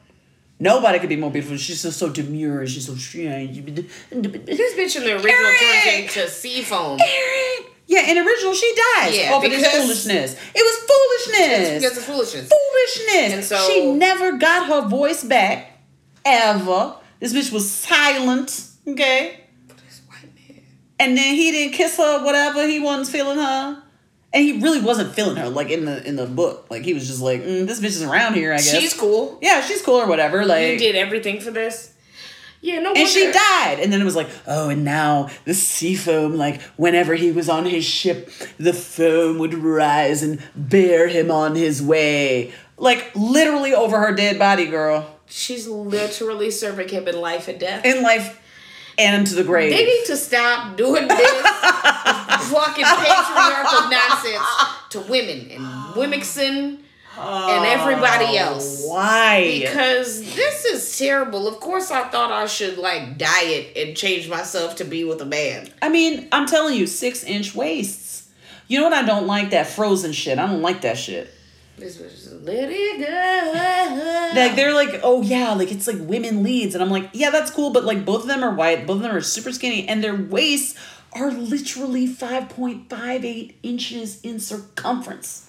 Nobody 0.59 0.97
could 0.97 1.09
be 1.09 1.15
more 1.15 1.29
beautiful. 1.29 1.55
She's 1.57 1.83
just 1.83 1.99
so 1.99 2.09
demure 2.09 2.61
and 2.61 2.69
she's 2.69 2.87
so 2.87 2.95
strange. 2.95 3.63
this 3.63 3.85
bitch 4.09 4.95
in 4.97 5.03
the 5.03 5.13
original 5.13 5.21
turns 5.21 5.85
Eric! 5.85 6.03
into 6.17 6.27
Seafoam. 6.27 6.99
Eric! 6.99 7.46
Yeah, 7.87 8.01
in 8.11 8.17
original 8.17 8.53
she 8.53 8.73
dies 8.97 9.17
Yeah, 9.17 9.33
over 9.33 9.47
this 9.47 9.59
because- 9.61 9.81
foolishness. 9.81 10.35
It 10.53 10.61
was 10.61 10.77
foolishness. 10.91 11.81
Because 11.81 11.97
of 11.97 12.03
foolishness. 12.03 12.49
foolishness. 12.51 13.33
And 13.33 13.43
so- 13.43 13.67
she 13.67 13.91
never 13.93 14.33
got 14.37 14.67
her 14.67 14.81
voice 14.89 15.23
back 15.23 15.71
ever. 16.25 16.95
This 17.19 17.33
bitch 17.33 17.51
was 17.51 17.69
silent. 17.71 18.61
Okay. 18.87 19.39
This 19.69 20.01
white 20.07 20.23
man. 20.49 20.61
And 20.99 21.17
then 21.17 21.35
he 21.35 21.51
didn't 21.51 21.73
kiss 21.73 21.97
her, 21.97 22.23
whatever. 22.23 22.67
He 22.67 22.79
wasn't 22.79 23.07
feeling 23.07 23.37
her. 23.37 23.83
And 24.33 24.43
he 24.43 24.59
really 24.59 24.81
wasn't 24.81 25.15
feeling 25.15 25.37
her, 25.37 25.49
like 25.49 25.69
in 25.69 25.85
the 25.85 26.05
in 26.05 26.17
the 26.17 26.25
book. 26.25 26.67
Like 26.69 26.83
he 26.83 26.93
was 26.93 27.07
just 27.07 27.21
like, 27.21 27.41
mm, 27.41 27.65
this 27.65 27.79
bitch 27.79 27.85
is 27.85 28.03
around 28.03 28.33
here, 28.33 28.51
I 28.53 28.57
guess. 28.57 28.69
She's 28.77 28.93
cool. 28.93 29.39
yeah, 29.41 29.61
she's 29.61 29.81
cool 29.81 29.95
or 29.95 30.05
whatever. 30.07 30.45
Like 30.45 30.73
You 30.73 30.77
did 30.77 30.95
everything 30.97 31.39
for 31.39 31.49
this. 31.51 31.93
Yeah, 32.61 32.79
no 32.79 32.93
and 32.93 33.07
she 33.07 33.31
died. 33.31 33.79
And 33.79 33.93
then 33.93 34.01
it 34.01 34.05
was 34.05 34.15
like, 34.15 34.29
oh, 34.47 34.69
and 34.69 34.83
now 34.83 35.29
the 35.45 35.53
sea 35.53 35.95
foam, 35.95 36.35
like 36.35 36.61
whenever 36.75 37.15
he 37.15 37.31
was 37.31 37.49
on 37.49 37.65
his 37.65 37.85
ship, 37.85 38.31
the 38.57 38.73
foam 38.73 39.37
would 39.37 39.53
rise 39.53 40.23
and 40.23 40.41
bear 40.55 41.07
him 41.07 41.29
on 41.29 41.55
his 41.55 41.81
way. 41.81 42.53
Like 42.77 43.11
literally 43.15 43.73
over 43.73 43.99
her 43.99 44.13
dead 44.13 44.39
body, 44.39 44.65
girl. 44.65 45.19
She's 45.27 45.67
literally 45.67 46.51
serving 46.51 46.89
him 46.89 47.07
in 47.07 47.19
life 47.19 47.47
and 47.47 47.59
death. 47.59 47.85
In 47.85 48.01
life 48.01 48.41
and 48.97 49.27
to 49.27 49.35
the 49.35 49.43
grave. 49.43 49.71
They 49.71 49.85
need 49.85 50.05
to 50.05 50.17
stop 50.17 50.75
doing 50.77 51.07
this 51.07 51.41
fucking 51.41 52.85
patriarchal 52.85 53.89
nonsense 53.89 54.45
to 54.89 55.01
women 55.01 55.51
and 55.51 55.95
And 57.19 57.65
everybody 57.65 58.37
oh, 58.37 58.53
else. 58.53 58.85
Why? 58.85 59.59
Because 59.61 60.21
this 60.35 60.65
is 60.65 60.97
terrible. 60.97 61.47
Of 61.47 61.59
course, 61.59 61.89
I 61.89 62.07
thought 62.09 62.31
I 62.31 62.45
should 62.45 62.77
like 62.77 63.17
diet 63.17 63.75
and 63.75 63.97
change 63.97 64.29
myself 64.29 64.75
to 64.77 64.85
be 64.85 65.03
with 65.03 65.21
a 65.21 65.25
man. 65.25 65.69
I 65.81 65.89
mean, 65.89 66.27
I'm 66.31 66.45
telling 66.45 66.75
you, 66.75 66.85
six 66.85 67.23
inch 67.23 67.55
waists. 67.55 68.29
You 68.67 68.79
know 68.79 68.83
what 68.83 68.93
I 68.93 69.03
don't 69.03 69.27
like? 69.27 69.49
That 69.49 69.67
frozen 69.67 70.11
shit. 70.11 70.37
I 70.37 70.45
don't 70.45 70.61
like 70.61 70.81
that 70.81 70.97
shit. 70.97 71.33
This 71.77 71.99
was 71.99 72.11
just, 72.11 72.41
let 72.41 72.69
it 72.71 72.99
go. 72.99 74.39
Like 74.39 74.55
they're 74.55 74.73
like, 74.73 74.99
oh 75.03 75.21
yeah, 75.21 75.53
like 75.53 75.71
it's 75.71 75.85
like 75.85 75.97
women 75.99 76.41
leads, 76.41 76.73
and 76.73 76.83
I'm 76.83 76.89
like, 76.89 77.11
yeah, 77.13 77.29
that's 77.29 77.51
cool, 77.51 77.71
but 77.71 77.85
like 77.85 78.03
both 78.03 78.23
of 78.23 78.27
them 78.27 78.43
are 78.43 78.53
white, 78.53 78.87
both 78.87 78.97
of 78.97 79.03
them 79.03 79.15
are 79.15 79.21
super 79.21 79.51
skinny, 79.51 79.87
and 79.87 80.03
their 80.03 80.15
waists 80.15 80.77
are 81.13 81.29
literally 81.31 82.07
five 82.07 82.49
point 82.49 82.89
five 82.89 83.23
eight 83.23 83.59
inches 83.61 84.19
in 84.21 84.39
circumference. 84.39 85.46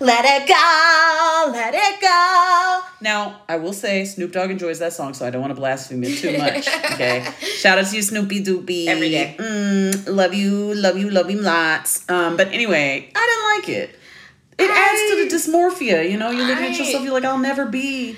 Let 0.00 0.24
it 0.24 0.48
go, 0.48 1.52
let 1.52 1.74
it 1.74 2.00
go. 2.00 2.80
Now, 3.00 3.40
I 3.48 3.56
will 3.56 3.72
say 3.72 4.04
Snoop 4.04 4.32
Dogg 4.32 4.50
enjoys 4.50 4.78
that 4.80 4.92
song, 4.92 5.14
so 5.14 5.26
I 5.26 5.30
don't 5.30 5.40
want 5.40 5.52
to 5.52 5.60
blaspheme 5.60 6.02
it 6.04 6.18
too 6.18 6.36
much. 6.36 6.68
Okay. 6.92 7.26
Shout 7.40 7.78
out 7.78 7.86
to 7.86 7.96
you, 7.96 8.02
Snoopy 8.02 8.42
Doopy. 8.44 8.86
Every 8.86 9.10
day. 9.10 9.36
Mm, 9.38 10.14
love 10.14 10.34
you, 10.34 10.74
love 10.74 10.96
you, 10.96 11.10
love 11.10 11.30
you 11.30 11.40
lots. 11.40 12.08
Um, 12.10 12.36
but 12.36 12.48
anyway, 12.48 13.10
I 13.14 13.60
didn't 13.64 13.72
like 13.72 13.78
it. 13.80 13.98
It 14.58 14.70
adds 14.70 15.10
to 15.10 15.24
the 15.24 15.34
dysmorphia, 15.34 16.10
you 16.10 16.16
know. 16.16 16.30
You're 16.30 16.46
looking 16.46 16.64
at 16.64 16.78
yourself, 16.78 17.02
you're 17.04 17.12
like, 17.12 17.24
I'll 17.24 17.38
never 17.38 17.66
be 17.66 18.16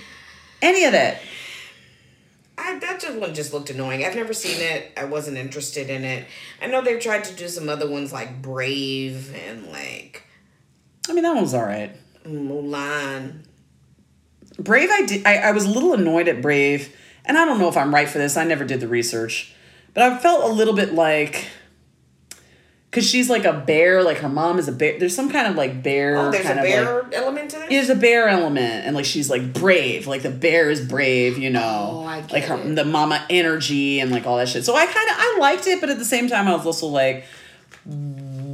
any 0.63 0.85
of 0.85 0.93
that. 0.93 1.21
I, 2.59 2.79
that 2.79 3.01
just 3.01 3.19
one 3.19 3.35
just 3.35 3.53
looked 3.53 3.71
annoying. 3.71 4.05
I've 4.05 4.17
never 4.17 4.33
seen 4.33 4.61
it. 4.61 4.93
I 4.97 5.05
wasn't 5.05 5.37
interested 5.37 5.91
in 5.91 6.05
it. 6.05 6.27
I 6.61 6.67
know 6.67 6.83
they've 6.83 7.01
tried 7.01 7.25
to 7.25 7.35
do 7.35 7.49
some 7.49 7.69
other 7.69 7.89
ones 7.89 8.13
like 8.13 8.41
Brave 8.41 9.35
and 9.35 9.67
like 9.67 10.26
I 11.09 11.13
mean, 11.13 11.23
that 11.23 11.33
one 11.35 11.43
was 11.43 11.55
all 11.55 11.63
right. 11.65 11.95
Mulan. 12.25 13.43
Brave, 14.59 14.89
I 14.91 15.05
did. 15.07 15.27
I, 15.27 15.37
I 15.37 15.51
was 15.53 15.65
a 15.65 15.69
little 15.71 15.93
annoyed 15.93 16.29
at 16.29 16.41
Brave, 16.43 16.95
and 17.25 17.37
I 17.37 17.45
don't 17.45 17.59
know 17.59 17.69
if 17.69 17.77
I'm 17.77 17.95
right 17.95 18.09
for 18.09 18.19
this. 18.19 18.37
I 18.37 18.45
never 18.45 18.65
did 18.65 18.81
the 18.81 18.89
research, 18.89 19.55
but 19.95 20.03
I 20.03 20.19
felt 20.19 20.45
a 20.51 20.53
little 20.53 20.75
bit 20.75 20.95
like, 20.95 21.47
cause 22.91 23.07
she's 23.07 23.29
like 23.29 23.45
a 23.45 23.53
bear. 23.53 24.03
Like 24.03 24.19
her 24.19 24.29
mom 24.31 24.59
is 24.59 24.67
a 24.67 24.73
bear. 24.73 24.99
There's 24.99 25.15
some 25.15 25.31
kind 25.31 25.47
of 25.47 25.57
like 25.57 25.83
bear. 25.83 26.17
Oh, 26.17 26.31
there's 26.31 26.47
a 26.47 26.51
of, 26.53 26.57
like- 26.57 26.65
bear 26.65 27.09
element 27.13 27.51
to 27.51 27.59
this. 27.59 27.69
There's 27.69 27.91
a 27.91 27.95
bear 27.97 28.29
element, 28.29 28.87
and 28.87 28.97
like 28.97 29.05
she's 29.05 29.29
like 29.29 29.53
brave, 29.53 30.07
like 30.07 30.23
the 30.23 30.31
bear 30.31 30.71
is 30.71 30.81
brave, 30.87 31.37
you 31.37 31.51
know, 31.51 32.01
Oh, 32.03 32.05
I 32.07 32.23
get 32.23 32.33
like 32.33 32.45
her 32.45 32.57
it. 32.57 32.75
the 32.77 32.85
mama 32.87 33.27
energy 33.29 34.01
and 34.01 34.11
like 34.11 34.27
all 34.27 34.39
that 34.39 34.49
shit. 34.49 34.65
So 34.65 34.75
I 34.75 34.87
kind 34.87 35.09
of 35.11 35.17
I 35.19 35.37
liked 35.39 35.67
it, 35.67 35.81
but 35.83 35.91
at 35.91 35.99
the 35.99 36.05
same 36.07 36.29
time, 36.29 36.49
I 36.49 36.55
was 36.57 36.65
also 36.65 36.87
like, 36.87 37.27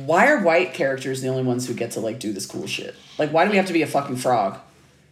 why 0.06 0.26
are 0.28 0.40
white 0.42 0.74
characters 0.74 1.20
the 1.22 1.28
only 1.28 1.42
ones 1.42 1.66
who 1.66 1.74
get 1.74 1.92
to 1.92 2.00
like 2.00 2.18
do 2.18 2.32
this 2.32 2.46
cool 2.46 2.66
shit? 2.66 2.94
Like, 3.18 3.30
why 3.32 3.44
do 3.44 3.50
we 3.50 3.56
have 3.56 3.66
to 3.66 3.72
be 3.72 3.82
a 3.82 3.86
fucking 3.86 4.16
frog? 4.16 4.58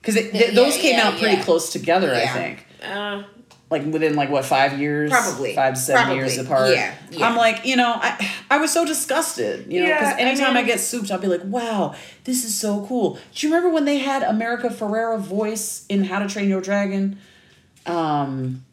Because 0.01 0.15
th- 0.15 0.33
Yeah, 0.35 0.51
those 0.53 0.77
came 0.77 0.97
yeah, 0.97 1.09
out 1.09 1.19
pretty 1.19 1.37
yeah. 1.37 1.43
close 1.45 1.71
together, 1.73 2.13
I 2.15 2.27
think. 2.27 2.67
Uh, 2.83 3.23
like 3.71 3.85
within 3.85 4.17
like 4.17 4.31
what 4.31 4.45
five 4.45 4.79
years, 4.81 5.11
Probably. 5.11 5.55
five 5.55 5.75
to 5.75 5.81
seven 5.81 6.03
Probably. 6.03 6.17
years 6.19 6.39
apart. 6.39 6.71
Yeah, 6.71 6.95
yeah. 7.13 7.29
I'm 7.29 7.37
like, 7.37 7.65
you 7.65 7.77
know, 7.77 7.93
I 8.01 8.29
I 8.51 8.59
was 8.59 8.73
so 8.73 8.85
disgusted, 8.85 9.71
you 9.73 9.81
know, 9.83 9.87
because 9.95 10.15
I 10.15 10.19
anytime 10.21 10.53
I, 10.53 10.55
mean- 10.55 10.67
get 10.67 10.81
souped, 10.81 11.11
I'll 11.13 11.19
be 11.19 11.29
like, 11.29 11.45
wow, 11.45 11.95
this 12.25 12.45
is 12.45 12.55
so 12.59 12.85
cool. 12.89 13.19
Do 13.35 13.47
you 13.47 13.53
remember 13.55 13.73
when 13.73 13.85
they 13.85 13.99
had 13.99 14.23
America 14.25 14.71
Ferrera 14.71 15.21
voice 15.21 15.85
in 15.89 16.05
How 16.05 16.19
to 16.19 16.29
Train 16.29 16.49
Your 16.49 16.61
Dragon? 16.61 17.19
Um, 17.87 18.65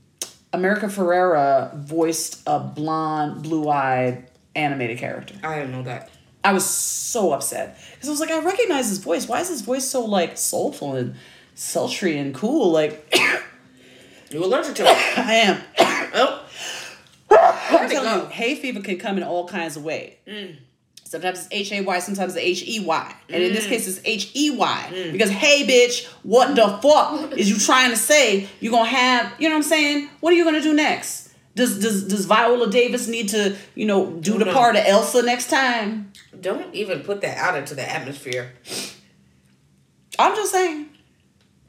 America 0.54 0.88
Ferrera 0.88 1.76
voiced 1.78 2.42
a 2.48 2.60
blonde, 2.60 3.44
blue-eyed 3.44 4.28
animated 4.58 4.98
character. 4.98 5.36
I 5.44 5.60
didn't 5.60 5.72
know 5.72 5.84
that. 5.84 6.10
I 6.44 6.54
was 6.54 6.66
so 6.66 7.34
upset 7.34 7.78
because 7.92 8.08
I 8.08 8.12
was 8.12 8.20
like, 8.20 8.32
I 8.32 8.40
recognize 8.40 8.90
his 8.90 9.00
voice. 9.00 9.28
Why 9.28 9.42
is 9.42 9.50
his 9.50 9.62
voice 9.62 9.88
so 9.88 10.06
like 10.06 10.38
soulful 10.38 10.96
and 10.96 11.16
sultry 11.56 12.18
and 12.18 12.34
cool? 12.34 12.72
Like 12.72 13.14
You 14.32 14.44
allergic 14.44 14.76
to 14.76 14.84
it? 14.84 14.90
I 15.18 15.34
am. 15.36 15.62
Oh, 17.30 17.60
I'm 17.72 17.90
telling 17.90 18.22
you, 18.22 18.26
hay 18.30 18.56
fever 18.56 18.80
can 18.80 18.98
come 18.98 19.18
in 19.18 19.24
all 19.24 19.48
kinds 19.48 19.76
of 19.76 19.84
ways. 19.84 20.14
Mm. 20.26 20.56
Sometimes 21.04 21.40
it's 21.40 21.48
H 21.52 21.72
A 21.74 21.82
Y, 21.82 22.00
sometimes 22.00 22.36
it's 22.36 22.44
H 22.44 22.64
E 22.66 22.80
Y, 22.80 23.16
and 23.30 23.44
in 23.44 23.54
this 23.54 23.66
mm. 23.66 23.70
case 23.70 23.88
it's 23.88 24.00
H 24.06 24.32
E 24.34 24.50
Y 24.50 24.88
mm. 24.90 25.12
because 25.12 25.30
hey 25.30 25.68
bitch, 25.68 26.06
what 26.24 26.56
the 26.56 26.68
fuck 26.82 27.34
is 27.34 27.50
you 27.50 27.58
trying 27.58 27.90
to 27.92 27.98
say? 27.98 28.48
You're 28.62 28.72
gonna 28.72 28.90
have, 28.90 29.34
you 29.40 29.50
know 29.50 29.56
what 29.56 29.64
I'm 29.66 29.70
saying? 29.70 30.10
What 30.22 30.32
are 30.32 30.38
you 30.38 30.46
gonna 30.46 30.62
do 30.62 30.74
next? 30.74 31.27
Does 31.58 31.80
does 31.80 32.04
does 32.08 32.26
Viola 32.26 32.70
Davis 32.70 33.08
need 33.08 33.30
to, 33.30 33.56
you 33.76 33.86
know, 33.86 34.12
do 34.12 34.38
the 34.38 34.46
No. 34.46 34.54
part 34.54 34.76
of 34.76 34.84
Elsa 34.86 35.22
next 35.24 35.50
time? 35.50 36.12
don't 36.40 36.74
even 36.76 37.00
put 37.02 37.22
that 37.22 37.36
out 37.38 37.58
into 37.58 37.74
the 37.74 37.82
atmosphere. 37.98 38.54
I'm 40.20 40.36
just 40.36 40.52
saying. 40.52 40.90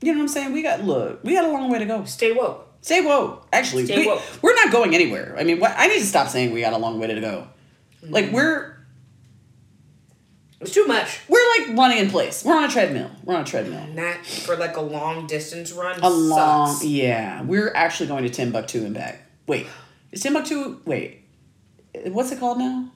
You 0.03 0.13
know 0.13 0.19
what 0.19 0.23
I'm 0.25 0.29
saying? 0.29 0.53
We 0.53 0.63
got 0.63 0.85
look, 0.85 1.25
we 1.25 1.33
got 1.35 1.45
a 1.45 1.49
long 1.49 1.71
way 1.71 1.79
to 1.79 1.87
go. 1.87 2.05
Stay 2.05 2.33
woke. 2.33 2.67
Stay 2.83 3.01
woke. 3.01 3.49
Actually, 3.53 3.87
Stay 3.87 3.99
we, 4.01 4.07
woke. 4.07 4.23
we're 4.43 4.55
not 4.55 4.71
going 4.71 4.95
anywhere. 4.95 5.35
I 5.39 5.43
mean, 5.45 5.59
what, 5.59 5.75
I 5.77 5.89
need 5.89 5.99
to 6.01 6.07
stop 6.07 6.29
saying 6.29 6.53
we 6.53 6.61
got 6.61 6.73
a 6.73 6.79
long 6.79 7.01
way 7.01 7.09
to 7.09 7.21
go. 7.21 7.49
Mm-hmm. 8.05 8.13
Like 8.15 8.31
we're 8.31 8.77
It's 10.61 10.73
too 10.73 10.87
much. 10.87 11.21
we're 11.29 11.45
like 11.59 11.77
running 11.79 11.99
in 11.99 12.11
place. 12.11 12.45
We're 12.45 12.57
on 12.57 12.65
a 12.65 12.69
treadmill. 12.69 13.11
We're 13.25 13.35
on 13.37 13.43
a 13.43 13.45
treadmill. 13.45 13.87
Not 13.95 14.25
for 14.25 14.55
like 14.57 14.77
a 14.77 14.81
long 14.81 15.27
distance 15.27 15.73
run. 15.73 15.99
A 16.01 16.09
long, 16.11 16.69
sucks. 16.75 16.85
yeah. 16.85 17.43
We're 17.43 17.73
actually 17.75 18.07
going 18.09 18.25
to 18.25 18.31
Timbuktu 18.31 18.85
and 18.85 18.95
back. 18.95 19.23
Wait, 19.49 19.67
is 20.13 20.23
Timbuktu? 20.23 20.81
Wait, 20.85 21.25
what's 22.07 22.31
it 22.31 22.39
called 22.39 22.59
now? 22.59 22.91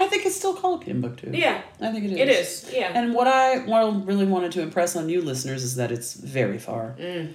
I 0.00 0.08
think 0.08 0.26
it's 0.26 0.34
still 0.34 0.54
called 0.54 0.84
Timbuktu. 0.84 1.30
Yeah, 1.32 1.62
I 1.80 1.92
think 1.92 2.04
it 2.06 2.12
is. 2.12 2.18
it 2.18 2.28
is. 2.28 2.70
Yeah. 2.74 2.90
And 2.94 3.14
what 3.14 3.28
I 3.28 3.56
really 3.64 4.26
wanted 4.26 4.50
to 4.52 4.62
impress 4.62 4.96
on 4.96 5.08
you 5.08 5.22
listeners 5.22 5.62
is 5.62 5.76
that 5.76 5.92
it's 5.92 6.14
very 6.14 6.58
far. 6.58 6.96
Mm. 6.98 7.34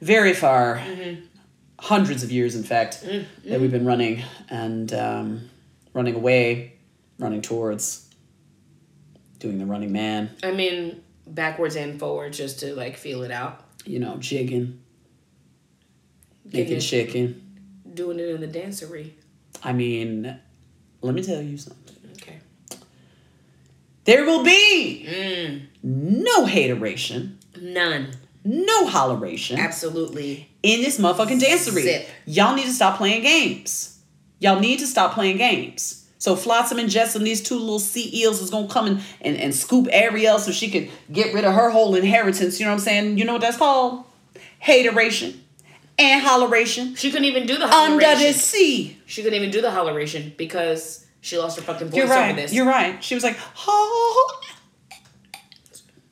Very 0.00 0.32
far. 0.34 0.76
Mm-hmm. 0.78 1.24
Hundreds 1.80 2.22
of 2.22 2.30
years, 2.30 2.54
in 2.54 2.62
fact, 2.62 3.02
that 3.02 3.60
we've 3.60 3.72
been 3.72 3.84
running 3.84 4.22
and 4.48 4.92
um, 4.92 5.50
running 5.92 6.14
away, 6.14 6.74
running 7.18 7.42
towards, 7.42 8.08
doing 9.40 9.58
the 9.58 9.66
running 9.66 9.92
man, 9.92 10.30
I 10.42 10.52
mean, 10.52 11.02
backwards 11.26 11.74
and 11.74 11.98
forwards 11.98 12.38
just 12.38 12.60
to 12.60 12.74
like 12.76 12.96
feel 12.96 13.22
it 13.22 13.30
out. 13.32 13.64
you 13.84 13.98
know, 13.98 14.16
jigging, 14.18 14.80
making 16.52 16.80
chicken. 16.80 17.40
Doing 17.94 18.18
it 18.18 18.28
in 18.28 18.40
the 18.40 18.48
dancery. 18.48 19.10
I 19.62 19.72
mean, 19.72 20.38
let 21.00 21.14
me 21.14 21.22
tell 21.22 21.40
you 21.40 21.56
something. 21.56 21.96
Okay. 22.12 22.38
There 24.04 24.24
will 24.24 24.42
be 24.44 25.06
Mm, 25.08 25.62
no 25.82 26.44
hateration, 26.44 27.38
none. 27.60 28.08
no 28.44 28.86
holleration. 28.86 29.58
Absolutely. 29.58 30.48
in 30.62 30.80
this 30.82 30.98
motherfucking 30.98 31.40
dancery. 31.40 31.82
Zip. 31.82 32.08
Y'all 32.26 32.54
need 32.54 32.64
to 32.66 32.72
stop 32.72 32.96
playing 32.98 33.22
games. 33.22 34.00
Y'all 34.40 34.60
need 34.60 34.78
to 34.80 34.86
stop 34.86 35.14
playing 35.14 35.36
games. 35.38 36.00
So 36.18 36.36
Flotsam 36.36 36.78
and 36.78 36.88
Jetsam, 36.88 37.22
these 37.22 37.42
two 37.42 37.58
little 37.58 37.78
sea 37.78 38.10
eels, 38.22 38.40
is 38.40 38.48
gonna 38.50 38.66
come 38.68 38.86
and, 38.86 39.00
and, 39.20 39.36
and 39.36 39.54
scoop 39.54 39.88
Ariel 39.90 40.38
so 40.38 40.52
she 40.52 40.70
can 40.70 40.88
get 41.12 41.34
rid 41.34 41.44
of 41.44 41.54
her 41.54 41.68
whole 41.70 41.94
inheritance. 41.94 42.58
You 42.58 42.64
know 42.66 42.72
what 42.72 42.78
I'm 42.78 42.84
saying? 42.84 43.18
You 43.18 43.24
know 43.26 43.34
what 43.34 43.42
that's 43.42 43.58
called? 43.58 44.04
Hateration 44.58 45.43
and 45.98 46.24
holleration 46.26 46.96
She 46.96 47.10
couldn't 47.10 47.26
even 47.26 47.46
do 47.46 47.56
the 47.58 47.66
holleration. 47.66 47.72
under 47.72 47.98
the 48.00 48.04
holleration. 48.06 48.32
sea. 48.34 48.98
She 49.06 49.22
couldn't 49.22 49.36
even 49.38 49.50
do 49.50 49.60
the 49.60 49.68
holleration 49.68 50.36
because 50.36 51.06
she 51.20 51.38
lost 51.38 51.56
her 51.56 51.62
fucking 51.62 51.88
voice 51.88 51.96
You're 51.96 52.04
over 52.06 52.14
right. 52.14 52.36
this. 52.36 52.52
You're 52.52 52.66
right. 52.66 53.02
She 53.02 53.14
was 53.14 53.24
like, 53.24 53.38
oh. 53.66 54.40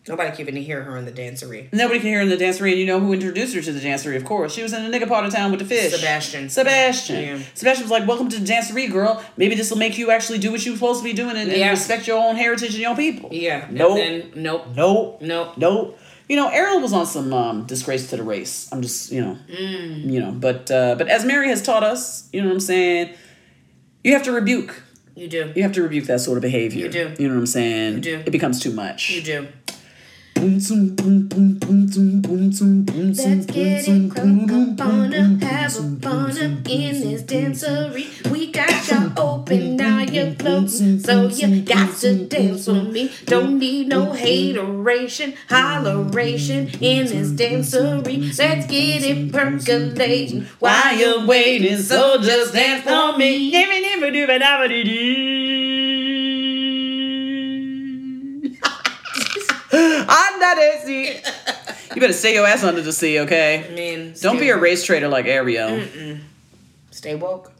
Nobody 0.08 0.32
can 0.32 0.40
even 0.40 0.56
hear 0.56 0.82
her 0.82 0.96
in 0.96 1.04
the 1.04 1.12
dancery. 1.12 1.72
Nobody 1.72 2.00
can 2.00 2.08
hear 2.08 2.16
her 2.18 2.24
in 2.24 2.28
the 2.28 2.36
dancery, 2.36 2.72
and 2.72 2.80
you 2.80 2.86
know 2.86 2.98
who 2.98 3.12
introduced 3.12 3.54
her 3.54 3.62
to 3.62 3.72
the 3.72 3.78
dancery, 3.78 4.16
of 4.16 4.24
course. 4.24 4.52
She 4.52 4.60
was 4.60 4.72
in 4.72 4.90
the 4.90 4.98
nigga 4.98 5.06
part 5.06 5.24
of 5.24 5.32
town 5.32 5.52
with 5.52 5.60
the 5.60 5.64
fish. 5.66 5.92
Sebastian. 5.94 6.48
Sebastian. 6.48 7.22
Yeah. 7.22 7.38
Sebastian 7.54 7.84
was 7.84 7.90
like, 7.92 8.08
Welcome 8.08 8.28
to 8.30 8.40
the 8.40 8.44
dancery, 8.44 8.90
girl. 8.90 9.22
Maybe 9.36 9.54
this 9.54 9.70
will 9.70 9.78
make 9.78 9.96
you 9.98 10.10
actually 10.10 10.38
do 10.40 10.50
what 10.50 10.66
you're 10.66 10.74
supposed 10.74 10.98
to 11.00 11.04
be 11.04 11.12
doing 11.12 11.36
and, 11.36 11.48
and 11.48 11.56
Yeah. 11.56 11.70
respect 11.70 12.08
your 12.08 12.18
own 12.18 12.34
heritage 12.34 12.70
and 12.70 12.80
your 12.82 12.96
people. 12.96 13.28
Yeah. 13.32 13.68
Nope. 13.70 13.98
And 14.00 14.32
then, 14.34 14.42
nope. 14.42 14.66
Nope. 14.74 15.18
Nope. 15.22 15.56
Nope. 15.56 15.98
You 16.32 16.36
know, 16.36 16.48
Ariel 16.48 16.80
was 16.80 16.94
on 16.94 17.04
some 17.04 17.30
um, 17.34 17.64
disgrace 17.66 18.08
to 18.08 18.16
the 18.16 18.22
race. 18.22 18.66
I'm 18.72 18.80
just, 18.80 19.12
you 19.12 19.20
know, 19.20 19.36
Mm. 19.50 20.10
you 20.10 20.18
know, 20.18 20.32
but 20.32 20.70
uh, 20.70 20.94
but 20.96 21.06
as 21.08 21.26
Mary 21.26 21.48
has 21.48 21.60
taught 21.60 21.82
us, 21.82 22.26
you 22.32 22.40
know 22.40 22.46
what 22.48 22.54
I'm 22.54 22.60
saying. 22.60 23.12
You 24.02 24.14
have 24.14 24.22
to 24.22 24.32
rebuke. 24.32 24.82
You 25.14 25.28
do. 25.28 25.52
You 25.54 25.62
have 25.62 25.72
to 25.72 25.82
rebuke 25.82 26.06
that 26.06 26.20
sort 26.20 26.38
of 26.38 26.42
behavior. 26.42 26.86
You 26.86 26.88
do. 26.90 27.14
You 27.18 27.28
know 27.28 27.34
what 27.34 27.40
I'm 27.40 27.46
saying. 27.46 27.94
You 27.96 28.00
do. 28.00 28.14
It 28.24 28.30
becomes 28.30 28.60
too 28.60 28.72
much. 28.72 29.10
You 29.10 29.20
do. 29.20 29.48
Let's 30.42 30.72
Let's 33.22 33.46
get 33.46 33.86
it 33.86 34.10
crunk 34.10 34.50
up 34.50 34.80
on 34.84 35.14
up, 35.14 35.40
have 35.40 35.76
a 35.76 35.96
fun 36.00 36.30
up 36.30 36.68
in 36.68 37.00
this 37.00 37.22
dancery. 37.22 38.28
We 38.28 38.50
got 38.50 38.88
you 38.90 39.12
open, 39.16 39.76
now 39.76 40.00
you're 40.00 40.32
floating, 40.34 40.98
so 40.98 41.28
you 41.28 41.62
got 41.62 41.96
to 41.98 42.26
dance 42.26 42.66
with 42.66 42.90
me. 42.90 43.12
Don't 43.26 43.60
need 43.60 43.86
no 43.86 44.14
hateration, 44.14 45.34
holleration 45.48 46.74
in 46.82 47.06
this 47.06 47.30
dancery. 47.30 48.36
Let's 48.36 48.66
get 48.66 49.04
it 49.04 49.32
percolating 49.32 50.46
While 50.58 50.96
you're 50.96 51.24
waiting, 51.24 51.78
so 51.78 52.20
just 52.20 52.52
dance 52.52 52.82
for 52.82 53.16
me. 53.16 53.36
Under 59.82 60.54
the 60.60 60.80
sea. 60.84 61.20
You 61.94 62.00
better 62.00 62.12
stay 62.12 62.34
your 62.34 62.46
ass 62.46 62.64
under 62.64 62.80
the 62.82 62.92
sea, 62.92 63.20
okay? 63.20 63.66
I 63.70 63.74
mean, 63.74 64.14
Don't 64.20 64.38
be 64.38 64.48
a 64.50 64.54
woke. 64.54 64.62
race 64.62 64.84
trader 64.84 65.08
like 65.08 65.26
Ariel. 65.26 65.82
Stay 66.90 67.14
woke. 67.14 67.52